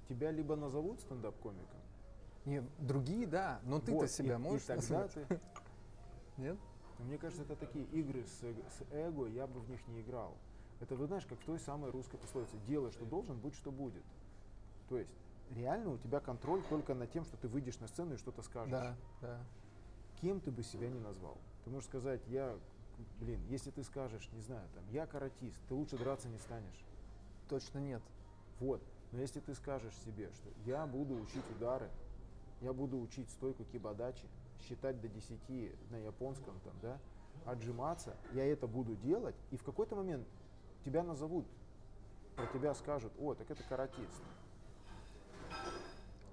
Тебя 0.09 0.31
либо 0.31 0.57
назовут 0.57 0.99
стендап-комиком, 1.01 1.79
Не, 2.47 2.63
другие, 2.79 3.27
да, 3.27 3.61
но 3.65 3.81
ты-то 3.81 3.93
вот, 3.93 4.05
и- 4.05 4.09
себя 4.09 4.39
можешь 4.39 4.63
и 4.65 4.67
тогда 4.69 5.01
назвать? 5.01 5.13
ты 5.29 5.41
Нет? 6.39 6.57
Но 6.99 7.05
Мне 7.05 7.19
кажется, 7.19 7.43
это 7.43 7.55
такие 7.55 7.85
игры 7.85 8.25
с, 8.25 8.43
эго- 8.43 8.65
с 8.71 8.93
эго, 8.95 9.27
я 9.27 9.47
бы 9.47 9.61
в 9.61 9.69
них 9.69 9.87
не 9.89 10.01
играл. 10.01 10.35
Это, 10.81 10.97
вы 10.97 11.07
знаешь, 11.07 11.27
как 11.27 11.39
в 11.39 11.45
той 11.45 11.59
самой 11.59 11.91
русской 11.91 12.17
пословице 12.17 12.57
«делай, 12.67 12.91
что 12.93 13.05
должен, 13.05 13.37
будь, 13.39 13.55
что 13.57 13.71
будет». 13.71 14.05
То 14.89 14.97
есть, 14.97 15.11
реально 15.55 15.91
у 15.91 15.99
тебя 15.99 16.21
контроль 16.21 16.63
только 16.69 16.95
над 16.95 17.11
тем, 17.11 17.25
что 17.25 17.37
ты 17.37 17.49
выйдешь 17.49 17.79
на 17.81 17.89
сцену 17.89 18.15
и 18.15 18.17
что-то 18.17 18.43
скажешь. 18.43 18.71
Да, 18.71 18.97
да. 19.21 19.41
Кем 20.21 20.41
ты 20.41 20.51
бы 20.51 20.63
себя 20.63 20.89
не 20.89 20.99
назвал? 20.99 21.39
Ты 21.65 21.71
можешь 21.71 21.89
сказать, 21.89 22.21
я, 22.29 22.57
блин, 23.21 23.41
если 23.49 23.71
ты 23.71 23.85
скажешь, 23.85 24.29
не 24.33 24.41
знаю, 24.41 24.69
там, 24.75 24.85
я 24.91 25.07
каратист, 25.07 25.59
ты 25.69 25.75
лучше 25.75 25.97
драться 25.97 26.29
не 26.29 26.39
станешь. 26.39 26.85
Точно 27.49 27.79
нет. 27.79 28.03
Вот. 28.61 28.83
Но 29.13 29.21
если 29.21 29.41
ты 29.41 29.55
скажешь 29.55 29.95
себе, 30.05 30.31
что 30.33 30.51
я 30.67 30.87
буду 30.87 31.15
учить 31.15 31.45
удары, 31.57 31.89
я 32.61 32.73
буду 32.73 33.01
учить 33.01 33.31
стойку 33.31 33.65
кибадачи, 33.65 34.27
считать 34.61 35.01
до 35.01 35.09
10 35.09 35.39
на 35.91 35.97
японском, 35.97 36.59
там, 36.65 36.75
да, 36.83 36.99
отжиматься, 37.47 38.17
я 38.33 38.45
это 38.45 38.67
буду 38.67 38.97
делать, 38.97 39.37
и 39.51 39.57
в 39.57 39.63
какой-то 39.63 39.97
момент 39.97 40.27
тебя 40.85 41.03
назовут, 41.03 41.47
про 42.37 42.47
тебя 42.47 42.75
скажут, 42.75 43.13
о, 43.19 43.35
так 43.35 43.51
это 43.51 43.63
каратист. 43.65 44.23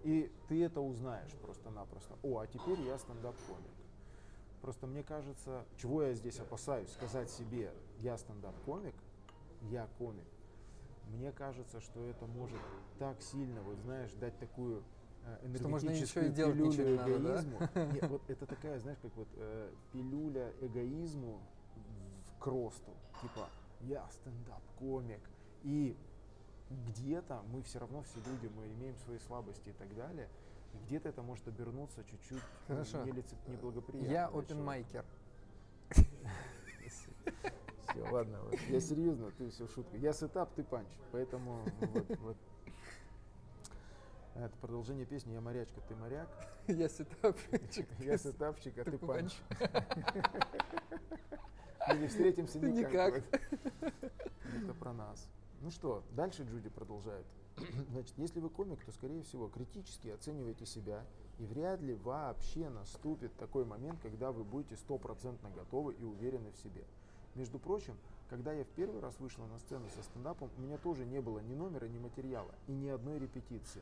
И 0.05 0.31
ты 0.47 0.63
это 0.63 0.81
узнаешь 0.81 1.31
просто-напросто. 1.41 2.15
О, 2.21 2.37
а 2.37 2.45
теперь 2.45 2.79
я 2.81 2.95
стендап-комик. 2.99 3.71
Просто 4.61 4.85
мне 4.85 5.01
кажется, 5.01 5.65
чего 5.77 6.03
я 6.03 6.13
здесь 6.13 6.39
опасаюсь, 6.39 6.91
сказать 6.91 7.27
себе, 7.31 7.73
я 8.01 8.15
стендап-комик, 8.15 8.93
я 9.71 9.87
комик. 9.97 10.27
Мне 11.07 11.31
кажется, 11.31 11.81
что 11.81 12.05
это 12.07 12.27
может 12.27 12.59
так 12.99 13.19
сильно, 13.19 13.63
вот 13.63 13.79
знаешь, 13.79 14.11
дать 14.13 14.37
такую 14.37 14.83
э, 15.23 15.55
Что 15.55 15.69
можно 15.69 15.89
ничего 15.89 16.21
и 16.21 16.27
энергетическую 16.27 16.33
делать 16.33 16.53
пилюлю 16.55 16.69
ничего 16.69 16.87
не 16.87 16.95
надо, 16.97 17.09
да? 17.09 17.17
эгоизму. 17.17 17.59
Нет, 17.93 18.09
вот 18.11 18.21
это 18.27 18.45
такая, 18.45 18.79
знаешь, 18.79 18.99
как 19.01 19.15
вот 19.15 19.27
э, 19.37 19.71
пилюля 19.91 20.53
эгоизму 20.61 21.39
в- 22.27 22.39
к 22.43 22.45
росту. 22.45 22.91
Типа, 23.23 23.49
я 23.81 24.07
стендап-комик. 24.11 25.21
И 25.63 25.97
где-то 26.70 27.43
мы 27.51 27.61
все 27.63 27.80
равно 27.80 28.01
все 28.03 28.18
люди, 28.30 28.51
мы 28.55 28.68
имеем 28.68 28.97
свои 28.97 29.20
слабости 29.20 29.70
и 29.70 29.74
так 29.74 29.93
далее. 29.95 30.30
И 30.74 30.78
где-то 30.86 31.09
это 31.09 31.22
может 31.22 31.47
обернуться 31.47 32.03
чуть-чуть 32.03 32.41
Хорошо. 32.68 33.03
нелице- 33.03 33.36
неблагоприятно. 33.47 34.11
Я 34.11 34.28
опенмайкер. 34.28 35.05
Все, 37.95 38.11
ладно, 38.11 38.41
вот. 38.41 38.59
я 38.70 38.82
серьезно, 38.82 39.32
ты 39.32 39.49
все 39.49 39.68
шутка. 39.68 39.95
Я 39.95 40.11
сетап, 40.11 40.53
ты 40.53 40.63
панч, 40.63 40.89
поэтому 41.11 41.63
вот, 41.80 42.18
вот. 42.20 42.38
Это 44.36 44.53
продолжение 44.57 45.05
песни 45.05 45.32
«Я 45.32 45.39
морячка, 45.39 45.80
ты 45.88 45.95
моряк». 45.95 46.28
Я 46.68 46.89
сетапчик. 46.89 47.88
Я 47.99 48.18
сетапчик, 48.18 48.78
а 48.80 48.84
ты 48.84 48.97
панч. 48.97 49.34
Мы 51.88 51.97
не 51.99 52.07
встретимся 52.07 52.59
никак. 52.59 53.24
Это 53.82 54.74
про 54.78 54.91
нас. 54.91 55.30
Ну 55.66 55.72
что, 55.72 56.03
дальше 56.11 56.43
Джуди 56.43 56.70
продолжает. 56.70 57.26
Значит, 57.89 58.13
если 58.18 58.39
вы 58.39 58.51
комик, 58.51 58.86
то, 58.86 58.91
скорее 58.91 59.24
всего, 59.24 59.47
критически 59.47 60.09
оцениваете 60.09 60.63
себя, 60.68 61.03
и 61.39 61.45
вряд 61.47 61.82
ли 61.82 61.95
вообще 61.95 62.70
наступит 62.70 63.36
такой 63.38 63.66
момент, 63.66 63.99
когда 63.99 64.32
вы 64.32 64.43
будете 64.43 64.76
стопроцентно 64.76 65.49
готовы 65.49 65.95
и 65.95 66.03
уверены 66.03 66.51
в 66.51 66.57
себе. 66.57 66.86
Между 67.34 67.57
прочим, 67.57 67.97
когда 68.30 68.53
я 68.53 68.63
в 68.63 68.68
первый 68.68 69.01
раз 69.01 69.20
вышла 69.20 69.47
на 69.47 69.57
сцену 69.57 69.89
со 69.95 70.03
стендапом, 70.03 70.51
у 70.55 70.61
меня 70.61 70.78
тоже 70.78 71.03
не 71.03 71.20
было 71.20 71.39
ни 71.39 71.55
номера, 71.55 71.88
ни 71.88 71.97
материала, 71.97 72.53
и 72.68 72.72
ни 72.72 72.88
одной 72.88 73.18
репетиции. 73.18 73.82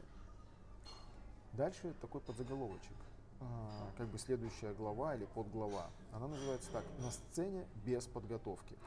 Дальше 1.52 1.94
такой 2.00 2.22
подзаголовочек. 2.22 2.96
А, 3.42 3.92
как 3.98 4.08
бы 4.08 4.18
следующая 4.20 4.74
глава 4.74 5.16
или 5.16 5.26
подглава. 5.26 5.90
Она 6.14 6.30
называется 6.30 6.72
так 6.72 6.86
«На 7.00 7.12
сцене 7.12 7.68
без 7.84 8.06
подготовки». 8.06 8.78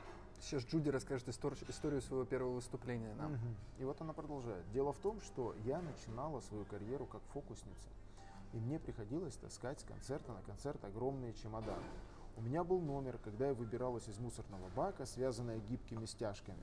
Сейчас 0.41 0.65
Джуди 0.65 0.91
расскажет 0.91 1.29
истор- 1.29 1.57
историю 1.69 2.01
своего 2.03 2.25
первого 2.25 2.55
выступления 2.55 3.15
нам. 3.15 3.33
Мгм. 3.33 3.57
И 3.79 3.85
вот 3.85 4.01
она 4.01 4.13
продолжает. 4.13 4.71
Дело 4.73 4.93
в 4.93 4.99
том, 4.99 5.21
что 5.21 5.55
я 5.65 5.81
начинала 5.81 6.41
свою 6.41 6.65
карьеру 6.65 7.07
как 7.07 7.23
фокусница. 7.33 7.89
И 8.53 8.59
мне 8.59 8.79
приходилось 8.79 9.37
таскать 9.37 9.81
с 9.81 9.85
концерта 9.85 10.33
на 10.33 10.43
концерт 10.43 10.83
огромные 10.85 11.35
чемоданы. 11.35 11.83
У 12.37 12.43
меня 12.43 12.65
был 12.65 12.81
номер, 12.81 13.19
когда 13.25 13.49
я 13.49 13.55
выбиралась 13.55 14.09
из 14.09 14.19
мусорного 14.19 14.69
бака, 14.77 15.07
связанная 15.07 15.59
гибкими 15.59 16.05
стяжками. 16.05 16.59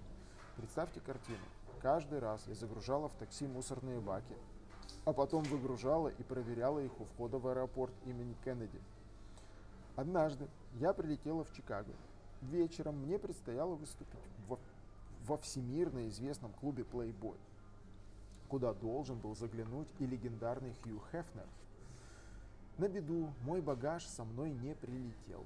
Представьте 0.56 1.00
картину. 1.00 1.44
Каждый 1.82 2.20
раз 2.20 2.48
я 2.48 2.56
загружала 2.56 3.10
в 3.10 3.16
такси 3.16 3.48
мусорные 3.48 4.00
баки, 4.00 4.36
а 5.04 5.14
потом 5.14 5.44
выгружала 5.44 6.10
и 6.10 6.24
проверяла 6.24 6.80
их 6.80 6.92
у 7.02 7.06
входа 7.06 7.40
в 7.40 7.48
аэропорт 7.48 7.94
имени 8.06 8.36
Кеннеди. 8.46 8.80
Однажды 9.96 10.48
я 10.76 10.94
прилетела 10.94 11.44
в 11.44 11.52
Чикаго. 11.52 11.92
Вечером 12.52 12.98
мне 13.04 13.18
предстояло 13.18 13.76
выступить 13.76 14.20
во, 14.48 14.60
во 15.26 15.38
всемирно 15.38 16.08
известном 16.10 16.52
клубе 16.54 16.84
Playboy, 16.84 17.38
куда 18.50 18.74
должен 18.74 19.18
был 19.18 19.36
заглянуть 19.36 19.88
и 20.00 20.06
легендарный 20.06 20.74
Хью 20.84 21.02
Хефнер. 21.12 21.48
На 22.78 22.90
беду 22.90 23.30
мой 23.44 23.62
багаж 23.62 24.06
со 24.06 24.24
мной 24.24 24.52
не 24.52 24.76
прилетел. 24.76 25.46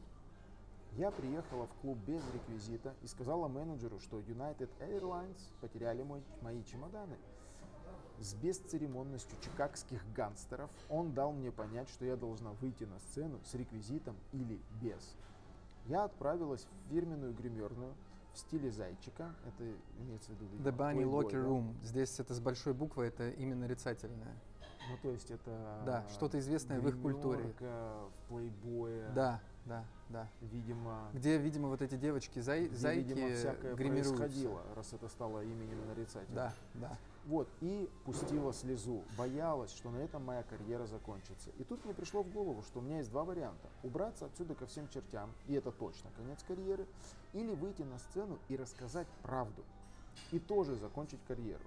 Я 0.94 1.12
приехала 1.12 1.68
в 1.68 1.74
клуб 1.82 1.98
без 2.08 2.24
реквизита 2.34 2.96
и 3.04 3.08
сказала 3.08 3.48
менеджеру, 3.48 4.00
что 4.00 4.20
United 4.20 4.70
Airlines 4.80 5.40
потеряли 5.62 6.02
мой, 6.02 6.24
мои 6.42 6.64
чемоданы. 6.64 7.18
С 8.20 8.34
бесцеремонностью 8.34 9.38
чикагских 9.42 10.02
гангстеров 10.16 10.72
он 10.90 11.14
дал 11.14 11.32
мне 11.34 11.52
понять, 11.52 11.90
что 11.90 12.06
я 12.06 12.16
должна 12.16 12.54
выйти 12.54 12.86
на 12.86 12.98
сцену 13.00 13.40
с 13.44 13.54
реквизитом 13.54 14.16
или 14.32 14.60
без. 14.82 15.16
Я 15.88 16.04
отправилась 16.04 16.66
в 16.66 16.90
фирменную 16.90 17.34
гримерную 17.34 17.94
в 18.34 18.38
стиле 18.38 18.72
зайчика. 18.72 19.34
Это 19.48 19.64
имеется 20.00 20.32
в 20.32 20.36
виду, 20.36 20.46
видимо, 20.46 20.70
The 20.70 20.76
Bunny 20.76 21.04
Locker 21.04 21.32
да? 21.32 21.48
Room. 21.48 21.74
Здесь 21.84 22.20
это 22.20 22.34
с 22.34 22.40
большой 22.40 22.74
буквы, 22.74 23.06
это 23.06 23.30
именно 23.30 23.62
нарицательное. 23.62 24.36
Ну, 24.90 24.98
то 25.02 25.10
есть 25.10 25.32
это... 25.32 25.82
Да, 25.86 26.06
что-то 26.10 26.40
известное 26.40 26.80
в 26.80 26.88
их 26.88 27.02
культуре. 27.02 27.54
в 27.60 28.10
плейбое. 28.30 29.10
Да, 29.14 29.42
да, 29.66 29.84
да. 30.10 30.30
Видимо, 30.42 31.10
Где, 31.14 31.38
видимо, 31.38 31.68
вот 31.68 31.82
эти 31.82 31.96
девочки, 31.96 32.40
зай, 32.40 32.68
где, 32.68 32.78
зайки 32.78 33.08
видимо, 33.10 33.34
всякое 33.34 33.76
гримируются. 33.76 34.16
происходило, 34.16 34.62
раз 34.76 34.94
это 34.94 35.10
стало 35.10 35.44
именем 35.44 35.86
нарицателя. 35.88 36.34
Да, 36.34 36.54
да. 36.76 36.98
Вот, 37.28 37.50
и 37.60 37.90
пустила 38.06 38.54
слезу. 38.54 39.04
Боялась, 39.18 39.72
что 39.72 39.92
на 39.92 39.98
этом 39.98 40.24
моя 40.24 40.44
карьера 40.44 40.86
закончится. 40.86 41.50
И 41.58 41.66
тут 41.66 41.84
мне 41.84 41.94
пришло 41.94 42.24
в 42.24 42.32
голову, 42.32 42.62
что 42.64 42.80
у 42.80 42.82
меня 42.82 43.00
есть 43.00 43.10
два 43.10 43.26
варианта. 43.26 43.68
Убраться 43.84 44.28
отсюда 44.28 44.56
ко 44.56 44.66
всем 44.66 44.88
чертям, 44.88 45.34
и 45.46 45.54
это 45.54 45.74
точно 45.74 46.10
конец 46.16 46.42
карьеры, 46.48 46.88
или 47.34 47.54
выйти 47.54 47.82
на 47.82 48.00
сцену 48.00 48.40
и 48.48 48.56
рассказать 48.56 49.08
правду. 49.24 49.62
И 50.32 50.40
тоже 50.40 50.76
закончить 50.76 51.20
карьеру. 51.28 51.64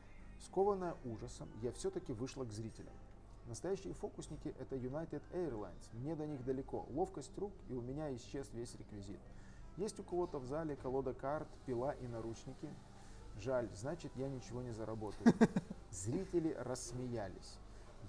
Скованная 0.46 0.96
ужасом, 1.04 1.50
я 1.60 1.72
все-таки 1.72 2.14
вышла 2.14 2.46
к 2.46 2.52
зрителям. 2.52 2.94
Настоящие 3.46 3.92
фокусники 3.92 4.54
это 4.58 4.76
United 4.76 5.20
Airlines. 5.32 5.90
Мне 5.92 6.16
до 6.16 6.26
них 6.26 6.42
далеко. 6.42 6.86
Ловкость 6.94 7.36
рук, 7.36 7.52
и 7.68 7.74
у 7.74 7.82
меня 7.82 8.14
исчез 8.16 8.48
весь 8.54 8.74
реквизит. 8.76 9.20
Есть 9.76 10.00
у 10.00 10.04
кого-то 10.04 10.38
в 10.38 10.46
зале 10.46 10.76
колода 10.76 11.12
карт, 11.12 11.48
пила 11.66 11.92
и 11.92 12.06
наручники. 12.06 12.70
Жаль, 13.40 13.68
значит, 13.74 14.12
я 14.16 14.28
ничего 14.28 14.60
не 14.60 14.72
заработаю. 14.72 15.34
Зрители 15.90 16.54
рассмеялись. 16.60 17.58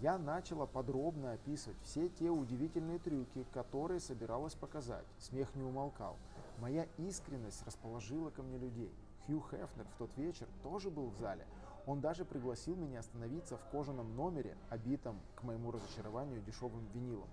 Я 0.02 0.18
начала 0.18 0.66
подробно 0.66 1.34
описывать 1.34 1.78
все 1.84 2.10
те 2.10 2.30
удивительные 2.30 3.00
трюки, 3.00 3.46
которые 3.54 4.02
собиралась 4.02 4.56
показать. 4.56 5.06
Смех 5.20 5.56
не 5.56 5.64
умолкал. 5.64 6.18
Моя 6.60 6.86
искренность 6.98 7.66
расположила 7.66 8.30
ко 8.30 8.44
мне 8.44 8.58
людей. 8.58 8.92
Хью 9.26 9.42
Хефнер 9.50 9.86
в 9.86 9.98
тот 9.98 10.10
вечер 10.18 10.48
тоже 10.64 10.90
был 10.90 11.12
в 11.12 11.18
зале. 11.18 11.46
Он 11.86 12.02
даже 12.02 12.26
пригласил 12.26 12.76
меня 12.76 13.00
остановиться 13.00 13.56
в 13.56 13.64
кожаном 13.70 14.16
номере, 14.16 14.58
обитом, 14.70 15.20
к 15.36 15.44
моему 15.44 15.72
разочарованию, 15.72 16.42
дешевым 16.42 16.86
винилом. 16.94 17.30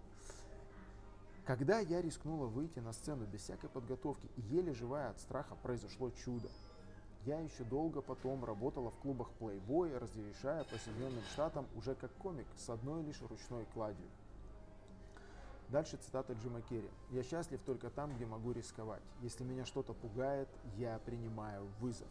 Когда 1.47 1.81
я 1.81 2.01
рискнула 2.01 2.47
выйти 2.47 2.79
на 2.79 2.93
сцену 2.93 3.27
без 3.27 3.41
всякой 3.41 3.71
подготовки 3.71 4.29
и 4.37 4.43
еле 4.43 4.73
живая 4.73 5.11
от 5.11 5.19
страха, 5.19 5.57
произошло 5.63 6.11
чудо. 6.11 6.49
Я 7.25 7.41
еще 7.41 7.65
долго 7.65 8.01
потом 8.01 8.45
работала 8.45 8.91
в 8.91 8.99
клубах 8.99 9.29
Playboy, 9.41 9.99
разрешая 9.99 10.65
по 10.65 10.79
Соединенным 10.79 11.23
Штатам 11.33 11.67
уже 11.77 11.95
как 11.95 12.13
комик 12.15 12.47
с 12.57 12.71
одной 12.71 13.03
лишь 13.03 13.21
ручной 13.23 13.67
кладью. 13.75 14.09
Дальше 15.69 15.99
цитата 15.99 16.33
Джима 16.33 16.63
Керри. 16.63 16.89
«Я 17.11 17.23
счастлив 17.23 17.61
только 17.67 17.91
там, 17.91 18.15
где 18.15 18.25
могу 18.25 18.53
рисковать. 18.53 19.03
Если 19.21 19.45
меня 19.45 19.67
что-то 19.67 19.93
пугает, 19.93 20.49
я 20.77 20.99
принимаю 21.01 21.67
вызов». 21.81 22.09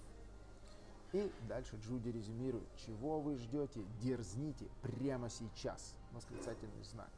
И 1.13 1.31
дальше 1.47 1.77
Джуди 1.77 2.09
резюмирует. 2.09 2.67
«Чего 2.75 3.19
вы 3.19 3.37
ждете? 3.37 3.83
Дерзните 4.01 4.67
прямо 4.83 5.29
сейчас!» 5.29 5.95
Восклицательный 6.11 6.83
знак. 6.83 7.09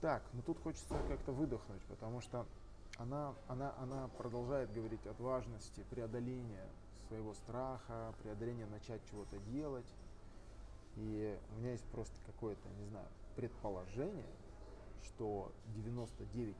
Так, 0.00 0.22
ну 0.32 0.42
тут 0.42 0.60
хочется 0.60 0.96
как-то 1.08 1.32
выдохнуть, 1.32 1.82
потому 1.84 2.20
что 2.20 2.46
она, 2.98 3.34
она, 3.48 3.74
она 3.78 4.08
продолжает 4.18 4.72
говорить 4.72 5.06
о 5.06 5.14
важности 5.22 5.84
преодоления 5.90 6.66
своего 7.08 7.34
страха, 7.34 8.14
преодоления 8.22 8.66
начать 8.66 9.00
чего-то 9.10 9.38
делать. 9.50 9.86
И 10.96 11.38
у 11.50 11.60
меня 11.60 11.72
есть 11.72 11.84
просто 11.86 12.14
какое-то, 12.26 12.68
не 12.78 12.86
знаю, 12.86 13.06
предположение, 13.34 14.26
что 15.04 15.52
99% 15.74 16.54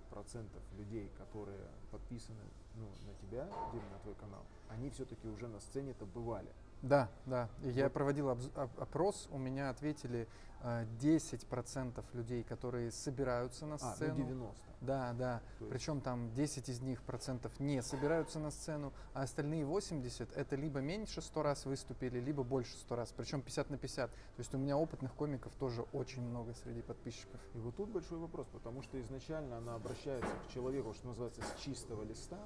людей, 0.78 1.10
которые 1.18 1.68
подписаны 1.90 2.40
ну, 2.76 2.86
на 3.06 3.14
тебя, 3.14 3.44
Дим, 3.72 3.82
на 3.90 3.98
твой 4.00 4.14
канал, 4.14 4.42
они 4.68 4.90
все-таки 4.90 5.28
уже 5.28 5.48
на 5.48 5.60
сцене-то 5.60 6.06
бывали. 6.06 6.48
Да, 6.82 7.08
да. 7.26 7.48
Я 7.62 7.84
Вот. 7.84 7.92
проводил 7.92 8.28
опрос, 8.30 9.28
у 9.30 9.38
меня 9.38 9.70
ответили 9.70 10.28
э, 10.64 10.84
10% 11.00 12.04
людей, 12.12 12.44
которые 12.44 12.92
собираются 12.92 13.66
на 13.66 13.74
А, 13.74 13.78
ну 13.82 13.94
сцену. 13.94 14.14
90. 14.14 14.62
Да, 14.80 15.12
да. 15.12 15.40
То 15.58 15.64
есть- 15.64 15.70
Причем 15.72 16.00
там 16.00 16.32
10 16.34 16.68
из 16.68 16.80
них 16.80 17.02
процентов 17.02 17.58
не 17.60 17.82
собираются 17.82 18.38
на 18.38 18.50
сцену, 18.52 18.92
а 19.12 19.22
остальные 19.22 19.64
80 19.64 20.32
это 20.36 20.54
либо 20.54 20.78
меньше 20.80 21.20
100 21.20 21.42
раз 21.42 21.66
выступили, 21.66 22.20
либо 22.20 22.44
больше 22.44 22.76
100 22.78 22.94
раз. 22.96 23.12
Причем 23.12 23.42
50 23.42 23.70
на 23.70 23.76
50. 23.78 24.10
То 24.10 24.16
есть 24.38 24.54
у 24.54 24.58
меня 24.58 24.76
опытных 24.76 25.12
комиков 25.14 25.52
тоже 25.56 25.82
очень 25.92 26.22
много 26.22 26.54
среди 26.54 26.82
подписчиков. 26.82 27.40
И 27.54 27.58
вот 27.58 27.74
тут 27.76 27.90
большой 27.90 28.18
вопрос, 28.18 28.46
потому 28.52 28.82
что 28.82 29.00
изначально 29.00 29.58
она 29.58 29.74
обращается 29.74 30.30
к 30.48 30.52
человеку, 30.52 30.94
что 30.94 31.08
называется, 31.08 31.42
с 31.42 31.60
чистого 31.60 32.04
листа, 32.04 32.38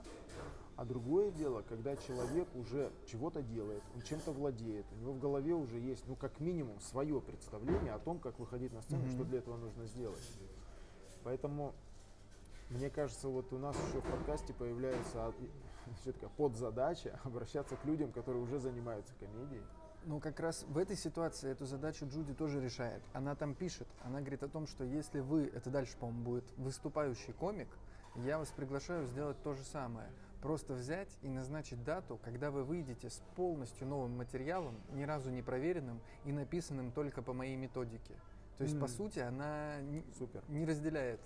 а 0.76 0.84
другое 0.84 1.30
дело, 1.30 1.62
когда 1.62 1.96
человек 1.96 2.48
уже 2.54 2.92
чего-то 3.06 3.42
делает, 3.42 3.82
он 3.94 4.02
чем-то 4.02 4.32
владеет, 4.32 4.84
у 4.92 4.96
него 4.96 5.12
в 5.12 5.18
голове 5.18 5.54
уже 5.54 5.78
есть, 5.78 6.06
ну, 6.06 6.16
как 6.16 6.38
минимум, 6.40 6.78
свое 6.80 7.20
представление 7.20 7.92
о 7.94 7.98
том, 7.98 8.18
как 8.18 8.38
выходить 8.38 8.72
на 8.72 8.82
сцену, 8.82 9.04
Мгм. 9.04 9.10
что 9.10 9.24
для 9.24 9.38
этого 9.38 9.56
нужно 9.56 9.86
сделать. 9.86 10.22
Поэтому 11.24 11.74
Мне 12.68 12.90
кажется, 12.90 13.28
вот 13.28 13.52
у 13.52 13.58
нас 13.58 13.76
еще 13.76 14.00
в 14.00 14.10
подкасте 14.10 14.52
появляется 14.52 15.32
все 16.02 16.10
такая 16.12 16.30
подзадача 16.30 17.20
обращаться 17.24 17.76
к 17.76 17.84
людям, 17.84 18.10
которые 18.10 18.42
уже 18.42 18.58
занимаются 18.58 19.14
комедией. 19.20 19.62
Ну, 20.04 20.18
как 20.18 20.40
раз 20.40 20.64
в 20.64 20.76
этой 20.76 20.96
ситуации 20.96 21.48
эту 21.50 21.64
задачу 21.64 22.06
Джуди 22.06 22.34
тоже 22.34 22.60
решает. 22.60 23.02
Она 23.12 23.36
там 23.36 23.54
пишет, 23.54 23.86
она 24.04 24.18
говорит 24.18 24.42
о 24.42 24.48
том, 24.48 24.66
что 24.66 24.82
если 24.82 25.20
вы, 25.20 25.44
это 25.54 25.70
дальше, 25.70 25.96
по-моему, 25.96 26.24
будет 26.24 26.44
выступающий 26.56 27.32
комик, 27.34 27.68
я 28.16 28.38
вас 28.38 28.50
приглашаю 28.50 29.06
сделать 29.06 29.40
то 29.44 29.54
же 29.54 29.62
самое. 29.62 30.08
Просто 30.46 30.74
взять 30.74 31.08
и 31.22 31.28
назначить 31.28 31.82
дату, 31.82 32.20
когда 32.22 32.52
вы 32.52 32.62
выйдете 32.62 33.10
с 33.10 33.20
полностью 33.34 33.88
новым 33.88 34.16
материалом, 34.16 34.80
ни 34.92 35.02
разу 35.02 35.28
не 35.30 35.42
проверенным 35.42 36.00
и 36.24 36.30
написанным 36.30 36.92
только 36.92 37.20
по 37.20 37.32
моей 37.32 37.56
методике. 37.56 38.14
То 38.56 38.62
есть, 38.62 38.76
mm. 38.76 38.80
по 38.80 38.86
сути, 38.86 39.18
она 39.18 39.80
не, 39.80 40.04
Супер. 40.16 40.44
не 40.46 40.64
разделяет. 40.64 41.20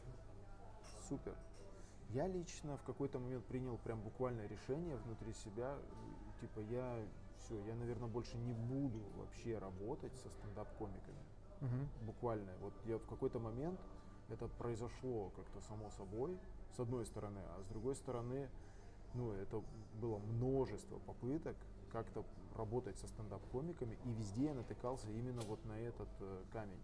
Супер. 1.06 1.36
Я 2.08 2.28
лично 2.28 2.78
в 2.78 2.82
какой-то 2.84 3.18
момент 3.18 3.44
принял 3.44 3.76
прям 3.76 4.00
буквальное 4.00 4.48
решение 4.48 4.96
внутри 4.96 5.34
себя, 5.34 5.76
типа 6.40 6.60
я 6.60 6.98
все, 7.36 7.62
я, 7.66 7.74
наверное, 7.74 8.08
больше 8.08 8.38
не 8.38 8.54
буду 8.54 9.00
вообще 9.18 9.58
работать 9.58 10.16
со 10.16 10.30
стендап-комиками. 10.30 11.20
Угу. 11.60 12.06
Буквально. 12.06 12.52
Вот 12.62 12.72
я 12.86 12.96
в 12.96 13.04
какой-то 13.04 13.38
момент 13.38 13.78
это 14.30 14.48
произошло 14.48 15.30
как-то 15.36 15.60
само 15.60 15.90
собой, 15.90 16.38
с 16.74 16.80
одной 16.80 17.04
стороны, 17.04 17.40
а 17.54 17.62
с 17.62 17.66
другой 17.66 17.94
стороны, 17.96 18.48
ну, 19.14 19.32
это 19.32 19.62
было 20.00 20.18
множество 20.18 20.98
попыток 20.98 21.56
как-то 21.92 22.24
работать 22.56 22.98
со 22.98 23.08
стендап-комиками, 23.08 23.98
и 24.04 24.12
везде 24.12 24.46
я 24.46 24.54
натыкался 24.54 25.08
именно 25.10 25.40
вот 25.42 25.64
на 25.64 25.78
этот 25.78 26.08
э, 26.20 26.42
камень, 26.52 26.80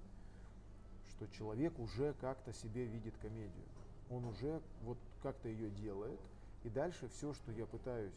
что 1.11 1.27
человек 1.29 1.79
уже 1.79 2.15
как-то 2.15 2.53
себе 2.53 2.85
видит 2.87 3.17
комедию, 3.19 3.65
он 4.11 4.25
уже 4.25 4.61
вот 4.83 4.99
как-то 5.23 5.49
ее 5.49 5.71
делает, 5.71 6.21
и 6.65 6.69
дальше 6.69 7.09
все, 7.09 7.33
что 7.35 7.53
я 7.53 7.67
пытаюсь 7.67 8.15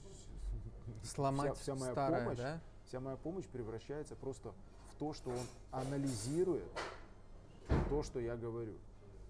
сломать 1.03 1.55
вся, 1.55 1.75
вся 1.75 1.75
моя 1.75 1.91
старое, 1.91 2.23
помощь, 2.23 2.37
да? 2.37 2.61
вся 2.85 2.99
моя 2.99 3.17
помощь 3.17 3.45
превращается 3.45 4.15
просто 4.15 4.53
в 4.91 4.95
то, 4.95 5.13
что 5.13 5.29
он 5.29 5.45
анализирует 5.71 6.67
то, 7.89 8.03
что 8.03 8.19
я 8.19 8.35
говорю. 8.35 8.73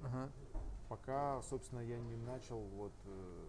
Ага. 0.03 0.29
Пока, 0.87 1.41
собственно, 1.43 1.81
я 1.81 1.99
не 1.99 2.15
начал 2.15 2.59
вот 2.59 2.93
э, 3.05 3.48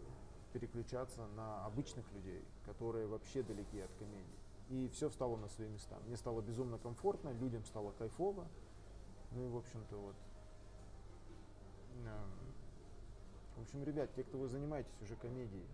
переключаться 0.53 1.27
на 1.37 1.65
обычных 1.67 2.11
людей, 2.13 2.45
которые 2.65 3.07
вообще 3.07 3.43
далеки 3.43 3.81
от 3.81 3.93
комедии. 3.95 4.39
И 4.69 4.89
все 4.89 5.09
встало 5.09 5.37
на 5.37 5.49
свои 5.49 5.69
места. 5.69 5.99
Мне 6.07 6.17
стало 6.17 6.41
безумно 6.43 6.79
комфортно, 6.79 7.31
людям 7.31 7.65
стало 7.65 7.93
кайфово. 7.93 8.47
Ну 9.33 9.45
и, 9.45 9.49
в 9.49 9.57
общем-то, 9.57 9.97
вот. 9.97 10.17
Э, 12.05 12.25
в 13.57 13.63
общем, 13.63 13.85
ребят, 13.85 14.15
те, 14.15 14.23
кто 14.23 14.39
вы 14.39 14.49
занимаетесь 14.49 15.03
уже 15.03 15.17
комедией, 15.17 15.67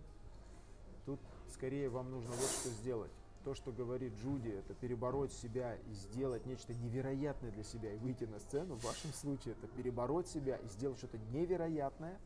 тут 1.05 1.19
скорее 1.49 1.89
вам 1.89 2.11
нужно 2.11 2.31
вот 2.31 2.49
что 2.49 2.69
сделать. 2.69 3.11
То, 3.43 3.53
что 3.53 3.71
говорит 3.71 4.13
Джуди, 4.15 4.49
это 4.49 4.73
перебороть 4.73 5.31
себя 5.31 5.75
и 5.75 5.93
сделать 5.93 6.45
нечто 6.45 6.73
невероятное 6.73 7.51
для 7.51 7.63
себя 7.63 7.93
и 7.93 7.97
выйти 7.97 8.25
на 8.25 8.39
сцену. 8.39 8.75
В 8.75 8.83
вашем 8.83 9.13
случае 9.13 9.53
это 9.53 9.67
перебороть 9.67 10.27
себя 10.27 10.57
и 10.57 10.67
сделать 10.67 10.97
что-то 10.97 11.17
невероятное 11.31 12.19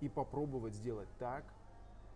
и 0.00 0.08
попробовать 0.08 0.74
сделать 0.74 1.08
так, 1.18 1.44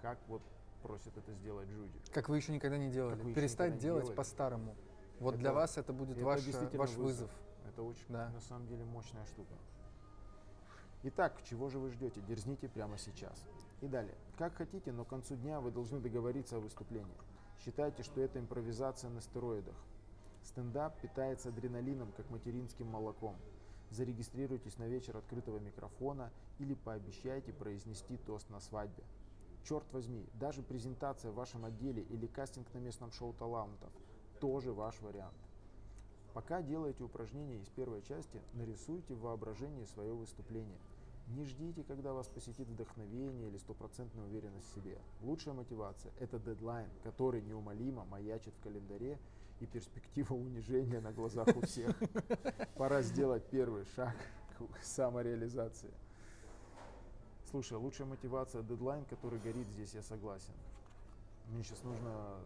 как 0.05 0.19
вот 0.29 0.43
просит 0.83 1.17
это 1.17 1.33
сделать 1.33 1.67
Джуди. 1.71 1.99
Как 2.13 2.29
вы 2.29 2.37
еще 2.37 2.53
никогда 2.53 2.77
не 2.77 2.91
делали. 2.91 3.33
Перестать 3.33 3.79
делать 3.79 4.15
по-старому. 4.15 4.77
Вот 5.19 5.35
это, 5.35 5.41
для 5.41 5.53
вас 5.55 5.79
это 5.79 5.95
будет 5.95 6.19
это 6.19 6.27
ваш, 6.27 6.45
ваш 6.45 6.91
вызов. 6.91 6.99
вызов. 6.99 7.31
Это 7.67 7.83
очень, 7.83 8.05
да. 8.11 8.29
на 8.29 8.41
самом 8.43 8.67
деле, 8.67 8.85
мощная 8.85 9.25
штука. 9.25 9.55
Итак, 11.05 11.41
чего 11.45 11.71
же 11.71 11.79
вы 11.79 11.89
ждете? 11.89 12.21
Дерзните 12.21 12.69
прямо 12.69 12.99
сейчас. 12.99 13.47
И 13.81 13.87
далее. 13.87 14.15
Как 14.37 14.55
хотите, 14.57 14.93
но 14.93 15.07
к 15.07 15.09
концу 15.09 15.37
дня 15.37 15.59
вы 15.61 15.71
должны 15.71 16.01
договориться 16.01 16.57
о 16.57 16.61
выступлении. 16.61 17.17
Считайте, 17.65 18.03
что 18.03 18.21
это 18.21 18.39
импровизация 18.39 19.09
на 19.09 19.23
стероидах. 19.23 19.77
Стендап 20.43 21.01
питается 21.01 21.49
адреналином, 21.49 22.13
как 22.15 22.29
материнским 22.29 22.89
молоком. 22.89 23.37
Зарегистрируйтесь 23.89 24.77
на 24.77 24.87
вечер 24.87 25.17
открытого 25.17 25.59
микрофона 25.61 26.31
или 26.59 26.75
пообещайте 26.75 27.55
произнести 27.55 28.19
тост 28.19 28.51
на 28.51 28.61
свадьбе. 28.61 29.03
Черт 29.65 29.91
возьми, 29.93 30.27
даже 30.35 30.63
презентация 30.63 31.31
в 31.31 31.37
вашем 31.37 31.65
отделе 31.65 32.03
или 32.03 32.27
кастинг 32.27 32.73
на 32.75 32.79
местном 32.79 33.11
шоу 33.13 33.33
талантов– 33.33 33.91
тоже 34.41 34.73
ваш 34.73 35.01
вариант. 35.01 35.37
Пока 36.35 36.63
делаете 36.63 37.03
упражнения 37.05 37.61
из 37.61 37.69
первой 37.69 38.03
части, 38.03 38.41
нарисуйте 38.53 39.15
в 39.15 39.21
воображении 39.21 39.85
свое 39.85 40.13
выступление– 40.13 40.79
не 41.29 41.45
ждите, 41.45 41.83
когда 41.85 42.13
вас 42.13 42.29
посетит 42.29 42.69
вдохновение 42.69 43.49
или 43.49 43.57
стопроцентная 43.57 44.25
уверенность 44.25 44.71
в 44.71 44.75
себе. 44.75 44.99
Лучшая 45.23 45.55
мотивация– 45.55 46.13
это 46.21 46.39
дедлайн, 46.39 46.91
который 47.03 47.41
неумолимо 47.41 48.05
маячит 48.05 48.53
в 48.55 48.63
календаре 48.63 49.19
и 49.61 49.67
перспектива 49.67 50.35
унижения 50.35 51.01
на 51.01 51.13
глазах 51.13 51.49
у 51.57 51.63
всех. 51.63 51.97
Пора 52.77 53.01
сделать 53.03 53.45
первый 53.51 53.85
шаг 53.97 54.15
к 54.59 54.83
самореализации. 54.83 55.91
Слушай, 57.55 57.79
лучшая 57.79 58.09
мотивация– 58.09 58.63
дедлайн, 58.65 59.05
который 59.05 59.39
горит 59.39 59.69
здесь, 59.69 59.95
я 59.95 60.03
согласен. 60.03 60.53
Мне 61.47 61.63
сейчас 61.63 61.85
нужно 61.85 62.41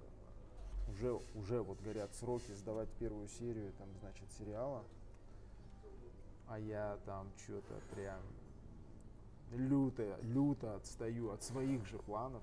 уже, 0.90 1.18
уже 1.34 1.62
вот 1.62 1.80
горят 1.80 2.14
сроки 2.14 2.52
сдавать 2.52 2.90
первую 2.98 3.26
серию, 3.26 3.72
там, 3.78 3.88
значит, 4.00 4.30
сериала, 4.38 4.84
а 6.46 6.58
я 6.58 6.98
там 7.06 7.26
что-то 7.42 7.80
прям 7.94 8.20
люто, 9.52 10.18
люто 10.24 10.74
отстаю 10.74 11.30
от 11.30 11.42
своих 11.42 11.86
же 11.86 11.96
планов. 12.00 12.42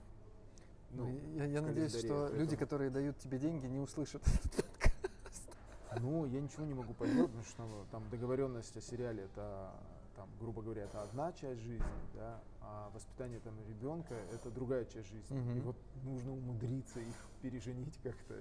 Ну, 0.90 1.16
я, 1.36 1.46
я 1.46 1.62
надеюсь, 1.62 1.96
что 1.96 2.32
люди, 2.34 2.56
которые 2.56 2.90
дают 2.90 3.16
тебе 3.20 3.38
деньги, 3.38 3.68
не 3.68 3.80
услышат 3.80 4.24
этот 4.44 4.56
подкаст. 4.56 5.52
Ну, 6.00 6.26
я 6.26 6.42
ничего 6.42 6.66
не 6.66 6.74
могу 6.74 6.96
поделать, 6.96 7.30
потому 7.30 7.46
что 7.46 7.62
ну, 7.64 7.86
там 7.92 8.10
договоренность 8.10 8.76
о 8.76 8.82
сериале 8.82 9.26
это, 9.26 9.72
там, 10.16 10.30
грубо 10.40 10.62
говоря, 10.62 10.84
это 10.84 11.02
одна 11.02 11.32
часть 11.34 11.62
жизни, 11.62 11.86
да, 12.14 12.42
а 12.62 12.90
воспитание 12.94 13.40
там 13.40 13.54
ребенка 13.68 14.16
это 14.32 14.50
другая 14.50 14.86
часть 14.86 15.10
жизни. 15.10 15.40
Угу. 15.40 15.58
И 15.58 15.60
вот 15.62 15.76
нужно 16.04 16.34
умудриться 16.34 17.00
их 17.00 17.16
переженить 17.42 17.98
как-то. 18.02 18.36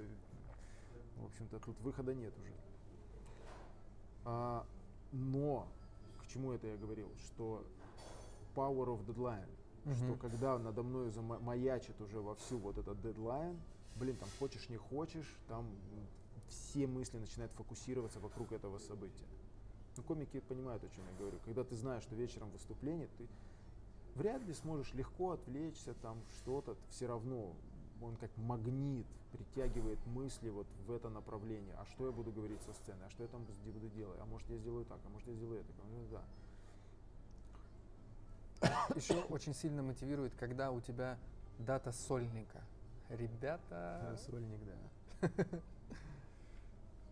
В 1.16 1.27
общем-то, 1.27 1.59
тут 1.61 1.81
выхода 1.81 2.14
нет 2.14 2.33
уже. 2.39 2.53
А, 4.25 4.66
но 5.12 5.68
к 6.18 6.27
чему 6.27 6.53
это 6.53 6.66
я 6.66 6.77
говорил? 6.77 7.09
Что 7.27 7.64
power 8.55 8.87
of 8.87 9.05
deadline, 9.07 9.49
угу. 9.85 9.95
что 9.95 10.14
когда 10.14 10.59
надо 10.59 10.83
мной 10.83 11.12
маячит 11.41 12.01
уже 12.01 12.20
вовсю 12.20 12.59
вот 12.59 12.79
этот 12.79 13.01
дедлайн, 13.01 13.61
блин, 13.97 14.16
там 14.16 14.29
хочешь 14.39 14.68
не 14.68 14.77
хочешь, 14.77 15.37
там 15.49 15.66
все 16.49 16.87
мысли 16.87 17.18
начинают 17.18 17.53
фокусироваться 17.53 18.20
вокруг 18.20 18.53
этого 18.53 18.79
события. 18.79 19.27
Ну, 19.97 20.03
комики 20.03 20.41
понимают, 20.41 20.83
о 20.83 20.89
чем 20.89 21.05
я 21.13 21.19
говорю. 21.19 21.39
Когда 21.45 21.65
ты 21.65 21.77
знаешь, 21.77 22.03
что 22.03 22.15
вечером 22.15 22.51
выступление, 22.51 23.09
ты 23.19 23.27
вряд 24.15 24.43
ли 24.43 24.55
сможешь 24.55 24.93
легко 24.95 25.33
отвлечься, 25.33 25.95
там 26.03 26.19
что-то, 26.39 26.77
все 26.91 27.07
равно 27.07 27.55
он 28.03 28.17
как 28.17 28.31
магнит 28.37 29.07
притягивает 29.33 29.99
мысли 30.07 30.51
вот 30.51 30.67
в 30.87 30.93
это 30.93 31.09
направление. 31.09 31.75
А 31.79 31.87
что 31.87 32.07
я 32.07 32.13
буду 32.13 32.31
говорить 32.31 32.61
со 32.63 32.73
сцены? 32.73 33.03
А 33.05 33.11
что 33.11 33.23
я 33.23 33.29
там 33.29 33.45
буду 33.65 33.89
делать? 33.89 34.19
А 34.21 34.27
может 34.27 34.49
я 34.51 34.59
сделаю 34.59 34.85
так? 34.85 34.99
А 35.05 35.09
может 35.09 35.27
я 35.29 35.35
сделаю 35.35 35.61
это? 35.61 35.73
Ну 35.91 36.07
да. 36.11 36.23
Еще 38.95 39.21
очень 39.31 39.55
сильно 39.55 39.83
мотивирует, 39.83 40.35
когда 40.35 40.71
у 40.71 40.81
тебя 40.81 41.19
дата 41.59 41.93
сольника. 41.93 42.63
Ребята... 43.09 44.17
Сольник, 44.27 44.61
да. 44.65 45.29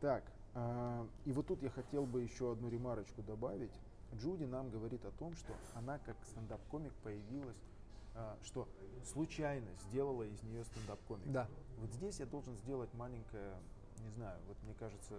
Так, 0.01 0.25
а, 0.25 0.42
и 1.25 1.33
вот 1.33 1.47
тут 1.47 1.63
я 1.63 1.71
хотел 1.71 2.05
бы 2.05 2.23
еще 2.23 2.53
одну 2.53 2.69
ремарочку 2.69 3.23
добавить. 3.23 3.73
Джуди 4.15 4.45
нам 4.45 4.69
говорит 4.69 5.05
о 5.07 5.11
том, 5.13 5.35
что 5.37 5.55
она 5.75 5.99
как 6.01 6.17
стендап-комик 6.27 6.93
появилась, 7.03 7.57
а, 8.15 8.37
что 8.45 8.69
случайно 9.05 9.69
сделала 9.89 10.25
из 10.25 10.43
нее 10.43 10.65
стендап-комик. 10.65 11.33
Да. 11.33 11.49
Вот 11.79 11.91
здесь 11.93 12.21
я 12.21 12.27
должен 12.27 12.55
сделать 12.59 12.93
маленькое, 12.93 13.55
не 14.05 14.11
знаю, 14.11 14.39
вот 14.47 14.59
мне 14.65 14.75
кажется, 14.75 15.15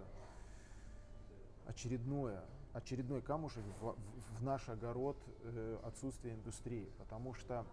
очередное 1.66 2.44
очередной 2.74 3.22
камушек 3.22 3.62
в, 3.80 3.96
в, 4.36 4.42
наш 4.42 4.68
огород 4.68 5.16
э, 5.42 5.78
отсутствия 5.84 6.34
индустрии, 6.34 6.90
потому 6.98 7.32
что 7.32 7.64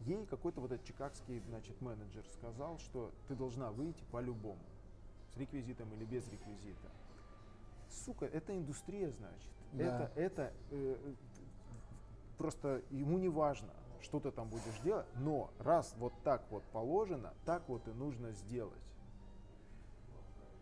ей 0.00 0.24
какой-то 0.26 0.60
вот 0.60 0.70
этот 0.70 0.86
чикагский 0.86 1.40
значит, 1.40 1.80
менеджер 1.80 2.24
сказал, 2.38 2.78
что 2.78 3.12
ты 3.26 3.34
должна 3.34 3.72
выйти 3.72 4.02
по-любому, 4.12 4.62
с 5.34 5.38
реквизитом 5.38 5.92
или 5.94 6.04
без 6.04 6.26
реквизита. 6.28 6.88
Сука, 7.88 8.26
это 8.26 8.56
индустрия, 8.56 9.10
значит. 9.10 9.50
Да. 9.72 9.84
Это, 9.84 10.20
это 10.20 10.52
э, 10.70 10.96
просто 12.38 12.82
ему 12.90 13.18
не 13.18 13.28
важно, 13.28 13.72
что 14.00 14.20
ты 14.20 14.30
там 14.30 14.48
будешь 14.48 14.78
делать, 14.82 15.06
но 15.16 15.50
раз 15.58 15.94
вот 15.98 16.12
так 16.22 16.42
вот 16.50 16.62
положено, 16.72 17.32
так 17.44 17.68
вот 17.68 17.86
и 17.88 17.92
нужно 17.92 18.32
сделать. 18.32 18.72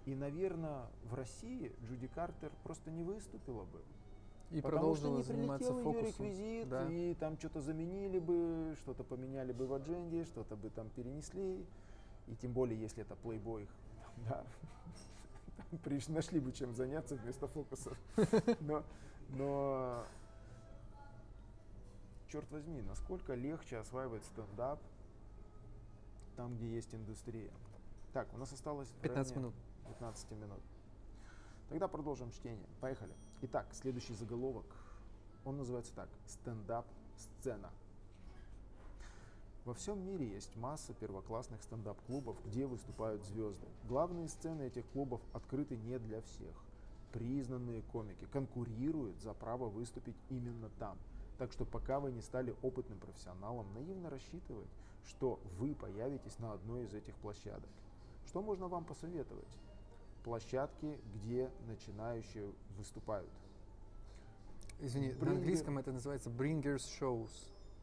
И, 0.04 0.14
наверное, 0.14 0.86
в 1.04 1.14
России 1.14 1.72
Джуди 1.84 2.08
Картер 2.08 2.50
просто 2.64 2.90
не 2.90 3.04
выступила 3.04 3.64
бы. 3.64 3.80
И 4.50 4.60
Потому 4.60 4.94
что 4.96 5.08
не 5.08 5.22
заниматься 5.22 5.72
прилетел 5.72 5.92
ее 5.92 6.02
фокусом. 6.02 6.26
реквизит, 6.26 6.68
Да. 6.68 6.86
и 6.90 7.14
там 7.14 7.38
что-то 7.38 7.60
заменили 7.60 8.18
бы, 8.18 8.74
что-то 8.80 9.02
поменяли 9.02 9.52
бы 9.52 9.66
в 9.66 9.72
адженде, 9.72 10.24
что-то 10.24 10.56
бы 10.56 10.68
там 10.70 10.90
перенесли. 10.90 11.64
И 12.26 12.36
тем 12.36 12.52
более, 12.52 12.78
если 12.78 13.02
это 13.02 13.16
плейбой, 13.16 13.66
да, 14.28 14.44
там 15.70 16.08
нашли 16.08 16.40
бы 16.40 16.52
чем 16.52 16.74
заняться 16.74 17.16
вместо 17.16 17.48
фокусов. 17.48 17.98
Но, 18.60 18.84
но 19.30 20.04
черт 22.28 22.50
возьми, 22.50 22.82
насколько 22.82 23.34
легче 23.34 23.78
осваивать 23.78 24.24
стендап 24.24 24.80
там, 26.36 26.56
где 26.56 26.74
есть 26.74 26.94
индустрия. 26.94 27.50
Так, 28.12 28.32
у 28.34 28.38
нас 28.38 28.52
осталось 28.52 28.88
в 28.88 28.94
15 29.00 29.32
районе 29.36 29.52
минут. 29.52 29.64
15 29.88 30.30
минут. 30.32 30.60
Тогда 31.68 31.88
продолжим 31.88 32.30
чтение. 32.30 32.68
Поехали. 32.80 33.14
Итак, 33.42 33.66
следующий 33.72 34.14
заголовок. 34.14 34.66
Он 35.44 35.56
называется 35.56 35.94
так. 35.94 36.08
Стендап-сцена. 36.26 37.70
Во 39.64 39.74
всем 39.74 40.04
мире 40.04 40.28
есть 40.28 40.56
масса 40.56 40.92
первоклассных 40.92 41.62
стендап-клубов, 41.62 42.36
где 42.46 42.66
выступают 42.66 43.24
звезды. 43.24 43.66
Главные 43.84 44.28
сцены 44.28 44.62
этих 44.62 44.84
клубов 44.86 45.20
открыты 45.32 45.76
не 45.76 46.00
для 46.00 46.20
всех. 46.22 46.64
Признанные 47.12 47.82
комики 47.82 48.26
конкурируют 48.32 49.20
за 49.20 49.34
право 49.34 49.68
выступить 49.68 50.16
именно 50.30 50.68
там. 50.80 50.98
Так 51.38 51.52
что 51.52 51.64
пока 51.64 52.00
вы 52.00 52.10
не 52.10 52.22
стали 52.22 52.56
опытным 52.62 52.98
профессионалом, 52.98 53.72
наивно 53.74 54.10
рассчитывать, 54.10 54.68
что 55.06 55.38
вы 55.58 55.76
появитесь 55.76 56.38
на 56.40 56.54
одной 56.54 56.84
из 56.84 56.94
этих 56.94 57.14
площадок. 57.16 57.70
Что 58.26 58.42
можно 58.42 58.66
вам 58.66 58.84
посоветовать? 58.84 59.48
Площадки, 60.24 60.98
где 61.14 61.50
начинающие 61.68 62.52
выступают. 62.76 63.30
Извини, 64.80 65.10
Bring 65.10 65.24
на 65.24 65.30
английском 65.32 65.78
это 65.78 65.92
называется 65.92 66.30
bringers 66.30 66.82
shows. 67.00 67.30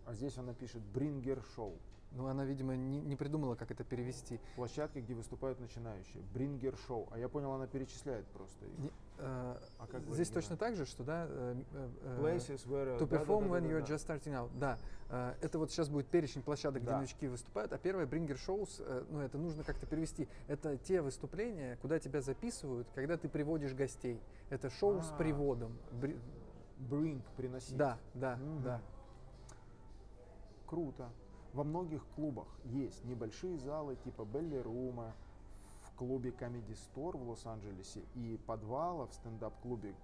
А 0.06 0.14
здесь 0.14 0.38
она 0.38 0.54
пишет 0.54 0.82
Брингер 0.94 1.42
Шоу. 1.56 1.74
Ну, 2.12 2.26
она, 2.26 2.44
видимо, 2.44 2.76
не, 2.76 3.00
не 3.02 3.16
придумала, 3.16 3.54
как 3.54 3.70
это 3.70 3.84
перевести. 3.84 4.40
Площадки, 4.56 4.98
где 4.98 5.14
выступают 5.14 5.60
начинающие. 5.60 6.24
Брингер 6.34 6.76
Шоу. 6.88 7.08
А 7.12 7.20
я 7.20 7.30
понял, 7.30 7.52
она 7.52 7.68
перечисляет 7.68 8.26
просто. 8.30 8.66
их. 8.66 8.80
Не- 8.80 8.88
э, 9.20 9.56
А 9.78 9.86
как 9.92 10.02
здесь 10.10 10.30
точно 10.30 10.58
так 10.58 10.76
же, 10.76 10.88
что, 10.88 11.04
да, 11.04 11.28
э, 11.30 11.56
э, 11.72 11.90
э, 12.02 12.20
Places 12.20 12.66
where... 12.68 12.98
to 12.98 13.08
perform 13.08 13.50
when 13.50 13.62
you're 13.70 13.82
Да-да-да-да-да. 13.82 13.94
just 13.94 14.08
starting 14.08 14.34
out. 14.34 14.50
Да, 14.58 14.80
э, 15.10 15.36
это 15.42 15.60
вот 15.60 15.70
сейчас 15.70 15.88
будет 15.90 16.08
перечень 16.08 16.42
площадок, 16.42 16.82
где 16.82 16.90
Да. 16.90 16.98
новички 16.98 17.28
выступают, 17.28 17.72
а 17.74 17.78
первое 17.78 18.08
bringer 18.08 18.40
shows, 18.44 18.82
э, 18.84 19.06
ну 19.12 19.20
это 19.20 19.38
нужно 19.38 19.64
как-то 19.64 19.86
перевести. 19.86 20.28
Это 20.48 20.78
те 20.78 21.04
выступления, 21.04 21.78
куда 21.80 22.00
тебя 22.00 22.22
записывают, 22.22 22.88
когда 22.96 23.18
ты 23.18 23.30
приводишь 23.30 23.76
гостей. 23.76 24.20
Это 24.50 24.72
шоу 24.72 25.00
с 25.04 25.12
А. 25.12 25.16
приводом. 25.16 25.78
Бри- 26.02 26.20
Bring, 26.90 27.22
приносить. 27.38 27.78
Да, 27.78 28.00
да, 28.16 28.38
Мгм. 28.38 28.64
да. 28.64 28.82
Круто. 30.70 31.10
Во 31.54 31.64
многих 31.64 32.06
клубах 32.16 32.48
есть 32.66 33.04
небольшие 33.06 33.58
залы 33.58 33.96
типа 33.96 34.24
Белли 34.24 34.58
Рума, 34.58 35.16
в 35.82 35.96
клубе 35.96 36.30
Comedy 36.30 36.78
Store 36.78 37.18
в 37.18 37.28
Лос-Анджелесе 37.28 38.04
и 38.14 38.40
подвала 38.46 39.08
в 39.08 39.14
стендап-клубе 39.14 39.96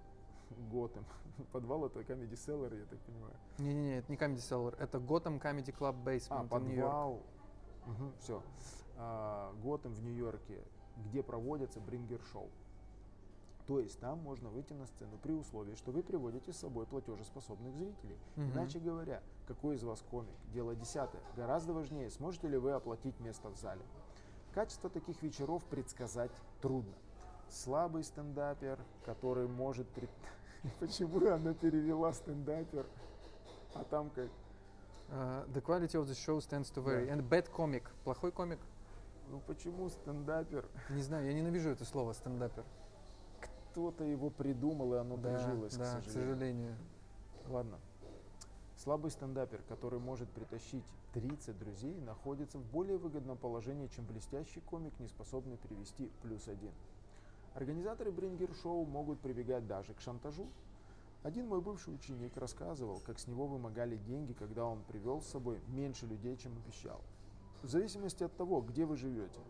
Готэм. 0.72 1.06
Подвал 1.52 1.86
это 1.86 2.00
Comedy 2.02 2.34
Cellar, 2.34 2.76
я 2.78 2.86
так 2.86 3.00
понимаю. 3.02 3.36
Не-не-не, 3.60 3.98
это 4.00 4.12
не 4.12 4.18
Comedy 4.18 4.38
Cellar, 4.38 4.76
это 4.80 4.98
Gotham 4.98 5.40
Comedy 5.40 5.72
Club 5.78 6.04
Basement 6.04 6.48
А, 6.50 6.60
в 6.60 6.64
Нью-Йорк. 6.64 6.92
подвал. 6.92 7.22
все. 8.20 8.42
Готэм 9.62 9.94
в 9.94 10.02
Нью-Йорке, 10.04 10.64
где 10.98 11.22
проводятся 11.22 11.80
брингер-шоу. 11.80 12.50
То 13.68 13.80
есть 13.80 14.00
там 14.00 14.20
можно 14.20 14.50
выйти 14.50 14.74
на 14.74 14.86
сцену 14.86 15.18
при 15.24 15.32
условии, 15.34 15.74
что 15.76 15.92
вы 15.92 16.04
приводите 16.04 16.54
с 16.54 16.58
собой 16.58 16.86
платежеспособных 16.86 17.74
зрителей. 17.76 18.18
Мгм. 18.36 18.52
Иначе 18.52 18.80
говоря, 18.80 19.24
какой 19.48 19.76
из 19.76 19.84
вас 19.84 20.04
комик? 20.12 20.36
Дело 20.54 20.76
десятое. 20.76 21.22
Гораздо 21.36 21.74
важнее, 21.74 22.12
сможете 22.12 22.48
ли 22.48 22.58
вы 22.58 22.74
оплатить 22.74 23.20
место 23.20 23.50
в 23.50 23.58
зале. 23.58 23.82
Качество 24.54 24.90
таких 24.90 25.22
вечеров 25.24 25.64
предсказать 25.66 26.32
трудно. 26.62 26.94
Слабый 27.50 28.04
стендапер, 28.04 28.80
который 29.04 29.48
может... 29.48 29.88
пред- 29.90 30.10
Почему 30.80 31.28
она 31.28 31.54
перевела 31.54 32.14
стендапер? 32.14 32.86
А 33.74 33.84
там 33.84 34.10
как... 34.12 34.30
Uh, 35.10 35.48
the 35.54 35.62
quality 35.62 35.94
of 36.02 36.08
the 36.08 36.16
show 36.16 36.40
tends 36.40 36.72
to 36.72 36.82
vary. 36.84 37.08
And 37.10 37.28
bad 37.28 37.48
comic. 37.52 37.84
Плохой 38.04 38.32
комик? 38.32 38.60
Ну 39.30 39.40
почему 39.46 39.90
стендапер? 39.90 40.66
Не 40.90 41.02
знаю, 41.02 41.26
я 41.28 41.34
ненавижу 41.34 41.70
это 41.70 41.84
слово 41.86 42.14
стендапер. 42.14 42.64
Кто-то 43.76 44.06
его 44.06 44.30
придумал, 44.30 44.94
и 44.94 44.98
оно 45.00 45.18
да, 45.18 45.34
прижилось, 45.34 45.76
да, 45.76 45.84
к 45.84 46.06
сожалению. 46.06 46.14
сожалению. 46.14 46.76
Ладно. 47.50 47.78
Слабый 48.78 49.12
стендапер, 49.12 49.64
который 49.68 50.00
может 50.00 50.30
притащить 50.30 50.86
30 51.14 51.60
друзей, 51.60 52.00
находится 52.00 52.58
в 52.58 52.64
более 52.72 52.98
выгодном 52.98 53.38
положении, 53.38 53.88
чем 53.88 54.06
блестящий 54.06 54.62
комик, 54.62 54.98
не 55.02 55.10
способный 55.10 55.58
привести 55.58 56.10
плюс 56.22 56.48
один. 56.48 56.72
Организаторы 57.54 58.14
брингер-шоу 58.14 58.86
могут 58.86 59.20
прибегать 59.20 59.68
даже 59.68 59.94
к 59.94 60.00
шантажу. 60.00 60.48
Один 61.24 61.50
мой 61.50 61.60
бывший 61.60 61.96
ученик 61.96 62.38
рассказывал, 62.38 63.02
как 63.06 63.20
с 63.20 63.28
него 63.28 63.46
вымогали 63.46 63.98
деньги, 63.98 64.32
когда 64.32 64.64
он 64.64 64.84
привел 64.84 65.22
с 65.22 65.28
собой 65.28 65.60
меньше 65.68 66.06
людей, 66.06 66.38
чем 66.38 66.54
обещал. 66.66 67.02
В 67.62 67.68
зависимости 67.68 68.24
от 68.24 68.34
того, 68.38 68.62
где 68.62 68.86
вы 68.86 68.96
живете. 68.96 69.42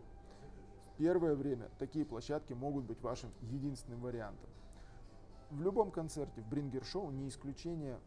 Первое 0.98 1.34
время 1.34 1.68
такие 1.78 2.04
площадки 2.04 2.52
могут 2.52 2.84
быть 2.84 3.00
вашим 3.02 3.30
единственным 3.42 4.00
вариантом. 4.00 4.48
В 5.50 5.60
любом 5.62 5.90
концерте 5.90 6.40
в 6.40 6.48
брингер-шоу 6.48 7.10
не 7.10 7.28
исключение 7.28 7.98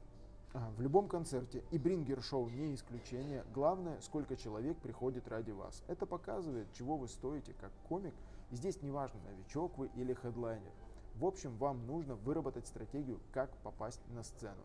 а, 0.51 0.71
в 0.77 0.81
любом 0.81 1.07
концерте 1.07 1.63
и 1.69 1.77
брингер-шоу 1.77 2.49
не 2.49 2.73
исключение. 2.73 3.45
Главное, 3.53 3.99
сколько 4.01 4.35
человек 4.35 4.77
приходит 4.77 5.27
ради 5.27 5.51
вас. 5.51 5.83
Это 5.87 6.07
показывает, 6.07 6.71
чего 6.73 6.97
вы 6.97 7.07
стоите 7.07 7.53
как 7.53 7.71
комик. 7.87 8.15
И 8.49 8.55
здесь 8.55 8.81
не 8.81 8.89
важно, 8.89 9.19
новичок 9.21 9.77
вы 9.77 9.91
или 9.95 10.13
хедлайнер. 10.13 10.71
В 11.15 11.25
общем, 11.25 11.55
вам 11.57 11.85
нужно 11.85 12.15
выработать 12.15 12.65
стратегию, 12.65 13.19
как 13.31 13.55
попасть 13.57 14.01
на 14.09 14.23
сцену. 14.23 14.61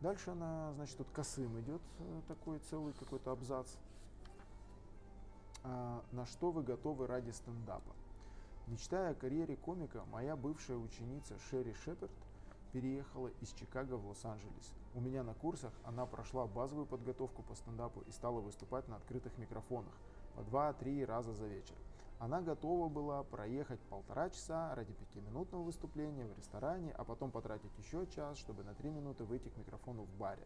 Дальше 0.00 0.30
она, 0.30 0.72
значит, 0.74 0.96
тут 0.96 1.10
косым 1.10 1.60
идет 1.60 1.82
э, 1.98 2.20
такой 2.28 2.60
целый 2.60 2.94
какой-то 2.94 3.32
абзац. 3.32 3.74
А, 5.64 6.02
на 6.12 6.26
что 6.26 6.50
вы 6.50 6.62
готовы 6.62 7.06
ради 7.06 7.30
стендапа? 7.30 7.92
Мечтая 8.66 9.12
о 9.12 9.14
карьере 9.14 9.56
комика, 9.56 10.04
моя 10.12 10.36
бывшая 10.36 10.76
ученица 10.76 11.38
Шерри 11.50 11.72
Шепард 11.72 12.10
переехала 12.72 13.28
из 13.40 13.52
Чикаго 13.52 13.94
в 13.94 14.06
Лос-Анджелес. 14.06 14.74
У 14.94 15.00
меня 15.00 15.22
на 15.22 15.34
курсах 15.34 15.72
она 15.84 16.06
прошла 16.06 16.46
базовую 16.46 16.86
подготовку 16.86 17.42
по 17.42 17.54
стендапу 17.54 18.02
и 18.02 18.12
стала 18.12 18.40
выступать 18.40 18.86
на 18.88 18.96
открытых 18.96 19.36
микрофонах 19.38 19.92
по 20.34 20.40
2-3 20.40 21.04
раза 21.06 21.32
за 21.32 21.46
вечер. 21.46 21.74
Она 22.18 22.40
готова 22.40 22.88
была 22.88 23.22
проехать 23.22 23.80
полтора 23.88 24.28
часа 24.28 24.74
ради 24.74 24.92
пятиминутного 24.92 25.62
выступления 25.62 26.26
в 26.26 26.36
ресторане, 26.36 26.92
а 26.98 27.04
потом 27.04 27.30
потратить 27.30 27.70
еще 27.78 28.06
час, 28.08 28.38
чтобы 28.38 28.64
на 28.64 28.74
3 28.74 28.90
минуты 28.90 29.24
выйти 29.24 29.48
к 29.48 29.56
микрофону 29.56 30.02
в 30.02 30.10
баре. 30.18 30.42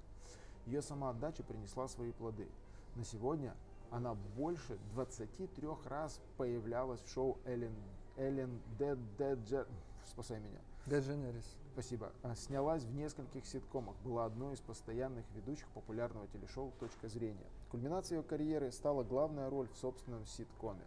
Ее 0.66 0.82
самоотдача 0.82 1.42
принесла 1.42 1.88
свои 1.88 2.12
плоды. 2.12 2.46
На 2.94 3.04
сегодня 3.04 3.54
она 3.93 4.14
больше 4.14 4.78
23 4.95 5.68
раз 5.84 6.20
появлялась 6.36 7.01
в 7.03 7.09
шоу 7.12 7.38
Эллен, 7.45 7.74
Эллен 8.16 8.61
Дед 8.78 8.99
Дед 9.16 9.68
Спасай 10.07 10.40
меня. 10.40 10.59
DeGeneres. 10.86 11.45
Спасибо. 11.72 12.12
А, 12.22 12.34
Снялась 12.34 12.82
в 12.82 12.95
нескольких 12.95 13.47
ситкомах, 13.47 13.95
была 14.05 14.24
одной 14.24 14.55
из 14.55 14.61
постоянных 14.61 15.24
ведущих 15.34 15.68
популярного 15.68 16.26
телешоу 16.28 16.72
«Точка 16.80 17.09
зрения». 17.09 17.47
Кульминацией 17.70 18.18
ее 18.18 18.24
карьеры 18.24 18.72
стала 18.72 19.05
главная 19.05 19.49
роль 19.49 19.68
в 19.68 19.76
собственном 19.76 20.26
ситкоме. 20.26 20.84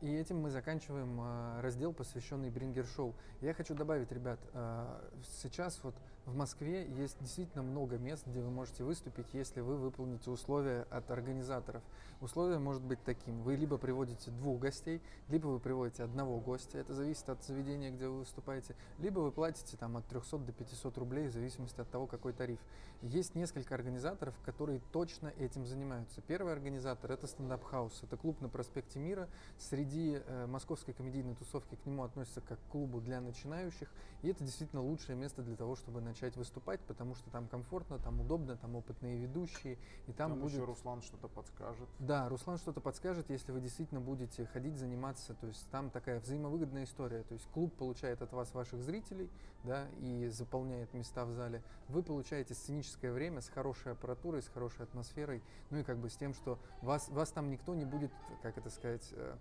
И 0.00 0.10
этим 0.10 0.40
мы 0.40 0.50
заканчиваем 0.50 1.20
э, 1.20 1.60
раздел, 1.60 1.92
посвященный 1.92 2.48
Брингер-шоу. 2.50 3.14
Я 3.42 3.52
хочу 3.52 3.74
добавить, 3.74 4.10
ребят, 4.10 4.40
э, 4.54 5.10
сейчас 5.40 5.78
вот 5.82 5.94
в 6.30 6.36
Москве 6.36 6.86
есть 6.96 7.18
действительно 7.20 7.62
много 7.62 7.98
мест, 7.98 8.24
где 8.26 8.40
вы 8.40 8.50
можете 8.50 8.84
выступить, 8.84 9.26
если 9.32 9.60
вы 9.60 9.76
выполните 9.76 10.30
условия 10.30 10.86
от 10.90 11.10
организаторов. 11.10 11.82
Условие 12.20 12.58
может 12.58 12.82
быть 12.82 13.02
таким. 13.02 13.42
Вы 13.42 13.56
либо 13.56 13.78
приводите 13.78 14.30
двух 14.30 14.60
гостей, 14.60 15.02
либо 15.28 15.48
вы 15.48 15.58
приводите 15.58 16.04
одного 16.04 16.38
гостя. 16.38 16.78
Это 16.78 16.94
зависит 16.94 17.28
от 17.28 17.42
заведения, 17.42 17.90
где 17.90 18.06
вы 18.08 18.20
выступаете. 18.20 18.76
Либо 18.98 19.20
вы 19.20 19.32
платите 19.32 19.76
там 19.76 19.96
от 19.96 20.06
300 20.06 20.38
до 20.38 20.52
500 20.52 20.98
рублей, 20.98 21.28
в 21.28 21.32
зависимости 21.32 21.80
от 21.80 21.90
того, 21.90 22.06
какой 22.06 22.32
тариф. 22.32 22.60
Есть 23.02 23.34
несколько 23.34 23.74
организаторов, 23.74 24.34
которые 24.44 24.80
точно 24.92 25.32
этим 25.38 25.64
занимаются. 25.64 26.20
Первый 26.20 26.52
организатор– 26.52 27.10
это 27.12 27.26
Up 27.26 27.62
House. 27.72 27.94
Это 28.02 28.18
клуб 28.18 28.40
на 28.42 28.50
проспекте 28.50 28.98
Мира. 28.98 29.28
Среди 29.58 30.20
э, 30.24 30.46
московской 30.46 30.92
комедийной 30.92 31.34
тусовки 31.34 31.76
к 31.76 31.86
нему 31.86 32.02
относятся 32.04 32.42
как 32.42 32.58
к 32.58 32.70
клубу 32.70 33.00
для 33.00 33.22
начинающих. 33.22 33.90
И 34.20 34.28
это 34.28 34.44
действительно 34.44 34.82
лучшее 34.82 35.16
место 35.16 35.40
для 35.40 35.56
того, 35.56 35.76
чтобы 35.76 36.02
начать 36.02 36.19
начать 36.20 36.36
выступать, 36.36 36.80
потому 36.80 37.14
что 37.14 37.30
там 37.30 37.48
комфортно, 37.48 37.98
там 37.98 38.20
удобно, 38.20 38.56
там 38.56 38.76
опытные 38.76 39.18
ведущие, 39.18 39.78
и 40.06 40.12
там, 40.12 40.32
Там 40.32 40.40
будет... 40.40 40.52
еще 40.52 40.64
Руслан 40.64 41.02
что-то 41.02 41.28
подскажет. 41.28 41.88
Да, 41.98 42.28
Руслан 42.28 42.58
что-то 42.58 42.80
подскажет, 42.80 43.30
если 43.30 43.52
вы 43.52 43.60
действительно 43.60 44.00
будете 44.00 44.46
ходить, 44.46 44.76
заниматься. 44.76 45.34
То 45.34 45.46
есть 45.46 45.68
там 45.70 45.90
такая 45.90 46.20
взаимовыгодная 46.20 46.84
история. 46.84 47.22
То 47.22 47.34
есть 47.34 47.46
клуб 47.50 47.74
получает 47.74 48.22
от 48.22 48.32
вас 48.32 48.52
ваших 48.54 48.82
зрителей, 48.82 49.30
да, 49.64 49.88
и 50.00 50.26
заполняет 50.28 50.92
места 50.94 51.24
в 51.24 51.32
зале. 51.32 51.62
Вы 51.88 52.02
получаете 52.02 52.54
сценическое 52.54 53.12
время 53.12 53.40
с 53.40 53.48
хорошей 53.48 53.92
аппаратурой, 53.92 54.42
с 54.42 54.48
хорошей 54.48 54.84
атмосферой, 54.84 55.42
ну 55.70 55.78
и 55.78 55.82
как 55.82 55.98
бы 55.98 56.10
с 56.10 56.16
тем, 56.16 56.34
что 56.34 56.58
вас, 56.82 57.08
вас 57.08 57.30
там 57.30 57.50
никто 57.50 57.74
не 57.74 57.84
будет, 57.84 58.12
как 58.42 58.58
это 58.58 58.70
сказать, 58.70 59.08
э, 59.12 59.36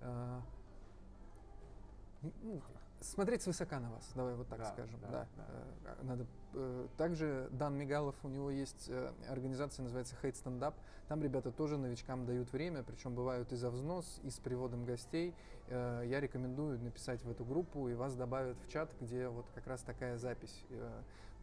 э, 0.00 0.40
ну, 2.42 2.60
смотреть 3.04 3.42
свысока 3.42 3.80
на 3.80 3.90
вас, 3.90 4.10
давай 4.14 4.34
вот 4.34 4.48
так 4.48 4.58
Да, 4.58 4.64
скажем. 4.66 4.98
да, 5.00 5.08
Да, 5.08 5.26
да. 5.36 5.96
Э, 6.00 6.02
Надо. 6.04 6.26
э, 6.54 6.86
Также 6.96 7.48
Дан 7.52 7.76
Мигалов, 7.76 8.14
у 8.22 8.28
него 8.28 8.50
есть 8.50 8.86
э, 8.88 9.12
организация, 9.28 9.82
называется 9.82 10.16
Hate 10.22 10.32
Stand 10.34 10.60
Up. 10.60 10.74
Там 11.08 11.22
ребята 11.22 11.52
тоже 11.52 11.76
новичкам 11.76 12.24
дают 12.26 12.52
время, 12.52 12.82
причем 12.82 13.14
бывают 13.14 13.52
и 13.52 13.56
за 13.56 13.70
взнос, 13.70 14.20
и 14.22 14.30
с 14.30 14.38
приводом 14.38 14.84
гостей. 14.86 15.34
Я 15.68 16.20
рекомендую 16.20 16.78
написать 16.80 17.22
в 17.24 17.30
эту 17.30 17.44
группу, 17.44 17.88
и 17.88 17.94
вас 17.94 18.14
добавят 18.14 18.56
в 18.58 18.68
чат, 18.70 18.90
где 19.00 19.28
вот 19.28 19.46
как 19.54 19.66
раз 19.66 19.80
такая 19.82 20.16
запись. 20.18 20.64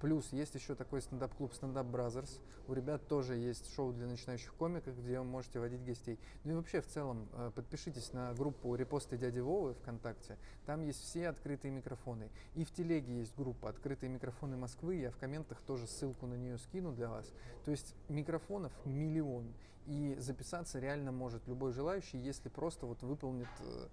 Плюс 0.01 0.33
есть 0.33 0.55
еще 0.55 0.73
такой 0.73 0.99
стендап-клуб 1.01 1.51
Up 1.61 1.91
Brothers. 1.91 2.41
У 2.67 2.73
ребят 2.73 3.07
тоже 3.07 3.35
есть 3.35 3.71
шоу 3.75 3.93
для 3.93 4.07
начинающих 4.07 4.51
комиков, 4.55 4.97
где 4.97 5.19
вы 5.19 5.25
можете 5.25 5.59
водить 5.59 5.85
гостей. 5.85 6.19
Ну 6.43 6.53
и 6.53 6.55
вообще 6.55 6.81
в 6.81 6.87
целом 6.87 7.29
э, 7.33 7.51
подпишитесь 7.53 8.11
на 8.11 8.33
группу 8.33 8.73
«Репосты 8.73 9.15
дяди 9.15 9.39
Вовы» 9.39 9.75
ВКонтакте. 9.75 10.39
Там 10.65 10.81
есть 10.81 11.01
все 11.01 11.27
открытые 11.27 11.71
микрофоны. 11.71 12.31
И 12.55 12.65
в 12.65 12.71
телеге 12.71 13.19
есть 13.19 13.35
группа 13.35 13.69
«Открытые 13.69 14.09
микрофоны 14.09 14.57
Москвы». 14.57 14.95
Я 14.95 15.11
в 15.11 15.17
комментах 15.17 15.61
тоже 15.61 15.85
ссылку 15.85 16.25
на 16.25 16.33
нее 16.33 16.57
скину 16.57 16.93
для 16.93 17.07
вас. 17.07 17.31
То 17.63 17.69
есть 17.69 17.93
микрофонов 18.09 18.71
миллион. 18.85 19.53
И 19.85 20.15
записаться 20.17 20.79
реально 20.79 21.11
может 21.11 21.47
любой 21.47 21.73
желающий, 21.73 22.17
если 22.17 22.49
просто 22.49 22.87
вот 22.87 23.03
выполнит 23.03 23.49
э, 23.59 23.87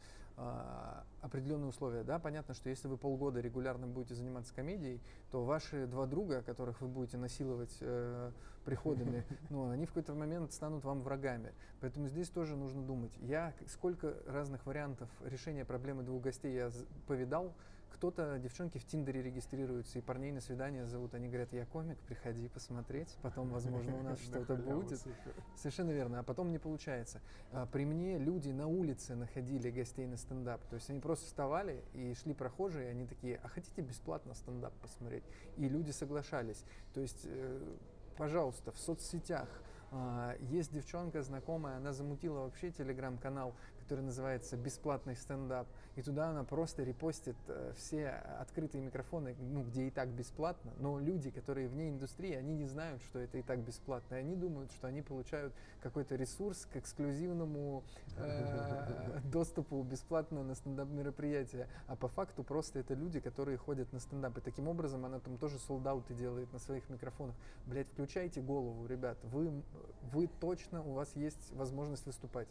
определенные 1.20 1.68
условия. 1.68 2.05
Да, 2.05 2.18
понятно, 2.18 2.55
что 2.55 2.68
если 2.68 2.89
вы 2.89 2.97
полгода 2.97 3.41
регулярно 3.41 3.86
будете 3.86 4.14
заниматься 4.14 4.55
комедией, 4.55 5.01
то 5.30 5.45
ваши 5.45 5.86
два 5.86 6.07
друга, 6.07 6.43
которых 6.43 6.80
вы 6.80 6.89
будете 6.89 7.16
насиловать 7.16 7.76
э, 7.80 8.30
приходами, 8.64 9.24
ну, 9.51 9.68
они 9.70 9.86
в 9.86 9.89
какой-то 9.89 10.14
момент 10.14 10.53
станут 10.53 10.84
вам 10.84 11.03
врагами. 11.03 11.53
Поэтому 11.80 12.09
здесь 12.09 12.28
тоже 12.28 12.57
нужно 12.57 12.82
думать. 12.82 13.12
Я 13.18 13.53
сколько 13.66 14.14
разных 14.26 14.64
вариантов 14.66 15.09
решения 15.24 15.64
проблемы 15.64 16.03
двух 16.03 16.22
гостей 16.22 16.55
я 16.55 16.70
повидал. 17.07 17.55
Кто-то, 17.91 18.39
девчонки 18.39 18.78
в 18.78 18.84
Тиндере 18.84 19.22
регистрируются, 19.22 19.99
и 19.99 20.03
парней 20.03 20.30
на 20.32 20.41
свидание 20.41 20.86
зовут. 20.86 21.14
Они 21.14 21.28
говорят, 21.28 21.53
я 21.53 21.66
комик, 21.66 21.99
приходи 22.01 22.49
посмотреть, 22.49 23.16
потом, 23.22 23.51
возможно, 23.51 23.97
у 23.97 24.03
нас 24.03 24.18
На 24.30 24.45
что-то 24.45 24.55
будет. 24.57 25.01
Совершенно 25.57 25.91
верно. 25.91 26.20
А 26.20 26.22
потом 26.22 26.51
не 26.51 26.59
получается. 26.59 27.20
А, 27.53 27.66
При 27.66 27.84
мне 27.84 28.18
люди 28.18 28.51
на 28.51 28.66
улице 28.66 29.16
находили 29.16 29.70
гостей 29.70 30.07
на 30.07 30.16
стендап. 30.16 30.64
То 30.68 30.76
есть 30.76 30.89
они 30.91 31.01
просто 31.01 31.26
вставали 31.26 31.82
и 31.95 32.14
шли 32.14 32.34
прохожие, 32.34 32.89
и 32.89 32.91
они 32.91 33.07
такие, 33.07 33.41
а 33.43 33.49
хотите 33.49 33.82
бесплатно 33.82 34.34
стендап 34.34 34.74
посмотреть? 34.74 35.24
И 35.57 35.68
люди 35.68 35.91
соглашались. 35.91 36.64
То 36.95 37.01
есть, 37.01 37.22
э, 37.24 37.76
пожалуйста, 38.16 38.72
в 38.72 38.78
соцсетях 38.78 39.49
а, 39.91 40.36
есть 40.41 40.72
девчонка 40.72 41.22
знакомая, 41.22 41.78
она 41.78 41.93
замутила 41.93 42.41
вообще 42.41 42.70
телеграм-канал, 42.70 43.55
который 43.80 44.05
называется 44.05 44.57
«Бесплатный 44.57 45.16
стендап». 45.16 45.66
И 45.99 46.03
туда 46.03 46.30
она 46.30 46.44
просто 46.44 46.84
репостит 46.84 47.34
э, 47.49 47.72
все 47.76 48.11
открытые 48.38 48.84
микрофоны, 48.84 49.34
ну, 49.40 49.64
где 49.64 49.88
и 49.88 49.90
так 49.90 50.11
бесплатно. 50.11 50.72
Но 50.78 51.01
люди, 51.01 51.32
которые 51.32 51.66
вне 51.66 51.88
индустрии, 51.88 52.34
они 52.34 52.55
не 52.55 52.66
знают, 52.66 53.03
что 53.03 53.18
это 53.18 53.38
и 53.38 53.42
так 53.42 53.59
бесплатно. 53.59 54.14
И 54.14 54.18
они 54.18 54.36
думают, 54.36 54.70
что 54.70 54.86
они 54.86 55.03
получают 55.03 55.53
какой-то 55.82 56.14
ресурс 56.14 56.68
к 56.72 56.76
эксклюзивному 56.76 57.82
э, 58.16 59.18
доступу 59.32 59.82
бесплатно 59.82 60.44
на 60.44 60.55
стендап-мероприятие. 60.55 61.66
А 61.88 61.96
по 61.96 62.07
факту 62.07 62.44
просто 62.44 62.78
это 62.78 62.94
люди, 62.94 63.18
которые 63.18 63.59
ходят 63.59 63.92
на 63.92 63.99
стендап. 63.99 64.38
И 64.38 64.40
таким 64.40 64.68
образом 64.68 65.05
она 65.05 65.18
там 65.18 65.36
тоже 65.36 65.59
солдаты 65.59 66.14
делает 66.14 66.53
на 66.53 66.61
своих 66.61 66.88
микрофонах. 66.90 67.34
Блять, 67.66 67.88
включайте 67.88 68.40
голову, 68.40 68.86
ребят. 68.86 69.18
Вы, 69.24 69.51
вы 70.12 70.28
точно, 70.38 70.80
у 70.80 70.92
вас 70.92 71.16
есть 71.16 71.53
возможность 71.55 72.07
выступать. 72.07 72.46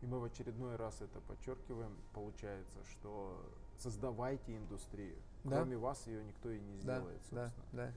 И 0.00 0.06
мы 0.06 0.20
в 0.20 0.24
очередной 0.24 0.76
раз 0.76 1.00
это 1.00 1.20
подчеркиваем. 1.20 1.96
Получается, 2.14 2.78
что 2.92 3.36
создавайте 3.78 4.56
индустрию. 4.56 5.16
Да. 5.44 5.56
Кроме 5.56 5.76
вас 5.76 6.06
ее 6.06 6.24
никто 6.24 6.50
и 6.50 6.60
не 6.60 6.76
Да, 6.76 6.98
сделает, 6.98 7.20
да, 7.30 7.48
собственно. 7.48 7.86
да. 7.86 7.92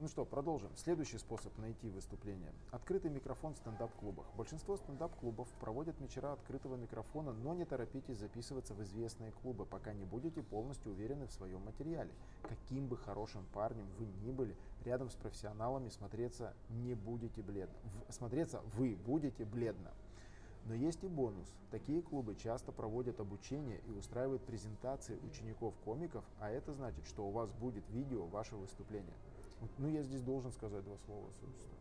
Ну 0.00 0.08
что, 0.08 0.24
продолжим. 0.24 0.74
Следующий 0.76 1.18
способ 1.18 1.56
найти 1.58 1.90
выступление. 1.90 2.54
Открытый 2.70 3.10
микрофон 3.10 3.52
в 3.52 3.58
стендап-клубах. 3.58 4.24
Большинство 4.34 4.78
стендап-клубов 4.78 5.46
проводят 5.60 6.00
вечера 6.00 6.32
открытого 6.32 6.76
микрофона, 6.76 7.34
но 7.34 7.52
не 7.52 7.66
торопитесь 7.66 8.16
записываться 8.16 8.72
в 8.72 8.82
известные 8.82 9.30
клубы, 9.32 9.66
пока 9.66 9.92
не 9.92 10.06
будете 10.06 10.42
полностью 10.42 10.92
уверены 10.92 11.26
в 11.26 11.32
своем 11.32 11.60
материале. 11.66 12.10
Каким 12.48 12.86
бы 12.88 12.96
хорошим 12.96 13.44
парнем 13.52 13.86
вы 13.98 14.06
ни 14.06 14.30
были, 14.32 14.56
рядом 14.86 15.10
с 15.10 15.14
профессионалами 15.16 15.90
смотреться 15.90 16.54
не 16.70 16.94
будете 16.94 17.42
бледно. 17.42 17.76
В- 18.08 18.12
смотреться 18.14 18.62
вы 18.78 18.96
будете 18.96 19.44
бледно. 19.44 19.90
Но 20.66 20.74
есть 20.74 21.02
и 21.02 21.08
бонус. 21.08 21.52
Такие 21.70 22.02
клубы 22.02 22.34
часто 22.34 22.72
проводят 22.72 23.20
обучение 23.20 23.80
и 23.86 23.92
устраивают 23.92 24.42
презентации 24.44 25.18
учеников-комиков, 25.24 26.24
а 26.38 26.50
это 26.50 26.72
значит, 26.74 27.06
что 27.06 27.26
у 27.26 27.30
вас 27.30 27.50
будет 27.52 27.88
видео 27.90 28.26
вашего 28.26 28.60
выступления. 28.60 29.14
Ну, 29.78 29.88
я 29.88 30.02
здесь 30.02 30.22
должен 30.22 30.52
сказать 30.52 30.84
два 30.84 30.96
слова, 30.98 31.26
собственно. 31.40 31.74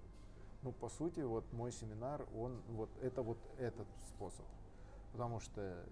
Ну, 0.62 0.72
по 0.74 0.90
сути, 0.90 1.22
вот 1.22 1.46
мой 1.54 1.72
семинар, 1.72 2.26
он 2.36 2.62
вот 2.70 2.90
это 3.02 3.22
вот 3.22 3.38
этот 3.58 3.88
способ. 4.08 4.46
Потому 5.12 5.40
что 5.40 5.86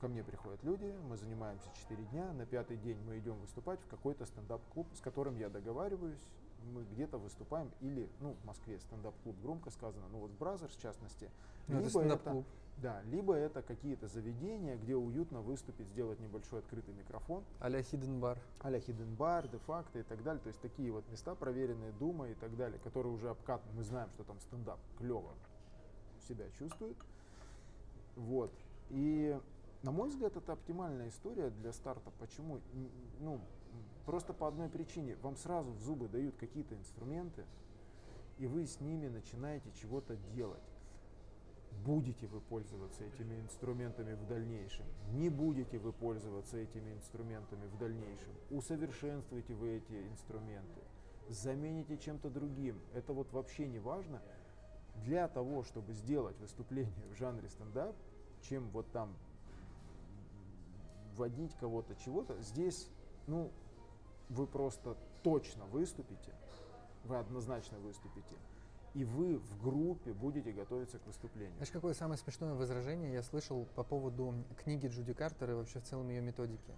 ко 0.00 0.08
мне 0.08 0.22
приходят 0.22 0.62
люди, 0.62 0.94
мы 1.08 1.16
занимаемся 1.16 1.68
4 1.74 2.04
дня, 2.06 2.32
на 2.32 2.46
пятый 2.46 2.76
день 2.76 2.98
мы 3.06 3.18
идем 3.18 3.38
выступать 3.40 3.80
в 3.80 3.88
какой-то 3.88 4.26
стендап-клуб, 4.26 4.86
с 4.94 5.00
которым 5.00 5.36
я 5.36 5.48
договариваюсь, 5.48 6.20
мы 6.72 6.84
где-то 6.84 7.18
выступаем, 7.18 7.70
или, 7.80 8.08
ну, 8.20 8.34
в 8.34 8.44
Москве 8.44 8.78
стендап-клуб 8.78 9.36
громко 9.42 9.70
сказано, 9.70 10.06
ну 10.08 10.18
вот 10.18 10.30
Brothers 10.32 10.76
в 10.76 10.80
частности, 10.80 11.30
это 11.68 11.78
либо 11.78 11.88
стендап-клуб. 11.88 12.46
да, 12.78 13.02
либо 13.02 13.34
это 13.34 13.62
какие-то 13.62 14.08
заведения, 14.08 14.76
где 14.76 14.96
уютно 14.96 15.40
выступить, 15.40 15.88
сделать 15.88 16.18
небольшой 16.20 16.60
открытый 16.60 16.94
микрофон, 16.94 17.44
А-ля 17.60 17.80
Hidden 17.80 18.20
Bar. 18.20 18.38
а-ля 18.60 18.78
Hidden 18.78 19.16
Bar, 19.16 19.50
де-факто 19.50 19.98
и 19.98 20.02
так 20.02 20.22
далее. 20.22 20.40
То 20.42 20.48
есть 20.48 20.60
такие 20.60 20.90
вот 20.90 21.08
места, 21.10 21.34
проверенные 21.34 21.92
Дума 21.92 22.28
и 22.28 22.34
так 22.34 22.56
далее, 22.56 22.78
которые 22.80 23.12
уже 23.12 23.30
обкатаны. 23.30 23.72
Мы 23.74 23.82
знаем, 23.82 24.10
что 24.10 24.24
там 24.24 24.38
стендап 24.40 24.78
клево 24.98 25.32
себя 26.26 26.46
чувствует. 26.58 26.96
Вот. 28.16 28.52
И, 28.90 29.38
на 29.82 29.92
мой 29.92 30.08
взгляд, 30.08 30.36
это 30.36 30.52
оптимальная 30.52 31.08
история 31.08 31.50
для 31.50 31.72
старта. 31.72 32.10
Почему? 32.18 32.60
Ну, 33.20 33.40
просто 34.06 34.32
по 34.32 34.48
одной 34.48 34.68
причине. 34.68 35.16
Вам 35.22 35.36
сразу 35.36 35.70
в 35.70 35.80
зубы 35.80 36.08
дают 36.08 36.36
какие-то 36.36 36.74
инструменты, 36.74 37.44
и 38.38 38.46
вы 38.46 38.66
с 38.66 38.80
ними 38.80 39.08
начинаете 39.08 39.70
чего-то 39.80 40.16
делать. 40.34 40.62
Будете 41.84 42.26
вы 42.26 42.40
пользоваться 42.40 43.04
этими 43.04 43.40
инструментами 43.40 44.14
в 44.14 44.26
дальнейшем, 44.26 44.86
не 45.12 45.28
будете 45.28 45.78
вы 45.78 45.92
пользоваться 45.92 46.56
этими 46.58 46.92
инструментами 46.92 47.66
в 47.66 47.78
дальнейшем, 47.78 48.32
усовершенствуете 48.50 49.54
вы 49.54 49.76
эти 49.76 50.08
инструменты, 50.08 50.80
замените 51.28 51.96
чем-то 51.96 52.30
другим. 52.30 52.80
Это 52.94 53.12
вот 53.12 53.32
вообще 53.32 53.66
не 53.66 53.78
важно. 53.78 54.20
Для 55.04 55.28
того, 55.28 55.62
чтобы 55.62 55.92
сделать 55.92 56.38
выступление 56.40 57.06
в 57.12 57.16
жанре 57.16 57.48
стендап, 57.48 57.94
чем 58.42 58.68
вот 58.70 58.90
там 58.90 59.14
вводить 61.16 61.54
кого-то 61.56 61.94
чего-то, 61.96 62.40
здесь, 62.42 62.88
ну, 63.26 63.52
вы 64.28 64.46
просто 64.46 64.96
точно 65.22 65.66
выступите, 65.66 66.34
вы 67.04 67.18
однозначно 67.18 67.78
выступите, 67.78 68.34
и 68.98 69.04
вы 69.04 69.38
в 69.38 69.62
группе 69.62 70.12
будете 70.12 70.50
готовиться 70.50 70.98
к 70.98 71.06
выступлению. 71.06 71.54
Знаешь, 71.54 71.70
какое 71.70 71.94
самое 71.94 72.18
смешное 72.18 72.54
возражение 72.54 73.12
я 73.12 73.22
слышал 73.22 73.64
по 73.76 73.84
поводу 73.84 74.34
книги 74.64 74.88
Джуди 74.88 75.12
Картер 75.12 75.52
и 75.52 75.54
вообще 75.54 75.78
в 75.78 75.84
целом 75.84 76.08
ее 76.08 76.20
методики? 76.20 76.74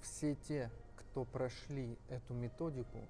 Все 0.00 0.36
те, 0.36 0.70
кто 0.96 1.26
прошли 1.26 1.98
эту 2.08 2.32
методику, 2.32 3.06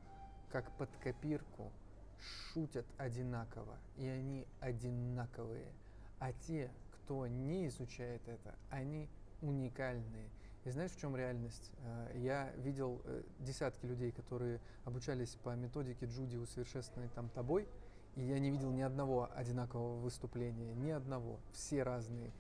как 0.51 0.69
под 0.73 0.91
копирку, 0.97 1.71
шутят 2.19 2.87
одинаково, 2.99 3.79
и 3.97 4.09
они 4.09 4.49
одинаковые. 4.59 5.71
А 6.19 6.33
те, 6.33 6.73
кто 6.91 7.29
не 7.29 7.69
изучает 7.69 8.27
это, 8.27 8.57
они 8.69 9.09
уникальные. 9.43 10.29
И 10.65 10.71
знаешь, 10.71 10.91
в 10.91 10.99
чем 10.99 11.15
реальность? 11.15 11.71
Э, 11.85 12.11
Я 12.17 12.51
видел 12.57 13.01
э, 13.05 13.23
десятки 13.39 13.87
людей, 13.87 14.11
которые 14.11 14.61
обучались 14.85 15.37
по 15.45 15.55
методике 15.55 16.07
Джуди, 16.07 16.37
усовершенствованной 16.37 17.11
там 17.11 17.29
тобой, 17.29 17.69
и 18.17 18.23
я 18.23 18.39
не 18.39 18.51
видел 18.51 18.71
ни 18.71 18.83
одного 18.83 19.29
одинакового 19.35 19.99
выступления, 20.01 20.75
ни 20.75 20.91
одного, 20.91 21.39
все 21.53 21.83
разные. 21.83 22.31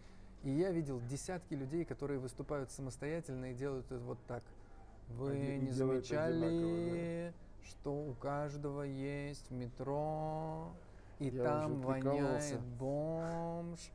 И 0.43 0.51
я 0.51 0.71
видел 0.71 1.01
десятки 1.09 1.55
людей, 1.55 1.85
которые 1.85 2.21
выступают 2.21 2.71
самостоятельно 2.71 3.53
и 3.53 3.55
делают 3.55 3.87
это 3.87 3.99
вот 4.01 4.19
так. 4.27 4.43
Вы 5.09 5.33
Они 5.33 5.67
не 5.67 5.71
замечали, 5.71 7.33
что 7.65 7.95
у 7.95 8.15
каждого 8.15 8.83
есть 8.83 9.51
метро, 9.51 10.73
и 11.19 11.29
Я 11.29 11.45
там 11.45 11.81
воняет 11.81 12.61
бомж. 12.79 13.91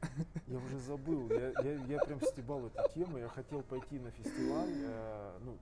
Я 0.47 0.57
уже 0.57 0.79
забыл, 0.79 1.29
я, 1.29 1.51
я, 1.61 1.73
я 1.85 1.99
прям 1.99 2.21
стебал 2.21 2.65
эту 2.65 2.81
тему, 2.93 3.17
я 3.17 3.27
хотел 3.27 3.61
пойти 3.61 3.99
на 3.99 4.11
фестиваль, 4.11 4.73
э, 4.73 5.37
ну, 5.43 5.57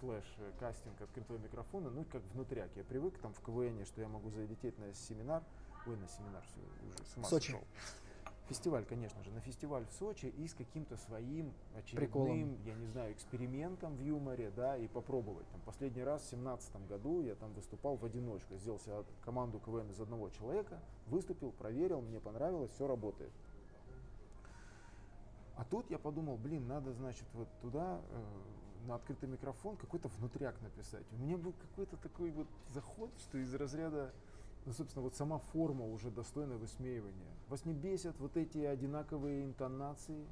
слэш 0.00 0.24
э, 0.38 0.50
кастинг 0.58 1.00
открытого 1.00 1.38
микрофона, 1.38 1.90
ну, 1.90 2.04
как 2.10 2.22
внутряк. 2.34 2.70
Я 2.76 2.84
привык 2.84 3.18
там 3.18 3.32
в 3.32 3.40
КВН, 3.40 3.84
что 3.86 4.00
я 4.00 4.08
могу 4.08 4.30
залететь 4.30 4.78
на 4.78 4.92
семинар, 4.94 5.42
ой, 5.86 5.96
на 5.96 6.08
семинар, 6.08 6.42
все, 6.46 6.60
уже 6.86 6.98
с 7.04 7.16
ума 7.16 7.28
Сочи. 7.28 7.52
сошел. 7.52 7.64
Фестиваль, 8.48 8.84
конечно 8.84 9.22
же, 9.22 9.30
на 9.30 9.40
фестиваль 9.40 9.86
в 9.86 9.92
Сочи 9.92 10.26
и 10.26 10.46
с 10.46 10.54
каким-то 10.54 10.96
своим 10.96 11.54
очередным, 11.74 11.96
Приколом. 11.96 12.62
я 12.64 12.74
не 12.74 12.86
знаю, 12.86 13.12
экспериментом 13.12 13.96
в 13.96 14.00
юморе, 14.00 14.50
да, 14.50 14.76
и 14.76 14.88
попробовать. 14.88 15.48
Там, 15.50 15.60
последний 15.62 16.02
раз 16.02 16.22
в 16.22 16.26
семнадцатом 16.28 16.86
году 16.86 17.22
я 17.22 17.34
там 17.34 17.52
выступал 17.54 17.96
в 17.96 18.04
одиночку, 18.04 18.56
сделал 18.56 18.78
себе 18.80 19.04
команду 19.24 19.58
КВН 19.60 19.90
из 19.90 20.00
одного 20.00 20.28
человека, 20.30 20.80
выступил, 21.06 21.52
проверил, 21.52 22.02
мне 22.02 22.20
понравилось, 22.20 22.70
все 22.72 22.86
работает. 22.86 23.32
А 25.56 25.64
тут 25.64 25.88
я 25.90 25.98
подумал, 25.98 26.36
блин, 26.36 26.66
надо, 26.66 26.92
значит, 26.92 27.26
вот 27.34 27.48
туда, 27.60 28.00
э, 28.10 28.24
на 28.86 28.96
открытый 28.96 29.28
микрофон, 29.28 29.76
какой-то 29.76 30.08
внутряк 30.08 30.60
написать. 30.60 31.04
У 31.12 31.16
меня 31.16 31.36
был 31.36 31.52
какой-то 31.52 31.96
такой 31.96 32.30
вот 32.32 32.48
заход, 32.70 33.10
что 33.20 33.38
из 33.38 33.54
разряда, 33.54 34.12
ну, 34.64 34.72
собственно, 34.72 35.02
вот 35.02 35.14
сама 35.14 35.38
форма 35.38 35.84
уже 35.86 36.10
достойна 36.10 36.56
высмеивания. 36.56 37.32
Вас 37.48 37.64
не 37.64 37.74
бесят 37.74 38.18
вот 38.18 38.36
эти 38.36 38.58
одинаковые 38.58 39.44
интонации? 39.44 40.26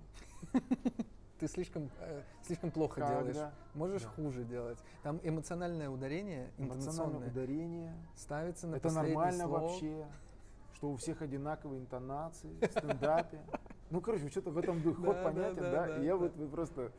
Ты 1.38 1.48
слишком, 1.48 1.90
э, 2.00 2.22
слишком 2.42 2.70
плохо 2.70 3.00
Когда? 3.00 3.22
делаешь. 3.22 3.52
Можешь 3.74 4.02
Да. 4.02 4.08
хуже 4.10 4.44
делать. 4.44 4.78
Там 5.02 5.18
эмоциональное 5.22 5.88
ударение, 5.88 6.50
Эмоциональное 6.58 7.28
ударение. 7.28 7.94
ставится 8.14 8.66
на 8.66 8.76
Это 8.76 8.90
нормально 8.92 9.44
слог. 9.44 9.62
вообще, 9.62 10.06
что 10.74 10.90
у 10.90 10.96
всех 10.96 11.22
одинаковые 11.22 11.80
интонации 11.80 12.50
в 12.60 12.66
стендапе. 12.66 13.40
Ну, 13.88 14.00
короче, 14.02 14.28
что-то 14.28 14.50
в 14.50 14.58
этом 14.58 14.82
духе. 14.82 15.02
Ход 15.02 15.22
понятен, 15.22 15.62
да, 15.62 15.96
И 15.98 16.04
я 16.04 16.14
вот 16.16 16.36
вы 16.36 16.46
просто 16.46 16.92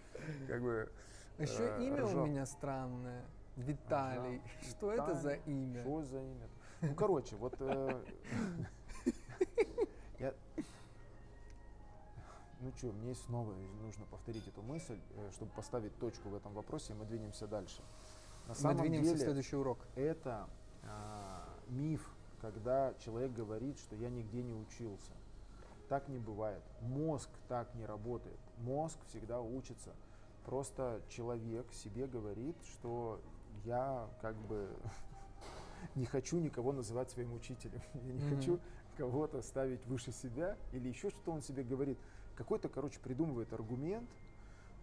как 0.47 0.61
бы... 0.61 0.91
Еще 1.37 1.63
э, 1.77 1.83
имя 1.83 2.05
у 2.05 2.25
меня 2.25 2.45
странное. 2.45 3.23
Виталий. 3.55 4.41
Что 4.61 4.91
это 4.91 5.13
за 5.13 5.33
имя? 5.33 5.81
Что 5.83 6.01
за 6.03 6.19
имя? 6.19 6.49
Ну, 6.81 6.95
короче, 6.95 7.35
вот 7.35 7.55
э, 7.59 8.03
я, 10.19 10.33
ну 12.59 12.71
что, 12.75 12.91
мне 12.91 13.13
снова 13.15 13.53
нужно 13.81 14.05
повторить 14.05 14.47
эту 14.47 14.61
мысль, 14.61 14.99
э, 15.15 15.29
чтобы 15.33 15.51
поставить 15.51 15.97
точку 15.99 16.29
в 16.29 16.35
этом 16.35 16.53
вопросе, 16.53 16.93
и 16.93 16.95
мы 16.95 17.05
двинемся 17.05 17.47
дальше. 17.47 17.81
На 18.47 18.49
Мы 18.49 18.55
самом 18.55 18.77
двинемся 18.81 19.11
в 19.11 19.13
деле 19.13 19.25
следующий 19.25 19.55
урок. 19.55 19.79
это 19.95 20.47
а, 20.83 21.47
миф, 21.67 22.09
когда 22.41 22.93
человек 22.95 23.31
говорит, 23.33 23.77
что 23.79 23.95
я 23.95 24.09
нигде 24.09 24.41
не 24.41 24.53
учился. 24.53 25.11
Так 25.87 26.07
не 26.07 26.17
бывает. 26.17 26.63
Мозг 26.81 27.29
так 27.47 27.73
не 27.75 27.85
работает. 27.85 28.39
Мозг 28.57 28.97
всегда 29.07 29.41
учится. 29.41 29.91
Просто 30.45 31.01
человек 31.09 31.71
себе 31.73 32.07
говорит, 32.07 32.55
что 32.63 33.21
я 33.65 34.09
как 34.21 34.35
бы 34.35 34.69
не 35.95 36.05
хочу 36.05 36.37
никого 36.39 36.71
называть 36.71 37.09
своим 37.11 37.33
учителем. 37.33 37.81
Я 37.93 38.13
не 38.13 38.23
Мгм. 38.23 38.35
хочу 38.35 38.59
кого-то 38.97 39.41
ставить 39.41 39.85
выше 39.85 40.11
себя 40.11 40.57
или 40.73 40.87
еще 40.89 41.09
что 41.09 41.31
он 41.31 41.41
себе 41.41 41.63
говорит. 41.63 41.97
Какой-то, 42.35 42.69
короче, 42.69 42.99
придумывает 42.99 43.53
аргумент 43.53 44.09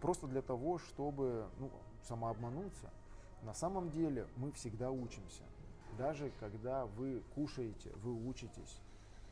просто 0.01 0.27
для 0.27 0.41
того, 0.41 0.77
чтобы 0.77 1.47
ну, 1.59 1.71
самообмануться. 2.03 2.89
На 3.43 3.53
самом 3.53 3.91
деле 3.91 4.27
мы 4.35 4.51
всегда 4.51 4.91
учимся. 4.91 5.43
Даже 5.97 6.31
когда 6.39 6.85
вы 6.85 7.23
кушаете, 7.35 7.91
вы 8.03 8.13
учитесь. 8.27 8.79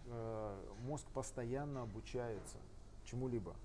Э, 0.05 0.57
Мозг 0.86 1.05
постоянно 1.13 1.84
обучается 1.84 2.57
чему-либо. 3.05 3.55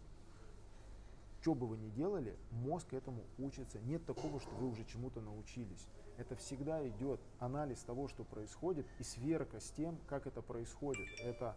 Что 1.40 1.54
бы 1.54 1.66
вы 1.66 1.76
ни 1.76 1.88
делали, 1.90 2.36
мозг 2.52 2.92
этому 2.94 3.22
учится. 3.38 3.80
Нет 3.80 4.04
такого, 4.06 4.38
что 4.40 4.50
вы 4.56 4.68
уже 4.68 4.84
чему-то 4.84 5.20
научились. 5.20 5.88
Это 6.22 6.36
всегда 6.36 6.86
идет 6.86 7.20
анализ 7.40 7.82
того, 7.82 8.06
что 8.06 8.22
происходит, 8.22 8.86
и 9.00 9.02
сверка 9.02 9.58
с 9.58 9.72
тем, 9.72 9.98
как 10.06 10.28
это 10.28 10.40
происходит. 10.40 11.08
Это, 11.18 11.56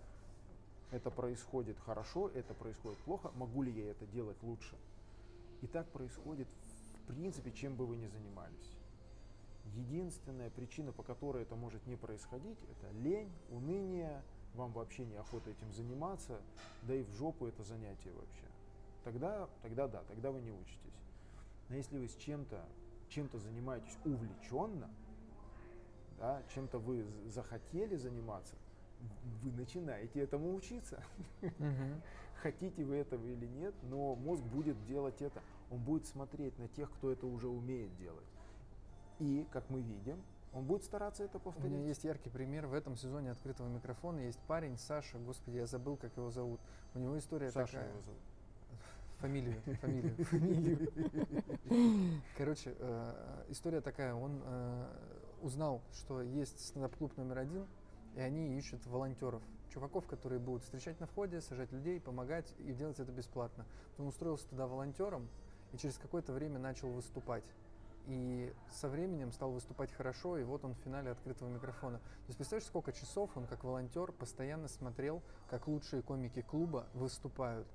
это 0.89 1.11
происходит 1.11 1.78
хорошо, 1.80 2.30
это 2.30 2.55
происходит 2.55 2.97
плохо, 2.99 3.32
могу 3.36 3.61
ли 3.61 3.72
я 3.72 3.91
это 3.91 4.07
делать 4.07 4.41
лучше. 4.41 4.76
И 5.61 5.68
так 5.68 5.88
происходит 5.89 6.47
в 7.03 7.07
принципе, 7.13 7.51
чем 7.51 7.76
бы 7.76 7.86
вы 7.86 7.95
ни 7.95 8.07
занимались. 8.07 8.76
Единственная 9.76 10.49
причина, 10.49 10.91
по 10.91 11.03
которой 11.03 11.43
это 11.43 11.55
может 11.55 11.86
не 11.86 11.95
происходить, 11.95 12.57
это 12.72 12.91
лень, 13.03 13.32
уныние, 13.51 14.24
вам 14.55 14.72
вообще 14.72 15.05
неохота 15.05 15.51
этим 15.51 15.72
заниматься, 15.74 16.41
да 16.82 16.95
и 16.95 17.03
в 17.03 17.13
жопу 17.13 17.45
это 17.45 17.63
занятие 17.63 18.13
вообще. 18.13 18.45
Тогда, 19.03 19.47
тогда 19.61 19.88
да, 19.88 20.01
тогда 20.07 20.32
вы 20.32 20.41
не 20.41 20.51
учитесь. 20.51 20.99
Но 21.70 21.76
если 21.76 21.99
вы 21.99 22.07
с 22.07 22.16
чем-то, 22.16 22.66
чем-то 23.16 23.39
занимаетесь 23.39 23.97
увлеченно, 24.03 24.89
да, 26.20 26.43
чем-то 26.53 26.80
вы 26.80 27.05
захотели 27.28 27.95
заниматься, 27.95 28.55
вы 29.41 29.51
начинаете 29.53 30.20
этому 30.20 30.53
учиться. 30.53 31.01
Мгм. 31.41 32.01
Хотите 32.41 32.84
вы 32.84 32.97
этого 32.97 33.26
или 33.26 33.47
нет, 33.47 33.74
но 33.84 34.16
мозг 34.16 34.43
будет 34.43 34.84
делать 34.86 35.22
это. 35.22 35.41
Он 35.72 35.80
будет 35.80 36.05
смотреть 36.05 36.57
на 36.59 36.68
тех, 36.68 36.91
кто 36.91 37.11
это 37.11 37.26
уже 37.26 37.47
умеет 37.47 37.95
делать. 37.97 38.28
И, 39.20 39.47
как 39.51 39.70
мы 39.70 39.82
видим, 39.82 40.22
он 40.53 40.66
будет 40.66 40.84
стараться 40.84 41.24
это 41.24 41.38
У 41.38 41.41
повторить. 41.41 41.72
меня 41.72 41.88
есть 41.88 42.03
яркий 42.03 42.30
пример. 42.30 42.68
В 42.68 42.74
этом 42.74 42.95
сезоне 42.97 43.32
открытого 43.32 43.68
микрофона 43.68 44.20
есть 44.20 44.39
парень 44.47 44.78
Саша, 44.78 45.18
господи, 45.20 45.57
я 45.57 45.66
забыл, 45.68 45.95
как 45.97 46.16
его 46.18 46.30
зовут. 46.30 46.59
У 46.93 46.99
него 46.99 47.18
история 47.18 47.49
Саша 47.49 47.74
такая. 47.74 47.89
его 47.89 48.01
зовут. 48.01 48.22
Фамилию, 49.20 49.61
фамилию, 49.82 50.16
фамилию. 50.26 50.89
Короче, 52.38 52.76
э, 52.78 53.45
история 53.49 53.82
такая. 53.82 54.13
Он 54.13 54.41
э, 54.43 54.86
узнал, 55.41 55.82
что 55.93 56.22
есть 56.22 56.59
стендап-клуб 56.59 57.16
номер 57.18 57.39
один, 57.39 57.66
и 58.16 58.22
они 58.22 58.57
ищут 58.57 58.86
волонтеров. 58.86 59.41
Чуваков, 59.74 60.05
которые 60.07 60.39
будут 60.39 60.63
встречать 60.63 60.99
на 60.99 61.07
входе, 61.07 61.41
сажать 61.41 61.72
людей, 61.72 61.99
помогать 61.99 62.53
и 62.59 62.74
делать 62.74 62.99
это 62.99 63.11
бесплатно. 63.11 63.66
Он 63.97 64.07
устроился 64.07 64.47
туда 64.47 64.68
волонтером 64.68 65.28
и 65.74 65.78
через 65.78 65.97
какое-то 65.97 66.34
время 66.34 66.59
начал 66.59 66.89
выступать. 66.89 67.43
И 68.07 68.53
со 68.72 68.88
временем 68.88 69.32
стал 69.32 69.51
выступать 69.51 69.91
хорошо, 69.91 70.38
и 70.38 70.43
вот 70.43 70.63
он 70.63 70.76
в 70.76 70.78
финале 70.80 71.09
открытого 71.11 71.49
микрофона. 71.49 71.97
То 71.97 72.28
есть 72.28 72.38
представляешь, 72.38 72.68
сколько 72.68 72.93
часов 72.93 73.36
он 73.36 73.47
как 73.47 73.63
волонтер 73.63 74.11
постоянно 74.11 74.68
смотрел, 74.68 75.24
как 75.49 75.68
лучшие 75.68 76.03
комики 76.03 76.41
клуба 76.41 76.86
выступают. 76.93 77.68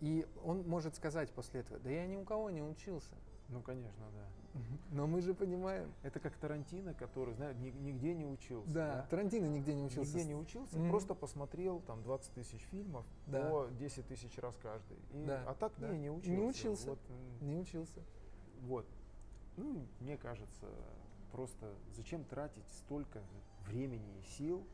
И 0.00 0.26
он 0.44 0.66
может 0.68 0.96
сказать 0.96 1.30
после 1.32 1.60
этого, 1.60 1.78
да 1.80 1.90
я 1.90 2.06
ни 2.06 2.16
у 2.16 2.24
кого 2.24 2.50
не 2.50 2.62
учился. 2.62 3.14
Ну, 3.48 3.60
конечно, 3.60 4.04
да. 4.12 4.60
Но 4.90 5.06
мы 5.06 5.20
же 5.20 5.34
понимаем. 5.34 5.92
Это 6.02 6.18
как 6.20 6.34
Тарантино, 6.36 6.94
который, 6.94 7.34
знаешь, 7.34 7.56
ни- 7.56 7.70
нигде 7.70 8.14
не 8.14 8.24
учился. 8.24 8.72
Да, 8.72 9.06
Тарантино 9.10 9.46
нигде 9.46 9.74
не 9.74 9.82
учился. 9.84 10.16
Нигде 10.16 10.24
не 10.28 10.34
учился, 10.36 10.78
Мгм. 10.78 10.90
просто 10.90 11.14
посмотрел 11.14 11.80
там 11.80 12.02
20 12.02 12.32
тысяч 12.34 12.60
фильмов 12.70 13.04
Да. 13.26 13.50
по 13.50 13.68
10 13.78 14.06
тысяч 14.06 14.38
раз 14.38 14.56
каждый. 14.62 14.96
И- 15.12 15.26
Да, 15.26 15.42
А 15.46 15.54
так 15.54 15.72
да. 15.78 15.88
не, 15.90 15.98
не 15.98 16.10
учился. 16.10 16.30
Не 16.30 16.46
учился. 16.48 16.90
Вот, 16.90 16.98
Не 17.40 17.56
учился. 17.56 18.00
Вот. 18.62 18.86
Ну, 19.56 19.86
мне 20.00 20.16
кажется, 20.16 20.66
просто 21.32 21.74
зачем 21.94 22.24
тратить 22.24 22.66
столько 22.78 23.20
времени 23.66 24.18
и 24.20 24.22
сил 24.38 24.64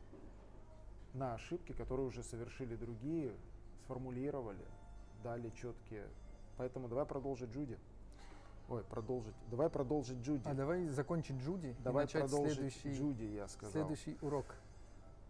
на 1.13 1.33
ошибки, 1.33 1.73
которые 1.73 2.07
уже 2.07 2.23
совершили 2.23 2.75
другие, 2.75 3.33
сформулировали, 3.83 4.63
дали 5.23 5.49
четкие. 5.51 6.07
Поэтому 6.57 6.87
давай 6.87 7.05
продолжить 7.05 7.51
Джуди. 7.51 7.77
Ой, 8.69 8.83
продолжить. 8.83 9.35
Давай 9.49 9.69
продолжить 9.69 10.19
Джуди. 10.19 10.43
А 10.45 10.53
давай 10.53 10.87
закончить 10.87 11.37
Джуди 11.37 11.75
давай 11.83 12.03
и 12.03 12.07
начать 12.07 12.21
продолжить 12.23 12.53
следующий, 12.53 12.93
Джуди, 12.93 13.23
я 13.23 13.47
сказал. 13.47 13.71
следующий 13.71 14.17
урок. 14.21 14.45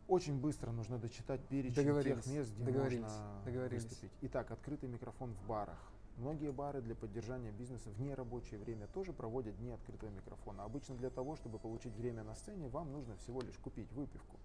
Очень 0.07 0.39
быстро 0.39 0.71
нужно 0.71 0.97
дочитать 0.97 1.41
перечень 1.47 2.03
тех 2.03 2.27
мест, 2.27 2.51
где 2.53 2.63
договорились, 2.63 3.01
можно 3.01 3.41
договорились. 3.45 3.83
выступить. 3.83 4.11
Итак, 4.21 4.51
открытый 4.51 4.89
микрофон 4.89 5.33
в 5.33 5.47
барах. 5.47 5.79
Многие 6.17 6.51
бары 6.51 6.81
для 6.81 6.95
поддержания 6.95 7.51
бизнеса 7.51 7.89
в 7.89 8.01
нерабочее 8.01 8.59
время 8.59 8.87
тоже 8.87 9.13
проводят 9.13 9.57
дни 9.57 9.71
открытого 9.71 10.09
микрофона. 10.09 10.65
Обычно 10.65 10.95
для 10.95 11.09
того, 11.09 11.35
чтобы 11.35 11.57
получить 11.57 11.95
время 11.95 12.23
на 12.23 12.35
сцене, 12.35 12.67
вам 12.67 12.91
нужно 12.91 13.15
всего 13.15 13.41
лишь 13.41 13.57
купить 13.57 13.91
выпивку. 13.93 14.37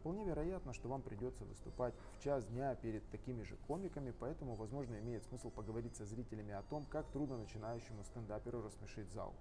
Вполне 0.00 0.24
вероятно, 0.24 0.72
что 0.72 0.88
вам 0.88 1.02
придется 1.02 1.44
выступать 1.44 1.92
в 2.18 2.24
час 2.24 2.46
дня 2.46 2.74
перед 2.74 3.06
такими 3.10 3.42
же 3.42 3.56
комиками, 3.68 4.14
поэтому, 4.18 4.54
возможно, 4.54 4.98
имеет 4.98 5.22
смысл 5.24 5.50
поговорить 5.50 5.94
со 5.94 6.06
зрителями 6.06 6.54
о 6.54 6.62
том, 6.62 6.86
как 6.86 7.06
трудно 7.08 7.36
начинающему 7.36 8.02
стендаперу 8.04 8.62
рассмешить 8.62 9.10
зал. 9.12 9.34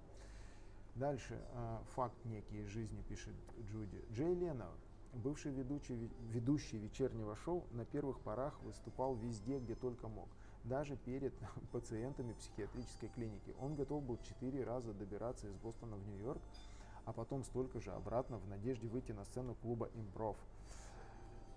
Дальше. 0.96 1.40
э, 1.54 1.78
факт 1.96 2.18
некий 2.26 2.60
из 2.60 2.68
жизни, 2.68 3.02
пишет 3.08 3.34
Джуди. 3.72 4.04
Джей 4.12 4.36
Лено, 4.36 4.68
бывший 5.14 5.54
ведущий, 5.54 6.10
ведущий 6.30 6.78
вечернего 6.78 7.38
шоу, 7.38 7.64
на 7.72 7.86
первых 7.86 8.20
порах 8.20 8.62
выступал 8.64 9.16
везде, 9.16 9.60
где 9.60 9.76
только 9.76 10.10
мог. 10.10 10.28
даже 10.66 10.98
перед 10.98 11.34
пациентами 11.72 12.34
психиатрической 12.34 13.08
клиники. 13.16 13.56
Он 13.62 13.76
готов 13.76 14.04
был 14.04 14.18
четыре 14.18 14.66
раза 14.66 14.94
добираться 14.94 15.48
из 15.48 15.56
Бостона 15.56 15.96
в 15.96 16.06
Нью-Йорк, 16.06 16.42
а 17.10 17.12
потом 17.12 17.44
столько 17.44 17.80
же 17.80 17.92
обратно 17.92 18.38
в 18.38 18.48
надежде 18.48 18.88
выйти 18.88 19.14
на 19.14 19.26
сцену 19.26 19.56
клуба 19.56 19.90
«Импров». 19.96 20.38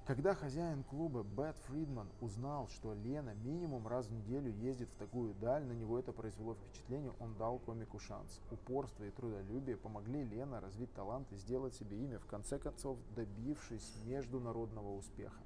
Когда 0.06 0.34
хозяин 0.34 0.82
клуба 0.82 1.22
Бет 1.22 1.56
Фридман 1.66 2.08
узнал, 2.22 2.68
что 2.68 2.94
Лена 2.94 3.34
минимум 3.34 3.86
раз 3.86 4.06
в 4.06 4.12
неделю 4.12 4.50
ездит 4.50 4.88
в 4.88 4.96
такую 4.96 5.34
даль, 5.34 5.62
на 5.64 5.72
него 5.72 5.98
это 5.98 6.10
произвело 6.12 6.54
впечатление, 6.54 7.12
он 7.20 7.34
дал 7.34 7.58
комику 7.58 7.98
шанс. 7.98 8.40
Упорство 8.50 9.04
и 9.04 9.10
трудолюбие 9.10 9.76
помогли 9.76 10.24
Лена 10.24 10.58
развить 10.58 10.92
талант 10.94 11.30
и 11.32 11.36
сделать 11.36 11.74
себе 11.74 12.02
имя, 12.02 12.18
в 12.18 12.24
конце 12.24 12.58
концов 12.58 12.96
добившись 13.14 13.94
международного 14.06 14.96
успеха. 14.96 15.42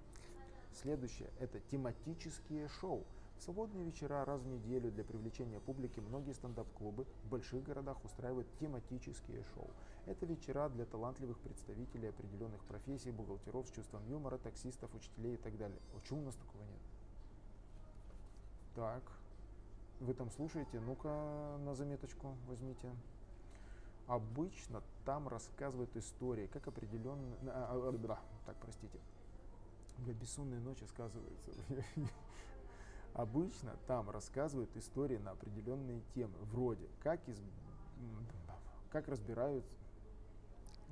Следующее– 0.72 1.30
это 1.40 1.58
тематические 1.58 2.68
шоу– 2.68 3.02
в 3.38 3.42
свободные 3.42 3.84
вечера 3.84 4.24
раз 4.24 4.40
в 4.40 4.46
неделю 4.46 4.90
для 4.90 5.04
привлечения 5.04 5.60
публики 5.60 6.00
многие 6.00 6.32
стендап-клубы 6.32 7.06
в 7.24 7.28
больших 7.28 7.62
городах 7.62 8.02
устраивают 8.04 8.48
тематические 8.58 9.42
шоу. 9.54 9.70
Это 10.06 10.24
вечера 10.26 10.68
для 10.68 10.86
талантливых 10.86 11.38
представителей 11.40 12.08
определенных 12.08 12.64
профессий, 12.64 13.10
бухгалтеров 13.10 13.66
с 13.66 13.70
чувством 13.72 14.06
юмора, 14.08 14.38
таксистов, 14.38 14.94
учителей 14.94 15.34
и 15.34 15.36
так 15.36 15.56
далее. 15.58 15.78
А 15.92 15.98
почему 15.98 16.22
у 16.22 16.24
нас 16.24 16.34
такого 16.34 16.62
нет? 16.62 16.80
Так, 18.74 19.02
вы 20.00 20.14
там 20.14 20.30
слушаете? 20.30 20.80
Ну-ка 20.80 21.58
на 21.64 21.74
заметочку 21.74 22.36
возьмите. 22.46 22.90
Обычно 24.06 24.82
там 25.04 25.26
рассказывают 25.28 25.94
истории, 25.96 26.46
как 26.46 26.68
определенно... 26.68 27.36
А, 27.48 27.68
а, 27.72 28.12
а, 28.12 28.18
так, 28.46 28.56
простите. 28.60 28.98
Бля, 29.98 30.14
бессонные 30.14 30.60
ночи 30.60 30.84
сказывается. 30.84 31.50
Обычно 33.16 33.74
там 33.86 34.10
рассказывают 34.10 34.76
истории 34.76 35.16
на 35.16 35.30
определенные 35.30 36.02
темы, 36.14 36.36
вроде 36.52 36.86
как, 37.02 37.26
из, 37.26 37.40
как 38.90 39.08
разбирают 39.08 39.64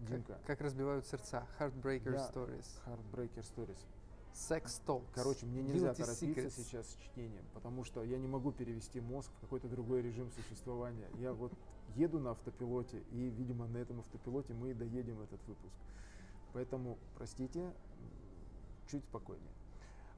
Димка. 0.08 0.32
Как, 0.32 0.46
как 0.46 0.60
разбивают 0.62 1.06
сердца. 1.06 1.46
Heartbreaker 1.58 2.12
да, 2.12 2.30
Stories. 2.30 2.66
Heartbreaker 2.86 3.44
Stories. 3.44 3.78
Sex 4.32 4.82
Talks. 4.86 5.04
Короче, 5.14 5.44
мне 5.44 5.62
нельзя 5.62 5.90
Guilty 5.90 5.96
торопиться 5.96 6.46
secrets. 6.46 6.50
сейчас 6.50 6.88
с 6.88 6.96
чтением, 6.96 7.44
потому 7.52 7.84
что 7.84 8.02
я 8.02 8.16
не 8.16 8.26
могу 8.26 8.52
перевести 8.52 9.02
мозг 9.02 9.30
в 9.36 9.40
какой-то 9.42 9.68
другой 9.68 10.00
режим 10.00 10.30
существования. 10.30 11.10
Я 11.18 11.34
вот 11.34 11.52
еду 11.94 12.20
на 12.20 12.30
автопилоте, 12.30 13.02
и, 13.12 13.28
видимо, 13.28 13.66
на 13.66 13.76
этом 13.76 14.00
автопилоте 14.00 14.54
мы 14.54 14.70
и 14.70 14.74
доедем 14.74 15.20
этот 15.20 15.46
выпуск. 15.46 15.76
Поэтому, 16.54 16.96
простите, 17.16 17.70
чуть 18.88 19.04
спокойнее. 19.04 19.52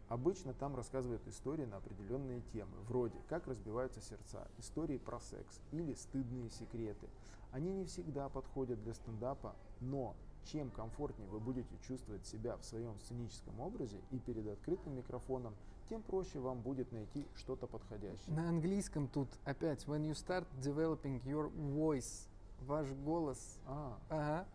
Обычно 0.08 0.54
там 0.54 0.76
рассказывают 0.76 1.26
истории 1.26 1.64
на 1.64 1.78
определенные 1.78 2.40
темы, 2.52 2.76
вроде 2.86 3.18
«Как 3.28 3.46
разбиваются 3.48 4.00
сердца», 4.00 4.46
истории 4.58 4.98
про 4.98 5.18
секс 5.18 5.60
или 5.72 5.94
стыдные 5.94 6.48
секреты. 6.50 7.08
Они 7.50 7.72
не 7.72 7.84
всегда 7.86 8.28
подходят 8.28 8.80
для 8.82 8.94
стендапа, 8.94 9.56
но 9.80 10.14
чем 10.44 10.70
комфортнее 10.70 11.28
вы 11.28 11.40
будете 11.40 11.76
чувствовать 11.86 12.24
себя 12.24 12.56
в 12.56 12.64
своем 12.64 12.98
сценическом 13.00 13.58
образе 13.60 14.00
и 14.12 14.18
перед 14.18 14.46
открытым 14.46 14.96
микрофоном, 14.96 15.54
тем 15.88 16.02
проще 16.02 16.38
вам 16.38 16.60
будет 16.60 16.92
найти 16.92 17.26
что-то 17.34 17.66
подходящее. 17.66 18.34
На 18.34 18.48
английском 18.48 19.08
тут 19.08 19.28
опять 19.44 19.84
when 19.86 20.08
you 20.08 20.12
start 20.12 20.46
developing 20.60 21.20
your 21.24 21.52
voice, 21.52 22.28
ваш 22.60 22.88
голос. 22.92 23.58
А, 23.66 23.98
ага. 24.08 24.46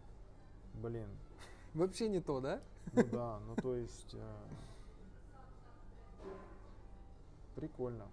блин. 0.76 1.08
Вообще 1.74 2.10
не 2.10 2.22
то, 2.22 2.40
да? 2.40 2.62
Ну 2.94 3.04
да, 3.12 3.40
ну 3.48 3.56
то 3.56 3.76
есть... 3.76 4.14
Э, 4.14 4.36
Прикольно. 7.62 8.08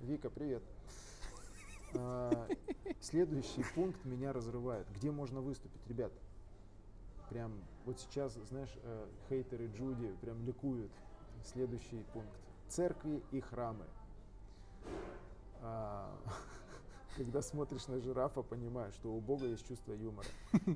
Вика, 0.00 0.30
привет. 0.30 0.62
А, 1.92 2.48
следующий 2.98 3.62
пункт 3.74 4.02
меня 4.06 4.32
разрывает. 4.32 4.86
Где 4.96 5.10
можно 5.10 5.42
выступить? 5.42 5.86
Ребят, 5.86 6.10
прям 7.28 7.52
вот 7.84 8.00
сейчас, 8.00 8.32
знаешь, 8.48 8.74
э, 8.82 9.06
хейтеры 9.28 9.66
Джуди 9.66 10.16
прям 10.22 10.42
ликуют. 10.46 10.90
Следующий 11.44 12.02
пункт. 12.14 12.30
Церкви 12.68 13.22
и 13.32 13.40
храмы. 13.40 13.84
Когда 17.20 17.42
смотришь 17.42 17.86
на 17.86 18.00
жирафа, 18.00 18.40
понимаешь, 18.40 18.94
что 18.94 19.12
у 19.12 19.20
Бога 19.20 19.44
есть 19.44 19.68
чувство 19.68 19.92
юмора. 19.92 20.26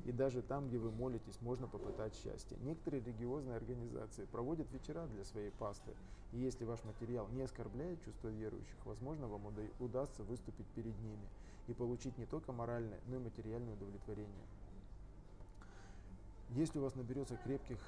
И 0.05 0.11
даже 0.11 0.43
там, 0.43 0.67
где 0.67 0.77
вы 0.77 0.91
молитесь, 0.91 1.41
можно 1.41 1.65
попытать 1.65 2.13
счастье. 2.13 2.55
Некоторые 2.61 3.01
религиозные 3.01 3.55
организации 3.55 4.25
проводят 4.25 4.71
вечера 4.71 5.07
для 5.07 5.23
своей 5.23 5.49
пасты. 5.49 5.89
И 6.33 6.37
если 6.37 6.63
ваш 6.63 6.83
материал 6.83 7.27
не 7.29 7.41
оскорбляет 7.41 7.99
чувство 8.03 8.27
верующих, 8.27 8.75
возможно, 8.85 9.27
вам 9.27 9.41
удастся 9.79 10.21
выступить 10.21 10.67
перед 10.75 10.95
ними 10.99 11.27
и 11.65 11.73
получить 11.73 12.15
не 12.19 12.27
только 12.27 12.51
моральное, 12.51 12.99
но 13.07 13.15
и 13.15 13.19
материальное 13.19 13.73
удовлетворение. 13.73 14.45
Если 16.51 16.77
у 16.77 16.83
вас 16.83 16.93
наберется 16.93 17.37
крепких 17.37 17.79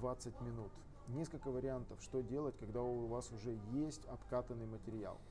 20 0.00 0.40
минут, 0.40 0.72
несколько 1.06 1.52
вариантов, 1.52 1.96
что 2.02 2.22
делать, 2.22 2.56
когда 2.58 2.82
у 2.82 3.06
вас 3.06 3.30
уже 3.30 3.56
есть 3.70 4.04
обкатанный 4.06 4.66
материал– 4.66 5.16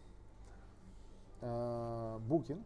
букинг, 1.42 2.66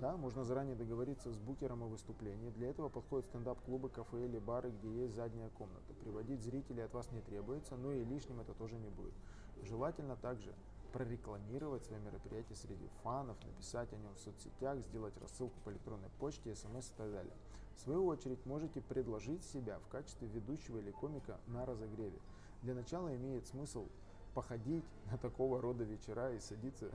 да, 0.00 0.16
можно 0.16 0.44
заранее 0.44 0.76
договориться 0.76 1.32
с 1.32 1.38
букером 1.38 1.82
о 1.82 1.86
выступлении. 1.86 2.50
Для 2.50 2.68
этого 2.68 2.90
подходят 2.90 3.26
стендап-клубы, 3.26 3.88
кафе 3.88 4.26
или 4.26 4.38
бары, 4.38 4.70
где 4.70 5.04
есть 5.04 5.14
задняя 5.14 5.48
комната. 5.50 5.94
Приводить 6.02 6.42
зрителей 6.42 6.84
от 6.84 6.92
вас 6.92 7.10
не 7.12 7.22
требуется, 7.22 7.76
но 7.76 7.92
и 7.92 8.04
лишним 8.04 8.40
это 8.40 8.52
тоже 8.52 8.76
не 8.76 8.90
будет. 8.90 9.14
Желательно 9.62 10.16
также 10.16 10.54
прорекламировать 10.92 11.84
свое 11.84 12.00
мероприятие 12.02 12.56
среди 12.56 12.86
фанов, 13.02 13.36
написать 13.44 13.92
о 13.92 13.96
нем 13.96 14.14
в 14.14 14.20
соцсетях, 14.20 14.80
сделать 14.80 15.16
рассылку 15.18 15.58
по 15.64 15.70
электронной 15.70 16.10
почте, 16.18 16.54
смс 16.54 16.90
и 16.90 16.94
так 16.96 17.10
далее. 17.12 17.32
В 17.74 17.80
свою 17.80 18.06
очередь 18.06 18.44
можете 18.44 18.80
предложить 18.82 19.44
себя 19.44 19.78
в 19.78 19.88
качестве 19.88 20.28
ведущего 20.28 20.78
или 20.78 20.90
комика 20.90 21.38
на 21.46 21.64
разогреве. 21.64 22.18
Для 22.62 22.74
начала 22.74 23.14
имеет 23.16 23.46
смысл 23.46 23.86
походить 24.34 24.84
на 25.10 25.16
такого 25.16 25.60
рода 25.60 25.84
вечера 25.84 26.32
и 26.32 26.40
садиться 26.40 26.90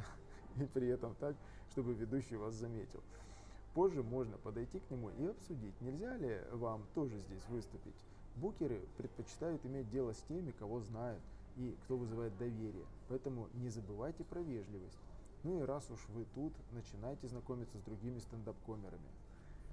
и 0.58 0.66
при 0.66 0.88
этом 0.88 1.16
так, 1.16 1.36
чтобы 1.72 1.94
ведущий 1.94 2.36
вас 2.36 2.54
заметил. 2.56 3.02
Позже 3.74 4.04
можно 4.04 4.38
подойти 4.38 4.80
к 4.80 4.92
нему 4.92 5.10
и 5.12 5.26
обсудить, 5.26 5.80
нельзя 5.82 6.18
ли 6.18 6.42
вам 6.52 6.84
тоже 6.94 7.18
здесь 7.20 7.48
выступить. 7.50 7.96
Букеры 8.36 8.82
предпочитают 8.98 9.66
иметь 9.66 9.90
дело 9.90 10.14
с 10.14 10.22
теми, 10.24 10.52
кого 10.52 10.82
знают 10.82 11.22
и 11.58 11.76
кто 11.84 11.98
вызывает 11.98 12.38
доверие, 12.38 12.86
поэтому 13.08 13.48
не 13.54 13.70
забывайте 13.70 14.24
про 14.24 14.42
вежливость. 14.42 15.00
Ну 15.44 15.62
и 15.62 15.66
раз 15.66 15.90
уж 15.90 16.00
вы 16.10 16.26
тут, 16.36 16.54
начинайте 16.72 17.28
знакомиться 17.28 17.78
с 17.78 17.82
другими 17.82 18.20
стендап-комерами. 18.20 19.10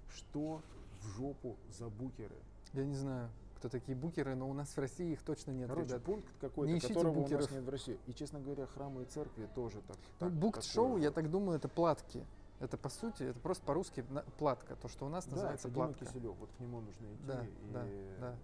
Что 0.08 0.62
в 1.00 1.06
жопу 1.08 1.56
за 1.70 1.88
букеры? 1.88 2.36
Я 2.72 2.84
не 2.84 2.94
знаю 2.94 3.30
кто 3.58 3.68
такие 3.68 3.96
букеры, 3.96 4.34
но 4.34 4.48
у 4.48 4.52
нас 4.52 4.68
в 4.68 4.78
России 4.78 5.12
их 5.12 5.22
точно 5.22 5.50
нет. 5.50 5.68
Короче, 5.68 5.88
ребят. 5.88 6.04
пункт 6.04 6.28
какой-то, 6.40 6.88
которого 6.88 7.14
букеров. 7.14 7.40
у 7.40 7.44
нас 7.44 7.50
нет 7.50 7.64
в 7.64 7.68
России. 7.68 7.98
И, 8.06 8.14
честно 8.14 8.40
говоря, 8.40 8.66
храмы 8.66 9.02
и 9.02 9.04
церкви 9.04 9.48
тоже 9.54 9.82
так. 9.82 9.96
Ну, 10.20 10.30
букт-шоу, 10.30 10.96
я 10.98 11.10
так 11.10 11.30
думаю, 11.30 11.58
это 11.58 11.68
платки. 11.68 12.24
Это 12.60 12.76
по 12.76 12.88
сути, 12.88 13.22
это 13.22 13.38
просто 13.38 13.64
по-русски 13.64 14.04
платка, 14.36 14.74
то, 14.74 14.88
что 14.88 15.06
у 15.06 15.08
нас 15.08 15.26
да, 15.26 15.32
называется 15.32 15.68
это 15.68 15.74
платка. 15.74 15.98
Дима 16.00 16.10
Киселев, 16.10 16.36
вот 16.36 16.50
к 16.50 16.60
нему 16.60 16.80
нужно 16.80 17.06
идти 17.14 17.24
да, 17.24 17.44
и 17.44 17.72
да, 17.72 17.86
да. 18.18 18.36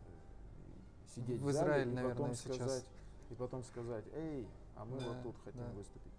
сидеть 1.16 1.40
в, 1.40 1.46
в 1.46 1.50
Израиле, 1.50 1.84
зале, 1.84 1.94
наверное, 1.96 2.12
и 2.12 2.16
потом 2.16 2.34
сейчас. 2.36 2.56
сказать, 2.56 2.84
и 3.30 3.34
потом 3.34 3.64
сказать, 3.64 4.04
эй, 4.14 4.46
а 4.76 4.84
мы 4.84 5.00
да, 5.00 5.08
вот 5.08 5.22
тут 5.24 5.36
хотим 5.44 5.62
да. 5.62 5.72
выступить. 5.72 6.12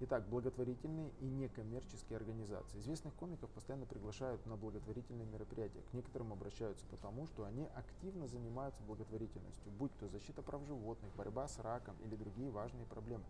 Итак, 0.00 0.28
благотворительные 0.28 1.10
и 1.18 1.24
некоммерческие 1.24 2.18
организации. 2.18 2.78
Известных 2.78 3.12
комиков 3.14 3.50
постоянно 3.50 3.84
приглашают 3.84 4.46
на 4.46 4.56
благотворительные 4.56 5.26
мероприятия. 5.26 5.82
К 5.90 5.92
некоторым 5.92 6.32
обращаются 6.32 6.86
потому, 6.86 7.26
что 7.26 7.44
они 7.44 7.66
активно 7.74 8.28
занимаются 8.28 8.80
благотворительностью, 8.84 9.72
будь 9.72 9.90
то 9.98 10.06
защита 10.06 10.40
прав 10.40 10.64
животных, 10.66 11.12
борьба 11.16 11.48
с 11.48 11.58
раком 11.58 11.96
или 12.04 12.14
другие 12.14 12.48
важные 12.48 12.86
проблемы. 12.86 13.24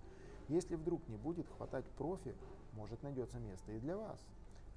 Если 0.48 0.74
вдруг 0.76 1.08
не 1.08 1.16
будет 1.16 1.48
хватать 1.56 1.86
профи, 1.96 2.34
может 2.74 3.02
найдется 3.02 3.38
место 3.38 3.72
и 3.72 3.80
для 3.80 3.96
вас. 3.96 4.20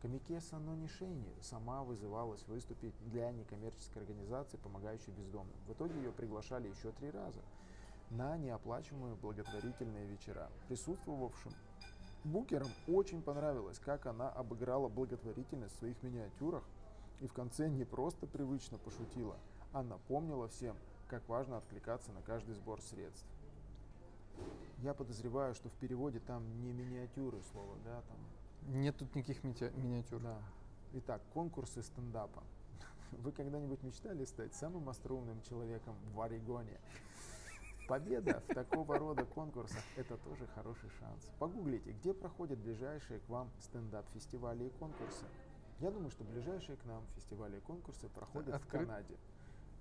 Комикеса 0.02 0.60
Нонишейни 0.60 1.36
сама 1.42 1.84
вызывалась 1.84 2.48
выступить 2.48 2.96
для 3.10 3.34
некоммерческой 3.34 4.04
организации, 4.04 4.56
помогающей 4.56 5.12
бездомным. 5.12 5.58
В 5.68 5.74
итоге 5.74 5.96
ее 5.98 6.14
приглашали 6.14 6.70
еще 6.70 6.94
три 6.94 7.12
раза 7.12 7.42
на 8.12 8.38
неоплачиваемые 8.38 9.16
благотворительные 9.16 10.06
вечера. 10.08 10.50
Присутствовавшим 10.68 11.52
Букерам 12.24 12.70
очень 12.88 13.22
понравилось, 13.22 13.80
как 13.80 14.06
она 14.06 14.30
обыграла 14.30 14.88
благотворительность 14.90 15.76
в 15.76 15.80
своих 15.80 16.02
миниатюрах 16.04 16.64
и 17.20 17.28
в 17.28 17.34
конце 17.34 17.68
не 17.68 17.84
просто 17.84 18.28
привычно 18.28 18.78
пошутила, 18.78 19.36
а 19.74 19.82
напомнила 19.82 20.48
всем, 20.48 20.76
как 21.08 21.28
важно 21.28 21.58
откликаться 21.58 22.12
на 22.12 22.22
каждый 22.22 22.54
сбор 22.54 22.80
средств. 22.82 23.26
Я 24.80 24.94
подозреваю, 24.94 25.56
что 25.56 25.70
в 25.70 25.74
переводе 25.74 26.20
там 26.20 26.44
не 26.64 26.72
миниатюры 26.72 27.42
слова, 27.52 27.76
да, 27.86 28.02
там. 28.02 28.82
Нет 28.82 28.96
тут 28.98 29.14
никаких 29.16 29.44
ми- 29.44 29.56
миниатюр. 29.76 30.22
Да. 30.22 30.38
Итак, 30.94 31.22
конкурсы 31.34 31.82
стендапа. 31.82 32.44
Вы 33.12 33.32
когда-нибудь 33.32 33.82
мечтали 33.84 34.26
стать 34.26 34.54
самым 34.54 34.90
остроумным 34.90 35.42
человеком 35.42 35.96
в 36.14 36.22
Орегоне? 36.22 36.80
Победа 37.92 38.42
в 38.48 38.54
такого 38.54 38.98
рода 38.98 39.26
конкурсах– 39.26 39.84
это 39.98 40.16
тоже 40.16 40.48
хороший 40.56 40.90
шанс. 41.02 41.30
Погуглите, 41.40 41.92
где 41.92 42.14
проходят 42.14 42.58
ближайшие 42.58 43.20
к 43.20 43.28
вам 43.28 43.50
стендап-фестивали 43.60 44.64
и 44.64 44.70
конкурсы. 44.80 45.26
Я 45.82 45.92
думаю, 45.92 46.10
что 46.10 46.24
ближайшие 46.24 46.78
к 46.78 46.86
нам 46.86 47.04
фестивали 47.18 47.58
и 47.58 47.60
конкурсы 47.60 48.08
проходят 48.08 48.56
Открыт? 48.56 48.84
в 48.84 48.86
Канаде 48.88 49.18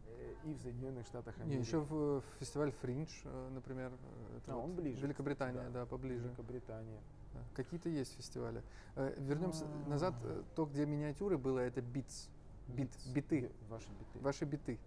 э, 0.09 0.35
и 0.43 0.53
в 0.55 0.61
Соединенных 0.61 1.07
Штатах 1.07 1.37
Не, 1.37 1.43
Америки. 1.45 1.69
еще 1.69 1.79
в, 1.79 2.19
э, 2.19 2.21
фестиваль 2.41 2.73
Фриндж, 2.73 3.11
э, 3.23 3.49
например. 3.53 3.93
Это 4.39 4.55
А, 4.55 4.57
вот 4.57 4.65
он 4.65 4.75
ближе. 4.75 5.01
Великобритания, 5.03 5.63
Да. 5.67 5.71
да, 5.71 5.87
поближе. 5.87 6.25
Великобритания. 6.25 7.01
Да. 7.33 7.41
Какие-то 7.55 7.89
есть 7.91 8.17
фестивали. 8.17 8.61
Вернемся 8.97 9.67
А. 9.67 9.89
назад. 9.89 10.17
То, 10.57 10.67
где 10.67 10.85
миниатюры 10.85 11.39
было, 11.39 11.61
это 11.61 11.81
битс. 11.81 12.29
Бит, 12.67 12.91
биты. 13.15 13.53
Ваши 13.69 13.87
биты. 13.89 14.19
Ваши 14.19 14.45
биты. 14.47 14.81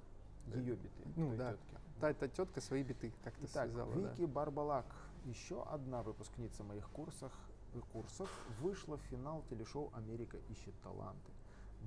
Ее 0.55 0.75
биты. 0.75 0.89
Ну 1.15 1.37
да. 1.37 1.51
тетки. 1.53 1.82
Та, 2.03 2.13
та 2.13 2.27
тетка 2.27 2.59
свои 2.59 2.83
биты 2.83 3.13
как-то 3.23 3.45
Итак, 3.45 3.69
связала. 3.69 3.95
да. 3.95 4.09
Вики 4.09 4.25
Барбалак, 4.25 4.85
еще 5.23 5.63
одна 5.63 6.03
выпускница 6.03 6.61
моих 6.61 6.89
курсах, 6.89 7.31
э, 7.73 7.79
курсов, 7.93 8.29
вышла 8.59 8.97
в 8.97 9.01
финал 9.03 9.41
телешоу 9.49 9.89
«Америка 9.93 10.35
ищет 10.49 10.73
таланты». 10.83 11.31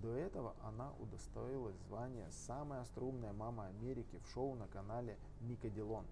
До 0.00 0.08
этого 0.14 0.54
она 0.64 0.90
удостоилась 1.00 1.76
звания 1.86 2.26
«Самая 2.30 2.80
остроумная 2.80 3.34
мама 3.34 3.66
Америки» 3.66 4.18
в 4.24 4.30
шоу 4.32 4.54
на 4.54 4.66
канале 4.68 5.18
Никоделон. 5.42 6.06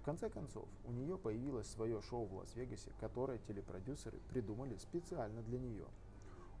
В 0.00 0.04
конце 0.06 0.30
концов, 0.30 0.66
у 0.86 0.92
нее 0.92 1.18
появилось 1.18 1.66
свое 1.66 2.00
шоу 2.00 2.24
в 2.24 2.36
Лас-Вегасе, 2.36 2.92
которое 2.98 3.36
телепродюсеры 3.40 4.18
придумали 4.30 4.76
специально 4.76 5.42
для 5.42 5.58
нее. 5.58 5.86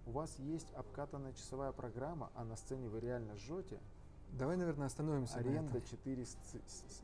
У 0.04 0.10
вас 0.10 0.38
есть 0.38 0.70
обкатанная 0.74 1.32
часовая 1.32 1.72
программа, 1.72 2.30
а 2.34 2.44
на 2.44 2.56
сцене 2.56 2.90
вы 2.90 3.00
реально 3.00 3.36
жжете, 3.36 3.80
Давай, 4.32 4.56
наверное, 4.56 4.86
остановимся 4.86 5.34
на 5.34 5.40
аренда 5.40 5.78
этом. 5.78 5.88
4 5.88 6.24
с- 6.24 6.30
с- 6.30 6.56
с- 6.66 7.02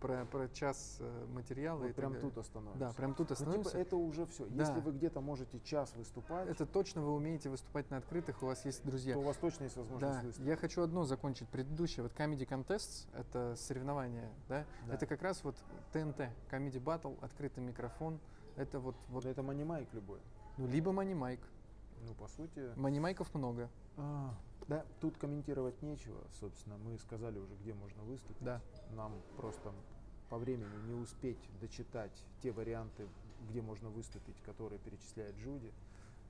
Про, 0.00 0.24
про 0.26 0.48
час 0.50 0.98
э, 1.00 1.26
материала 1.32 1.80
и 1.82 1.88
Вот 1.88 1.96
так 1.96 1.96
прям 1.96 2.20
тут 2.20 2.38
остановимся. 2.38 2.78
Да, 2.78 2.92
прям 2.92 3.14
тут 3.14 3.30
Ну, 3.30 3.34
типа, 3.34 3.50
остановимся. 3.50 3.78
это 3.78 3.96
уже 3.96 4.26
все. 4.26 4.46
Да. 4.46 4.62
Если 4.64 4.80
вы 4.80 4.92
где-то 4.92 5.20
можете 5.20 5.58
час 5.60 5.92
выступать, 5.96 6.48
Это 6.48 6.66
точно 6.66 7.02
вы 7.02 7.12
умеете 7.12 7.50
выступать 7.50 7.90
на 7.90 7.96
открытых, 7.96 8.40
у 8.42 8.46
вас 8.46 8.64
есть 8.64 8.84
друзья. 8.86 9.14
то 9.14 9.20
у 9.20 9.24
вас 9.24 9.36
точно 9.38 9.64
есть 9.64 9.76
возможность 9.76 10.20
Да, 10.20 10.24
выступить. 10.24 10.46
я 10.48 10.56
хочу 10.56 10.82
одно 10.82 11.04
закончить. 11.04 11.48
Предыдущее, 11.48 12.04
вот 12.04 12.12
Comedy 12.12 12.46
Contests, 12.46 13.08
это 13.12 13.56
соревнования, 13.56 14.30
да? 14.48 14.64
Да. 14.86 14.94
Это 14.94 15.06
как 15.06 15.20
раз 15.20 15.42
вот 15.42 15.56
ТНТ, 15.92 16.30
Comedy 16.48 16.80
Battle, 16.80 17.18
открытый 17.20 17.64
микрофон. 17.64 18.20
Это 18.54 18.78
вот, 18.78 18.94
вот 19.08 19.24
Вот 19.24 19.24
это 19.24 19.42
манимайк 19.42 19.92
любой. 19.94 20.20
ну, 20.58 20.68
либо 20.68 20.92
Манимайк. 20.92 21.40
Ну, 22.02 22.14
по 22.14 22.28
сути... 22.28 22.72
Манимайков 22.76 23.34
много, 23.34 23.68
а, 23.96 24.34
да, 24.68 24.84
тут 25.00 25.16
комментировать 25.16 25.80
нечего. 25.82 26.20
Собственно, 26.40 26.76
мы 26.78 26.98
сказали 26.98 27.38
уже, 27.38 27.54
где 27.56 27.74
можно 27.74 28.02
выступить. 28.02 28.42
да. 28.44 28.60
Нам 28.92 29.12
просто 29.36 29.72
по 30.28 30.38
времени 30.38 30.74
не 30.86 30.94
успеть 30.94 31.38
дочитать 31.60 32.12
те 32.42 32.52
варианты, 32.52 33.06
где 33.48 33.62
можно 33.62 33.88
выступить, 33.88 34.40
которые 34.42 34.78
перечисляет 34.78 35.34
Джуди. 35.36 35.72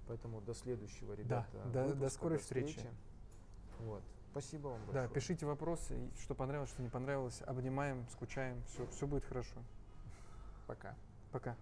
Поэтому 0.06 0.40
до 0.40 0.54
следующего, 0.54 1.12
ребята. 1.14 1.46
до- 1.64 1.70
до 1.70 1.84
выпуска, 1.88 2.10
скорой 2.10 2.38
встречи. 2.38 2.68
встречи. 2.76 2.88
Вот. 3.80 4.02
Спасибо 4.30 4.68
вам 4.68 4.80
Да, 4.86 4.92
большое. 4.92 5.08
пишите 5.10 5.46
вопросы, 5.46 6.10
что 6.20 6.34
понравилось, 6.34 6.70
что 6.70 6.82
не 6.82 6.88
понравилось. 6.88 7.42
Обнимаем, 7.46 8.06
скучаем, 8.10 8.62
все, 8.64 8.86
все 8.86 9.06
будет 9.06 9.24
хорошо. 9.24 9.56
Пока. 10.66 10.94
Пока. 11.32 11.56